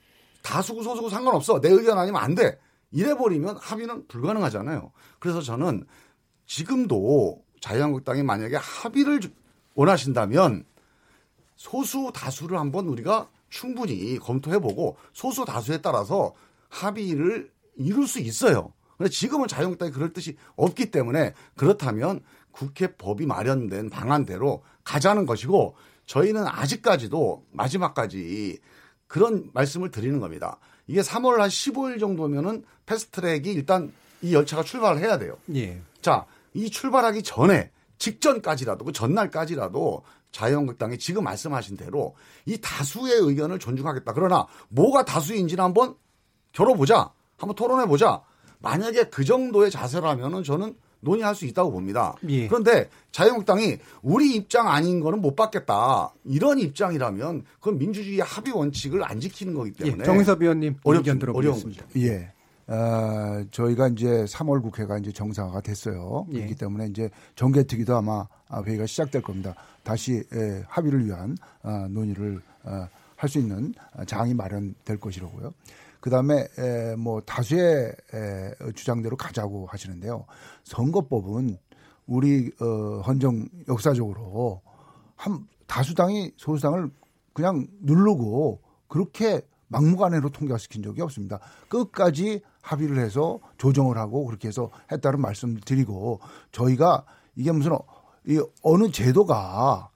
다수고 0.47 0.83
소수고 0.83 1.11
상관없어. 1.11 1.61
내 1.61 1.69
의견 1.69 1.99
아니면 1.99 2.23
안 2.23 2.37
돼. 2.37 2.59
이래 2.93 3.15
버리면 3.15 3.57
합의는 3.57 4.07
불가능하잖아요. 4.07 4.93
그래서 5.19 5.43
저는 5.43 5.85
지금도 6.47 7.43
자유한국당이 7.61 8.23
만약에 8.23 8.55
합의를 8.57 9.21
원하신다면 9.75 10.65
소수 11.57 12.13
다수를 12.15 12.59
한번 12.59 12.87
우리가 12.87 13.29
충분히 13.49 14.19
검토해보고 14.19 14.97
소수 15.13 15.45
다수에 15.45 15.79
따라서 15.79 16.33
합의를 16.69 17.51
이룰 17.77 18.07
수 18.07 18.21
있어요. 18.21 18.73
근데 18.97 19.11
지금은 19.11 19.49
자유한국당이 19.49 19.91
그럴 19.91 20.13
뜻이 20.13 20.37
없기 20.55 20.91
때문에 20.91 21.35
그렇다면 21.57 22.21
국회 22.53 22.95
법이 22.95 23.27
마련된 23.27 23.91
방안대로 23.91 24.63
가자는 24.85 25.27
것이고 25.27 25.75
저희는 26.07 26.47
아직까지도 26.47 27.45
마지막까지 27.51 28.59
그런 29.07 29.51
말씀을 29.53 29.91
드리는 29.91 30.21
겁니다. 30.21 30.59
이게 30.87 31.01
3월 31.01 31.39
한 31.39 31.49
15일 31.49 32.01
정도면은 32.01 32.65
패스트트랙이 32.87 33.53
일단 33.53 33.93
이 34.23 34.35
열차가 34.35 34.63
출발을 34.63 35.01
해야 35.01 35.19
돼요. 35.19 35.37
예. 35.55 35.81
자, 36.01 36.27
이 36.55 36.71
출발하기 36.71 37.23
전에 37.23 37.71
직전까지라도 37.99 38.85
그 38.85 38.93
전날까지라도 38.93 40.03
자유한국당이 40.33 40.99
지금 40.99 41.25
말씀하신 41.25 41.77
대로 41.77 42.15
이 42.45 42.59
다수의 42.61 43.15
의견을 43.21 43.59
존중하겠다. 43.59 44.13
그러나 44.13 44.47
뭐가 44.69 45.05
다수인지는 45.05 45.63
한번 45.63 45.95
겨뤄보자. 46.53 47.11
한번 47.39 47.55
토론해보자. 47.55 48.23
만약에 48.59 49.05
그 49.05 49.25
정도의 49.25 49.71
자세라면은 49.71 50.43
저는 50.43 50.77
논의할 51.01 51.35
수 51.35 51.45
있다고 51.47 51.71
봅니다. 51.71 52.15
예. 52.29 52.49
그런데 52.49 52.89
자유한국당이 53.13 53.79
우리 54.03 54.35
입장 54.35 54.69
아닌 54.69 55.01
거는 55.01 55.21
못 55.21 55.37
받겠다. 55.37 56.13
이런 56.25 56.59
입장이라면 56.59 57.45
그건 57.61 57.79
민주주의 57.79 58.19
합의 58.21 58.53
원칙을 58.55 59.05
안 59.05 59.21
지키는 59.21 59.55
거기 59.55 59.73
예, 59.81 59.85
때문에. 59.85 60.03
예. 60.03 60.05
정의섭 60.05 60.43
의원님 60.43 60.77
의견 60.85 61.19
들어보겠습니다. 61.19 61.85
예. 61.99 62.33
어, 62.69 63.45
저희가 63.53 63.89
이제 63.89 64.07
3월 64.25 64.61
국회가 64.61 64.99
이제 64.99 65.13
정상화가 65.13 65.61
됐어요. 65.61 66.27
예. 66.33 66.39
그렇기 66.39 66.57
때문에 66.57 66.87
이제 66.87 67.09
정개특위도 67.37 67.97
아마 67.97 68.27
회의가 68.65 68.87
시작될 68.87 69.23
겁니다. 69.23 69.55
다시 69.85 70.23
예, 70.35 70.65
합의를 70.69 71.07
위한 71.07 71.37
어, 71.63 71.87
논의를 71.89 72.41
어, 72.65 72.89
할 73.17 73.31
수 73.31 73.39
있는 73.39 73.73
장이 74.07 74.35
마련될 74.35 74.99
것이라고요. 75.01 75.53
그 76.07 76.11
다음에 76.11 76.47
뭐 76.97 77.21
다수의 77.21 77.93
에, 78.15 78.73
주장대로 78.77 79.17
가자고 79.17 79.67
하시는데요. 79.67 80.25
선거법은 80.63 81.59
우리 82.07 82.53
어, 82.61 83.01
헌정 83.01 83.49
역사적으로 83.67 84.63
한 85.17 85.49
다수당이 85.67 86.31
소수당을 86.37 86.93
그냥 87.33 87.67
누르고 87.81 88.61
그렇게 88.87 89.41
막무가내로 89.67 90.31
통과시킨 90.31 90.85
적이 90.85 91.03
없습니다. 91.03 91.41
끝까지 91.69 92.41
합의를 92.63 93.01
해서 93.01 93.41
조정을 93.59 93.99
하고 93.99 94.27
그렇게 94.27 94.47
해서 94.47 94.71
했다는 94.93 95.21
말씀을 95.21 95.61
드리고 95.63 96.21
저희가 96.53 97.05
이게 97.35 97.51
무슨 97.51 97.77
이 98.29 98.41
어느 98.63 98.93
제도가 98.93 99.91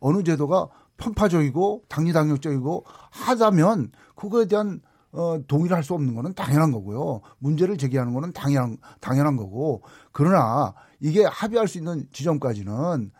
어느 0.00 0.22
제도가 0.22 0.68
편파적이고 0.98 1.84
당리당략적이고 1.88 2.84
하다면 3.12 3.92
그거에 4.14 4.44
대한 4.44 4.82
어, 5.14 5.38
동의를 5.46 5.76
할 5.76 5.84
수 5.84 5.94
없는 5.94 6.14
거는 6.14 6.34
당연한 6.34 6.72
거고요. 6.72 7.20
문제를 7.38 7.78
제기하는 7.78 8.12
거는 8.14 8.32
당연한, 8.32 8.78
당연한 9.00 9.36
거고. 9.36 9.82
그러나 10.12 10.74
이게 11.00 11.24
합의할 11.24 11.68
수 11.68 11.78
있는 11.78 12.06
지점까지는 12.12 13.10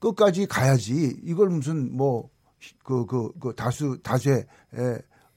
끝까지 0.00 0.46
가야지 0.46 1.20
이걸 1.22 1.48
무슨 1.50 1.96
뭐, 1.96 2.28
그, 2.82 3.06
그, 3.06 3.30
그 3.38 3.54
다수, 3.54 3.98
다수의 4.02 4.46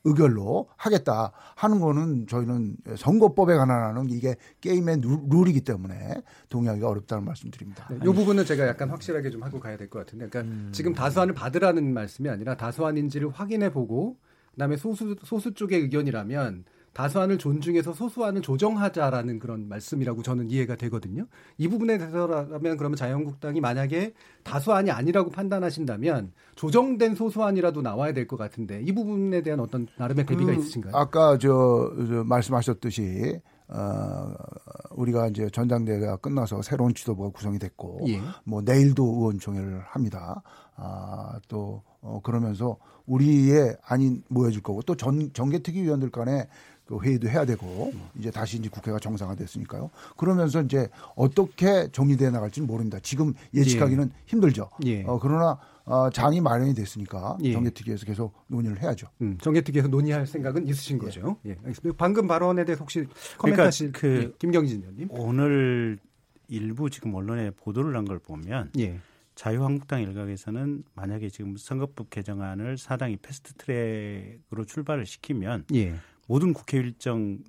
의결로 0.05 0.69
하겠다 0.77 1.31
하는 1.55 1.79
거는 1.81 2.25
저희는 2.27 2.77
선거법에 2.95 3.55
관한 3.55 4.09
이게 4.09 4.35
게임의 4.61 5.01
룰이기 5.29 5.61
때문에 5.61 6.21
동의하기가 6.47 6.87
어렵다는 6.87 7.25
말씀 7.25 7.51
드립니다. 7.51 7.85
네, 7.91 7.97
이 7.97 8.05
부분은 8.05 8.45
제가 8.45 8.65
약간 8.67 8.89
확실하게 8.89 9.29
좀 9.29 9.43
하고 9.43 9.59
가야 9.59 9.75
될 9.77 9.89
것 9.89 9.99
같은데, 9.99 10.29
그러니까 10.29 10.49
음. 10.51 10.69
지금 10.71 10.93
다수안을 10.93 11.33
받으라는 11.33 11.93
말씀이 11.93 12.29
아니라 12.29 12.55
다수안인지를 12.55 13.29
확인해 13.31 13.71
보고, 13.73 14.17
그다음에 14.53 14.77
소수 14.77 15.15
소수 15.23 15.53
쪽의 15.53 15.81
의견이라면 15.81 16.65
다수안을 16.93 17.37
존중해서 17.37 17.93
소수안을 17.93 18.41
조정하자라는 18.41 19.39
그런 19.39 19.69
말씀이라고 19.69 20.23
저는 20.23 20.49
이해가 20.49 20.75
되거든요. 20.75 21.27
이 21.57 21.67
부분에 21.67 21.97
대해서라면 21.97 22.77
그러면 22.77 22.95
자유한국당이 22.95 23.61
만약에 23.61 24.13
다수안이 24.43 24.89
아니라고 24.89 25.29
판단하신다면 25.29 26.31
조정된 26.55 27.15
소수안이라도 27.15 27.81
나와야 27.83 28.11
될 28.13 28.27
것 28.27 28.37
같은데 28.37 28.81
이 28.83 28.91
부분에 28.91 29.43
대한 29.43 29.59
어떤 29.59 29.87
나름의 29.97 30.25
대비가 30.25 30.51
그, 30.51 30.59
있으신가요? 30.59 30.95
아까 30.95 31.37
저, 31.37 31.93
저 31.95 32.23
말씀하셨듯이 32.25 33.39
어, 33.69 34.33
우리가 34.91 35.27
이제 35.27 35.47
전당대회가 35.51 36.17
끝나서 36.17 36.63
새로운 36.63 36.93
지도부가 36.95 37.29
구성이 37.29 37.59
됐고, 37.59 37.99
예. 38.07 38.19
뭐 38.43 38.61
내일도 38.63 39.03
의원총회를 39.05 39.81
합니다. 39.85 40.41
아, 40.75 41.39
또, 41.47 41.83
어, 42.01 42.19
그러면서 42.23 42.77
우리의 43.05 43.75
아닌 43.85 44.23
모여질 44.29 44.61
거고, 44.61 44.81
또 44.83 44.95
전, 44.95 45.31
정개특위 45.33 45.81
위원들 45.83 46.09
간에 46.11 46.47
그 46.85 46.97
회의도 46.99 47.29
해야 47.29 47.45
되고 47.45 47.91
이제 48.17 48.31
다시 48.31 48.57
이제 48.57 48.67
국회가 48.67 48.97
정상화됐으니까요. 48.97 49.91
그러면서 50.17 50.61
이제 50.61 50.89
어떻게 51.15 51.87
정리돼 51.91 52.31
나갈지는 52.31 52.67
모릅니다. 52.67 52.97
지금 53.03 53.33
예측하기는 53.53 54.05
예. 54.11 54.21
힘들죠. 54.25 54.71
예. 54.85 55.03
어, 55.03 55.19
그러나 55.21 55.59
어, 55.85 56.09
장이 56.09 56.41
마련이 56.41 56.73
됐으니까 56.73 57.37
예. 57.43 57.53
정개특위에서 57.53 58.05
계속 58.07 58.33
논의를 58.47 58.81
해야죠. 58.81 59.07
음, 59.21 59.37
정개특위에서 59.39 59.87
논의할 59.87 60.25
생각은 60.25 60.67
있으신 60.67 60.97
예. 60.97 60.99
거죠. 60.99 61.37
예. 61.45 61.51
알겠습니다. 61.63 61.95
방금 61.97 62.27
발언에 62.27 62.65
대해서 62.65 62.79
혹시 62.81 63.05
코멘트하실 63.37 63.91
그러니까 63.91 63.99
그 64.23 64.33
예, 64.33 64.37
김경진 64.39 64.81
의원님. 64.81 65.09
오늘 65.11 65.99
일부 66.47 66.89
지금 66.89 67.13
언론에 67.13 67.51
보도를 67.51 67.95
한 67.95 68.05
걸 68.05 68.17
보면 68.17 68.71
예. 68.79 68.99
자유한국당 69.39 70.01
일각에서는 70.01 70.83
만약에 70.95 71.29
지금 71.29 71.55
선거법 71.55 72.09
개정안을 72.09 72.77
사당이 72.77 73.15
패스트트랙으로 73.21 74.65
출발을 74.67 75.05
시키면 75.05 75.63
예. 75.75 75.95
모든 76.27 76.51
국회 76.51 76.77
일정 76.77 77.39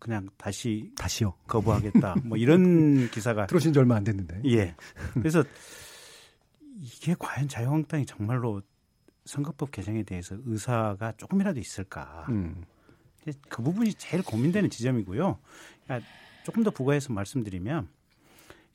그냥 0.00 0.28
다시 0.36 0.90
다시요 0.96 1.34
거부하겠다. 1.46 2.16
뭐 2.24 2.36
이런 2.36 3.08
기사가 3.14 3.46
들어오신 3.46 3.72
지 3.72 3.78
얼마 3.78 3.94
안 3.94 4.02
됐는데. 4.02 4.42
예. 4.46 4.74
그래서 5.14 5.44
이게 6.80 7.14
과연 7.16 7.46
자유한국당이 7.46 8.06
정말로 8.06 8.60
선거법 9.24 9.70
개정에 9.70 10.02
대해서 10.02 10.36
의사가 10.46 11.12
조금이라도 11.16 11.60
있을까? 11.60 12.26
음. 12.30 12.64
그 13.48 13.62
부분이 13.62 13.94
제일 13.94 14.24
고민되는 14.24 14.68
지점이고요. 14.68 15.38
그러니까 15.84 16.08
조금 16.42 16.64
더 16.64 16.72
부과해서 16.72 17.12
말씀드리면 17.12 17.88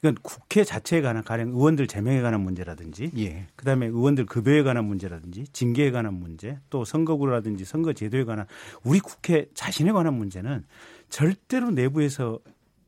이건 0.06 0.16
국회 0.22 0.64
자체에 0.64 1.01
관한 1.01 1.24
가령 1.24 1.49
의원들 1.49 1.88
제명에 1.88 2.22
관한 2.22 2.41
문제라든지 2.41 3.10
예. 3.18 3.47
그다음에 3.56 3.88
의원들 3.88 4.28
급여에 4.28 4.62
관한 4.62 4.86
문제라든지 4.86 5.45
징계에 5.51 5.89
관한 5.89 6.14
문제 6.14 6.60
또 6.70 6.86
선거구라든지 6.86 7.66
선거 7.66 7.91
제도에 7.91 8.24
관한 8.24 8.45
우리 8.84 8.99
국회 8.99 9.47
자신에 9.56 9.91
관한 9.91 10.14
문제는 10.14 10.64
절대로 11.10 11.72
내부에서 11.72 12.39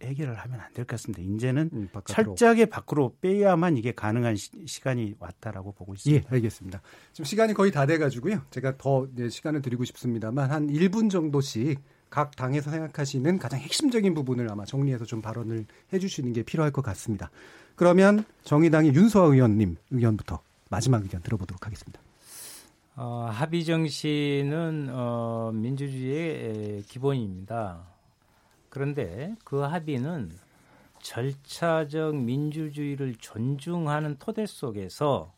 해결을 0.03 0.35
하면 0.35 0.59
안 0.59 0.73
될 0.75 0.85
것 0.85 0.89
같습니다. 0.89 1.23
이제는 1.23 1.71
음, 1.73 1.89
철저하게 2.05 2.67
밖으로 2.67 3.15
빼야만 3.19 3.77
이게 3.77 3.91
가능한 3.93 4.35
시, 4.35 4.51
간이 4.81 5.15
왔다라고 5.17 5.71
보고 5.71 5.95
있습니다. 5.95 6.29
예, 6.29 6.35
알겠습니다. 6.35 6.83
지금 7.13 7.25
시간이 7.25 7.55
거의 7.55 7.71
다 7.71 7.87
돼가지고요. 7.87 8.43
제가 8.51 8.77
더 8.77 9.07
시간을 9.27 9.63
드리고 9.63 9.85
싶습니다만 9.85 10.51
한 10.51 10.67
1분 10.67 11.09
정도씩 11.09 11.79
각 12.09 12.35
당에서 12.35 12.71
생각하시는 12.71 13.39
가장 13.39 13.59
핵심적인 13.59 14.13
부분을 14.13 14.51
아마 14.51 14.65
정리해서 14.65 15.05
좀 15.05 15.21
발언을 15.21 15.65
해주시는 15.93 16.33
게 16.33 16.43
필요할 16.43 16.71
것 16.71 16.81
같습니다. 16.81 17.29
그러면 17.75 18.23
정의당의 18.43 18.93
윤소아 18.93 19.25
의원님 19.27 19.77
의견부터 19.91 20.39
마지막 20.69 21.03
의견 21.03 21.21
들어보도록 21.21 21.65
하겠습니다. 21.65 21.99
어, 22.95 23.29
합의 23.31 23.63
정신은 23.63 24.89
어, 24.91 25.51
민주주의의 25.53 26.81
기본입니다. 26.83 27.83
그런데 28.69 29.35
그 29.43 29.59
합의는 29.59 30.31
절차적 31.01 32.15
민주주의를 32.15 33.15
존중하는 33.19 34.17
토대 34.17 34.45
속에서 34.47 35.31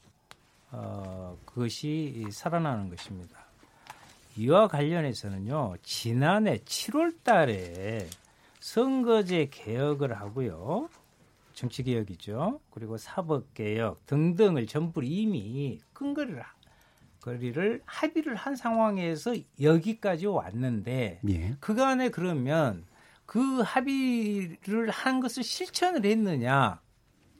어, 0.72 1.38
그것이 1.46 2.28
살아나는 2.32 2.90
것입니다. 2.90 3.39
이와 4.40 4.70
관련해서는요, 4.70 5.76
지난해 5.84 6.60
7월 6.60 7.24
달에 7.24 8.08
선거제 8.62 9.50
개혁을 9.52 10.18
하고요. 10.18 10.88
정치 11.54 11.84
개혁이죠. 11.84 12.62
그리고 12.70 12.96
사법 12.96 13.54
개혁 13.54 14.06
등등을 14.06 14.66
전부 14.66 15.04
이미 15.04 15.82
끈거리를 15.92 16.42
거리를 17.20 17.82
합의를 17.86 18.36
한 18.36 18.56
상황에서 18.56 19.36
여기까지 19.62 20.28
왔는데 20.28 21.20
예. 21.28 21.56
그간에 21.60 22.08
그러면 22.08 22.86
그 23.26 23.60
합의를 23.60 24.90
한 24.90 25.20
것을 25.20 25.44
실천을 25.44 26.06
했느냐 26.06 26.80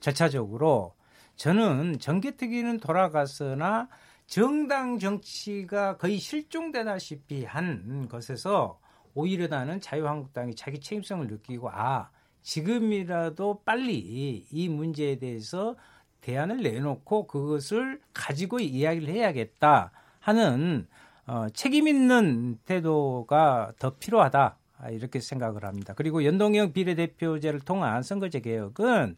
절차적으로 0.00 0.94
저는 1.36 1.98
정계특위는 1.98 2.80
돌아갔으나 2.80 3.88
정당 4.30 5.00
정치가 5.00 5.96
거의 5.96 6.18
실종되다시피 6.18 7.44
한 7.44 8.06
것에서 8.08 8.78
오히려 9.12 9.48
나는 9.48 9.80
자유한국당이 9.80 10.54
자기 10.54 10.78
책임성을 10.78 11.26
느끼고 11.26 11.68
아 11.72 12.10
지금이라도 12.42 13.62
빨리 13.64 14.46
이 14.48 14.68
문제에 14.68 15.18
대해서 15.18 15.74
대안을 16.20 16.62
내놓고 16.62 17.26
그것을 17.26 18.00
가지고 18.14 18.60
이야기를 18.60 19.12
해야겠다 19.12 19.90
하는 20.20 20.86
어, 21.26 21.48
책임 21.52 21.88
있는 21.88 22.56
태도가 22.66 23.72
더 23.80 23.96
필요하다 23.96 24.56
이렇게 24.92 25.18
생각을 25.18 25.64
합니다. 25.64 25.92
그리고 25.96 26.24
연동형 26.24 26.72
비례대표제를 26.72 27.60
통한 27.60 28.04
선거제 28.04 28.38
개혁은 28.38 29.16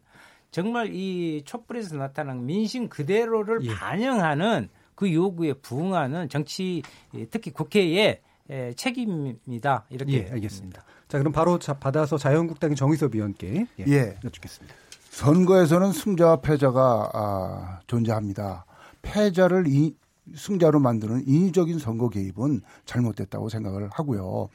정말 0.49 0.89
이 0.91 1.43
촛불에서 1.45 1.97
나타난 1.97 2.47
민심 2.47 2.89
그대로를 2.89 3.63
예. 3.63 3.75
반영하는 3.75 4.69
그 4.95 5.11
요구에 5.13 5.53
부응하는 5.53 6.29
정치 6.29 6.81
특히 7.31 7.51
국회의 7.51 8.21
책임입니다. 8.75 9.85
이렇게 9.89 10.25
예, 10.25 10.31
알겠습니다. 10.31 10.83
자, 11.07 11.17
그럼 11.17 11.31
바로 11.31 11.59
자, 11.59 11.73
받아서 11.73 12.17
자유한국당의 12.17 12.75
정의섭 12.75 13.15
위원께 13.15 13.67
예, 13.79 13.85
예. 13.87 14.17
여쭙겠습니다. 14.23 14.75
선거에서는 15.11 15.91
승자와 15.91 16.37
패자가 16.41 17.11
아, 17.13 17.79
존재합니다. 17.85 18.65
패자를 19.03 19.65
이, 19.67 19.95
승자로 20.35 20.79
만드는 20.79 21.27
인위적인 21.27 21.77
선거 21.79 22.09
개입은 22.09 22.61
잘못됐다고 22.85 23.49
생각을 23.49 23.89
하고요. 23.91 24.49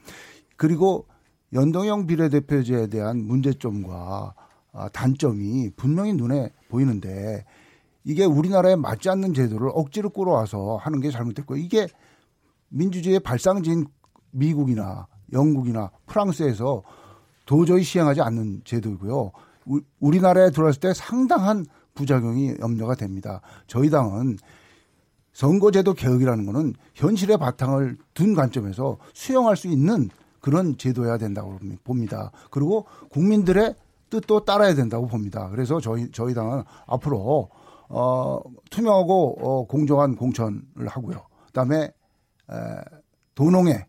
그리고 0.56 1.06
연동형 1.52 2.06
비례대표제에 2.06 2.88
대한 2.88 3.18
문제점과 3.18 4.34
아, 4.72 4.88
단점이 4.88 5.70
분명히 5.76 6.12
눈에 6.12 6.50
보이는데 6.68 7.44
이게 8.08 8.24
우리나라에 8.24 8.74
맞지 8.74 9.10
않는 9.10 9.34
제도를 9.34 9.68
억지로 9.74 10.08
끌어와서 10.08 10.76
하는 10.76 11.00
게 11.00 11.10
잘못됐고 11.10 11.56
이게 11.56 11.86
민주주의의 12.70 13.20
발상지인 13.20 13.84
미국이나 14.30 15.06
영국이나 15.34 15.90
프랑스에서 16.06 16.82
도저히 17.44 17.82
시행하지 17.82 18.22
않는 18.22 18.62
제도이고요. 18.64 19.30
우리나라에 20.00 20.50
들어왔을 20.50 20.80
때 20.80 20.94
상당한 20.94 21.66
부작용이 21.92 22.54
염려가 22.60 22.94
됩니다. 22.94 23.42
저희 23.66 23.90
당은 23.90 24.38
선거제도 25.34 25.92
개혁이라는 25.92 26.46
것은 26.46 26.74
현실의 26.94 27.36
바탕을 27.36 27.98
둔 28.14 28.34
관점에서 28.34 28.96
수용할 29.12 29.54
수 29.54 29.68
있는 29.68 30.08
그런 30.40 30.78
제도여야 30.78 31.18
된다고 31.18 31.58
봅니다. 31.84 32.30
그리고 32.50 32.86
국민들의 33.10 33.74
뜻도 34.08 34.46
따라야 34.46 34.74
된다고 34.74 35.06
봅니다. 35.06 35.50
그래서 35.50 35.78
저희 35.78 36.10
저희 36.10 36.32
당은 36.32 36.62
앞으로 36.86 37.50
어 37.88 38.40
투명하고 38.70 39.38
어 39.40 39.66
공정한 39.66 40.14
공천을 40.16 40.86
하고요. 40.86 41.26
그다음에 41.46 41.84
에 41.84 42.54
도농의 43.34 43.86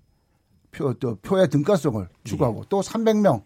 표, 0.71 0.93
또 0.93 1.15
표의 1.15 1.49
등가성을 1.49 2.07
추구하고 2.23 2.59
예. 2.59 2.63
또 2.69 2.81
300명을 2.81 3.41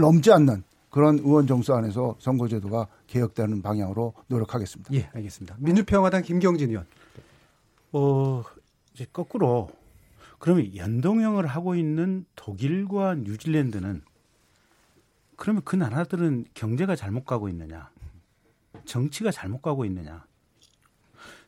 넘지 0.00 0.32
않는 0.32 0.64
그런 0.90 1.18
의원 1.18 1.46
정수 1.46 1.74
안에서 1.74 2.16
선거제도가 2.20 2.86
개혁되는 3.08 3.62
방향으로 3.62 4.14
노력하겠습니다. 4.28 4.94
예, 4.94 5.10
알겠습니다. 5.12 5.56
민주평화당 5.58 6.22
김경진 6.22 6.70
의원. 6.70 6.86
어, 7.92 8.42
이제 8.94 9.06
거꾸로 9.12 9.70
그러면 10.38 10.74
연동형을 10.76 11.46
하고 11.46 11.74
있는 11.74 12.24
독일과 12.36 13.16
뉴질랜드는 13.16 14.02
그러면 15.36 15.62
그 15.64 15.74
나라들은 15.74 16.44
경제가 16.54 16.96
잘못 16.96 17.24
가고 17.24 17.48
있느냐? 17.48 17.90
정치가 18.84 19.30
잘못 19.30 19.62
가고 19.62 19.84
있느냐? 19.84 20.24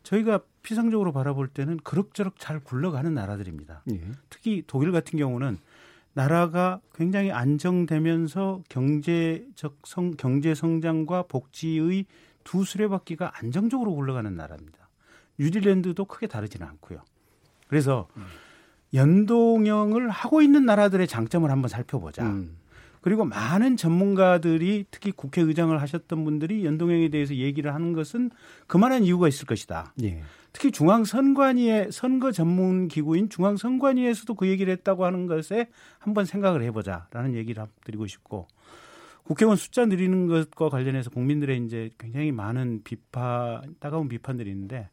저희가 0.03 0.41
피상적으로 0.63 1.13
바라볼 1.13 1.49
때는 1.49 1.79
그럭저럭 1.79 2.39
잘 2.39 2.61
굴러가는 2.61 3.13
나라들입니다. 3.13 3.83
예. 3.91 4.01
특히 4.31 4.63
독일 4.67 4.93
같은 4.93 5.19
경우는 5.19 5.59
나라가 6.13 6.81
굉장히 6.95 7.31
안정되면서 7.33 8.63
경제적 8.69 9.79
성, 9.85 10.13
경제 10.13 10.55
성장과 10.55 11.25
복지의 11.25 12.07
두 12.45 12.65
수레바퀴가 12.65 13.33
안정적으로 13.39 13.95
굴러가는 13.95 14.35
나라입니다. 14.35 14.89
뉴질랜드도 15.39 16.05
크게 16.05 16.27
다르지는 16.27 16.67
않고요. 16.67 17.01
그래서 17.69 18.09
연동형을 18.95 20.09
하고 20.09 20.41
있는 20.41 20.65
나라들의 20.65 21.07
장점을 21.07 21.51
한번 21.51 21.69
살펴보자. 21.69 22.25
음. 22.25 22.57
그리고 23.07 23.25
많은 23.25 23.77
전문가들이 23.77 24.87
특히 24.91 25.13
국회의장을 25.13 25.81
하셨던 25.81 26.25
분들이 26.25 26.65
연동형에 26.65 27.09
대해서 27.09 27.37
얘기를 27.37 27.73
하는 27.73 27.93
것은 27.93 28.33
그만한 28.67 29.05
이유가 29.05 29.29
있을 29.29 29.47
것이다. 29.47 29.95
예. 30.03 30.25
특히 30.53 30.73
중앙선관위의 30.73 31.93
선거 31.93 32.33
전문 32.33 32.89
기구인 32.89 33.29
중앙선관위에서도 33.29 34.35
그 34.35 34.49
얘기를 34.49 34.73
했다고 34.73 35.05
하는 35.05 35.29
것에 35.29 35.69
한번 36.01 36.25
생각을 36.25 36.65
해보자라는 36.65 37.35
얘기를 37.37 37.65
드리고 37.85 38.09
싶고 38.09 38.49
국회의원 39.23 39.57
숫자 39.57 39.87
늘리는 39.87 40.27
것과 40.27 40.69
관련해서 40.69 41.11
국민들의 41.11 41.65
이제 41.65 41.91
굉장히 41.99 42.33
많은 42.33 42.81
비판, 42.83 43.77
따가운 43.79 44.09
비판들이 44.09 44.51
있는데 44.51 44.89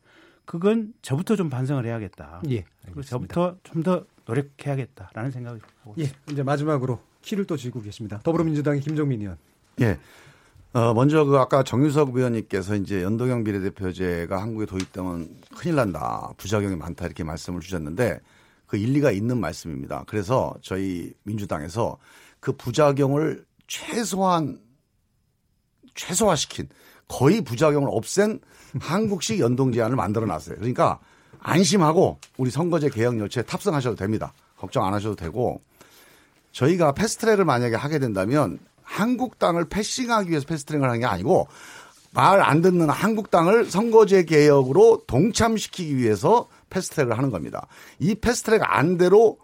그건 0.46 0.94
저부터 1.02 1.36
좀 1.36 1.50
반성을 1.50 1.84
해야겠다. 1.84 2.44
예. 2.52 2.64
그리고 2.84 3.02
저부터 3.02 3.58
좀 3.64 3.82
더 3.82 4.06
노력해야겠다라는 4.26 5.32
생각을 5.32 5.60
하고 5.82 5.96
예. 5.98 6.06
이제 6.32 6.44
마지막으로 6.44 7.00
키를 7.24 7.46
또 7.46 7.58
쥐고 7.58 7.82
계십니다. 7.82 8.20
더불어민주당의 8.24 8.82
김종민 8.82 9.22
의원. 9.22 9.38
예. 9.82 9.98
어, 10.74 10.94
먼저 10.94 11.24
그 11.24 11.38
아까 11.38 11.64
정유석 11.64 12.16
의원님께서 12.16 12.76
이제 12.76 13.04
연동형 13.04 13.44
비례대표제가 13.44 14.42
한국에 14.42 14.66
도입되면 14.66 15.30
큰일 15.56 15.76
난다. 15.76 16.32
부작용이 16.38 16.76
많다. 16.76 17.06
이렇게 17.06 17.24
말씀을 17.24 17.62
주셨는데 17.62 18.20
그 18.66 18.78
일리가 18.78 19.12
있는 19.12 19.40
말씀입니다. 19.40 20.04
그래서 20.08 20.56
저희 20.62 21.14
민주당에서 21.24 21.98
그 22.40 22.54
부작용을 22.54 23.46
최소한 23.68 24.60
최소화시킨 25.96 26.70
거의 27.08 27.42
부작용을 27.42 27.88
없앤 27.92 28.40
한국식 28.80 29.40
연동 29.40 29.72
제안을 29.72 29.96
만들어 29.96 30.26
놨어요. 30.26 30.56
그러니까 30.56 31.00
안심하고 31.40 32.20
우리 32.38 32.50
선거제 32.50 32.90
개혁 32.90 33.20
열차에 33.20 33.44
탑승하셔도 33.44 33.96
됩니다. 33.96 34.34
걱정 34.58 34.86
안 34.86 34.94
하셔도 34.94 35.16
되고 35.16 35.62
저희가 36.54 36.94
패스트트랙을 36.94 37.44
만약에 37.46 37.76
하게 37.76 38.00
된다면 38.00 38.60
한국당을 38.84 39.66
패싱하기 39.66 40.30
위해서 40.30 40.46
패스트트랙을 40.48 40.88
하는 40.88 41.00
게 41.02 41.06
아니고 41.06 41.48
말 42.12 42.40
안 42.42 42.62
듣는 42.62 42.90
한국당을 42.90 43.66
선거제 43.66 44.24
개혁으로 44.24 45.02
동참시키기 45.08 45.98
위해서 45.98 46.48
패스트트랙을 46.70 47.18
하는 47.18 47.32
겁니다. 47.32 47.68
이 48.00 48.16
패스트트랙 48.16 48.62
안대로 48.64 49.38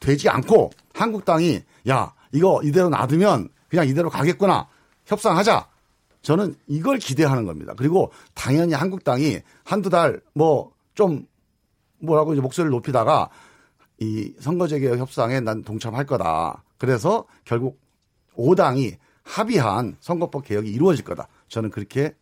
되지 0.00 0.28
않고 0.28 0.70
한국당이 0.92 1.62
야 1.88 2.12
이거 2.32 2.60
이대로 2.64 2.88
놔두면 2.90 3.48
그냥 3.70 3.86
이대로 3.88 4.10
가겠구나 4.10 4.66
협상하자. 5.06 5.68
저는 6.22 6.56
이걸 6.66 6.98
기대하는 6.98 7.46
겁니다. 7.46 7.72
그리고 7.76 8.10
당연히 8.34 8.74
한국당이 8.74 9.40
한두 9.64 9.88
달 9.88 10.20
뭐 10.34 10.76
좀 10.96 11.26
뭐라고 11.98 12.32
이제 12.32 12.40
목소리를 12.42 12.70
높이다가 12.70 13.28
이 13.98 14.34
선거제 14.38 14.78
개혁 14.80 14.98
협상에 14.98 15.40
난 15.40 15.62
동참할 15.62 16.06
거다. 16.06 16.62
그래서 16.78 17.26
결국 17.44 17.80
5당이 18.36 18.96
합의한 19.22 19.96
선거법 20.00 20.44
개혁이 20.44 20.70
이루어질 20.70 21.04
거다. 21.04 21.28
저는 21.48 21.70
그렇게 21.70 22.14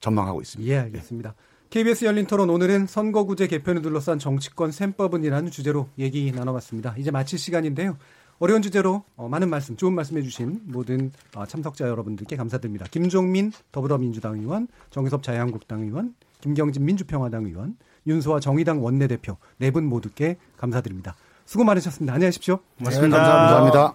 전망하고 0.00 0.40
있습니다. 0.40 0.72
예, 0.72 0.78
알겠습니다. 0.80 1.34
KBS 1.70 2.04
열린 2.04 2.26
토론 2.26 2.50
오늘은 2.50 2.86
선거구제 2.86 3.46
개편을 3.46 3.80
둘러싼 3.80 4.18
정치권 4.18 4.72
셈법은이라는 4.72 5.50
주제로 5.50 5.88
얘기 5.98 6.30
나눠봤습니다. 6.30 6.94
이제 6.98 7.10
마칠 7.10 7.38
시간인데요. 7.38 7.96
어려운 8.38 8.60
주제로 8.60 9.04
어, 9.16 9.28
많은 9.28 9.48
말씀, 9.48 9.76
좋은 9.76 9.94
말씀 9.94 10.18
해주신 10.18 10.62
모든 10.64 11.12
어, 11.34 11.46
참석자 11.46 11.88
여러분들께 11.88 12.36
감사드립니다. 12.36 12.86
김종민 12.90 13.52
더불어민주당 13.70 14.38
의원, 14.40 14.68
정의섭 14.90 15.22
자유한국당 15.22 15.82
의원, 15.82 16.14
김경진 16.40 16.84
민주평화당 16.84 17.46
의원, 17.46 17.76
윤소아 18.06 18.40
정의당 18.40 18.82
원내대표 18.84 19.36
네 19.58 19.70
분 19.70 19.84
모두께 19.86 20.36
감사드립니다. 20.66 21.16
수고 21.44 21.64
많으셨습니다. 21.64 22.14
안녕하십시오. 22.14 22.60
고맙습니다. 22.78 23.18
네, 23.18 23.22
감사합니다. 23.24 23.94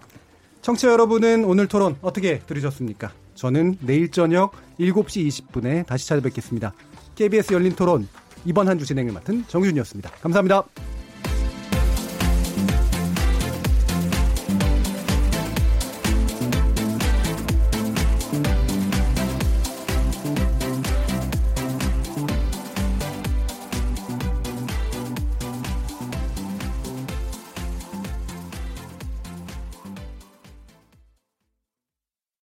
청취자 0.60 0.90
여러분은 0.92 1.44
오늘 1.44 1.66
토론 1.66 1.96
어떻게 2.02 2.40
들으셨습니까? 2.40 3.12
저는 3.34 3.78
내일 3.80 4.10
저녁 4.10 4.52
7시 4.78 5.26
20분에 5.28 5.86
다시 5.86 6.06
찾아뵙겠습니다. 6.08 6.72
KBS 7.14 7.54
열린 7.54 7.74
토론 7.74 8.06
이번 8.44 8.68
한 8.68 8.78
주 8.78 8.84
진행을 8.84 9.12
맡은 9.12 9.44
정윤이었습니다. 9.48 10.10
감사합니다. 10.22 10.64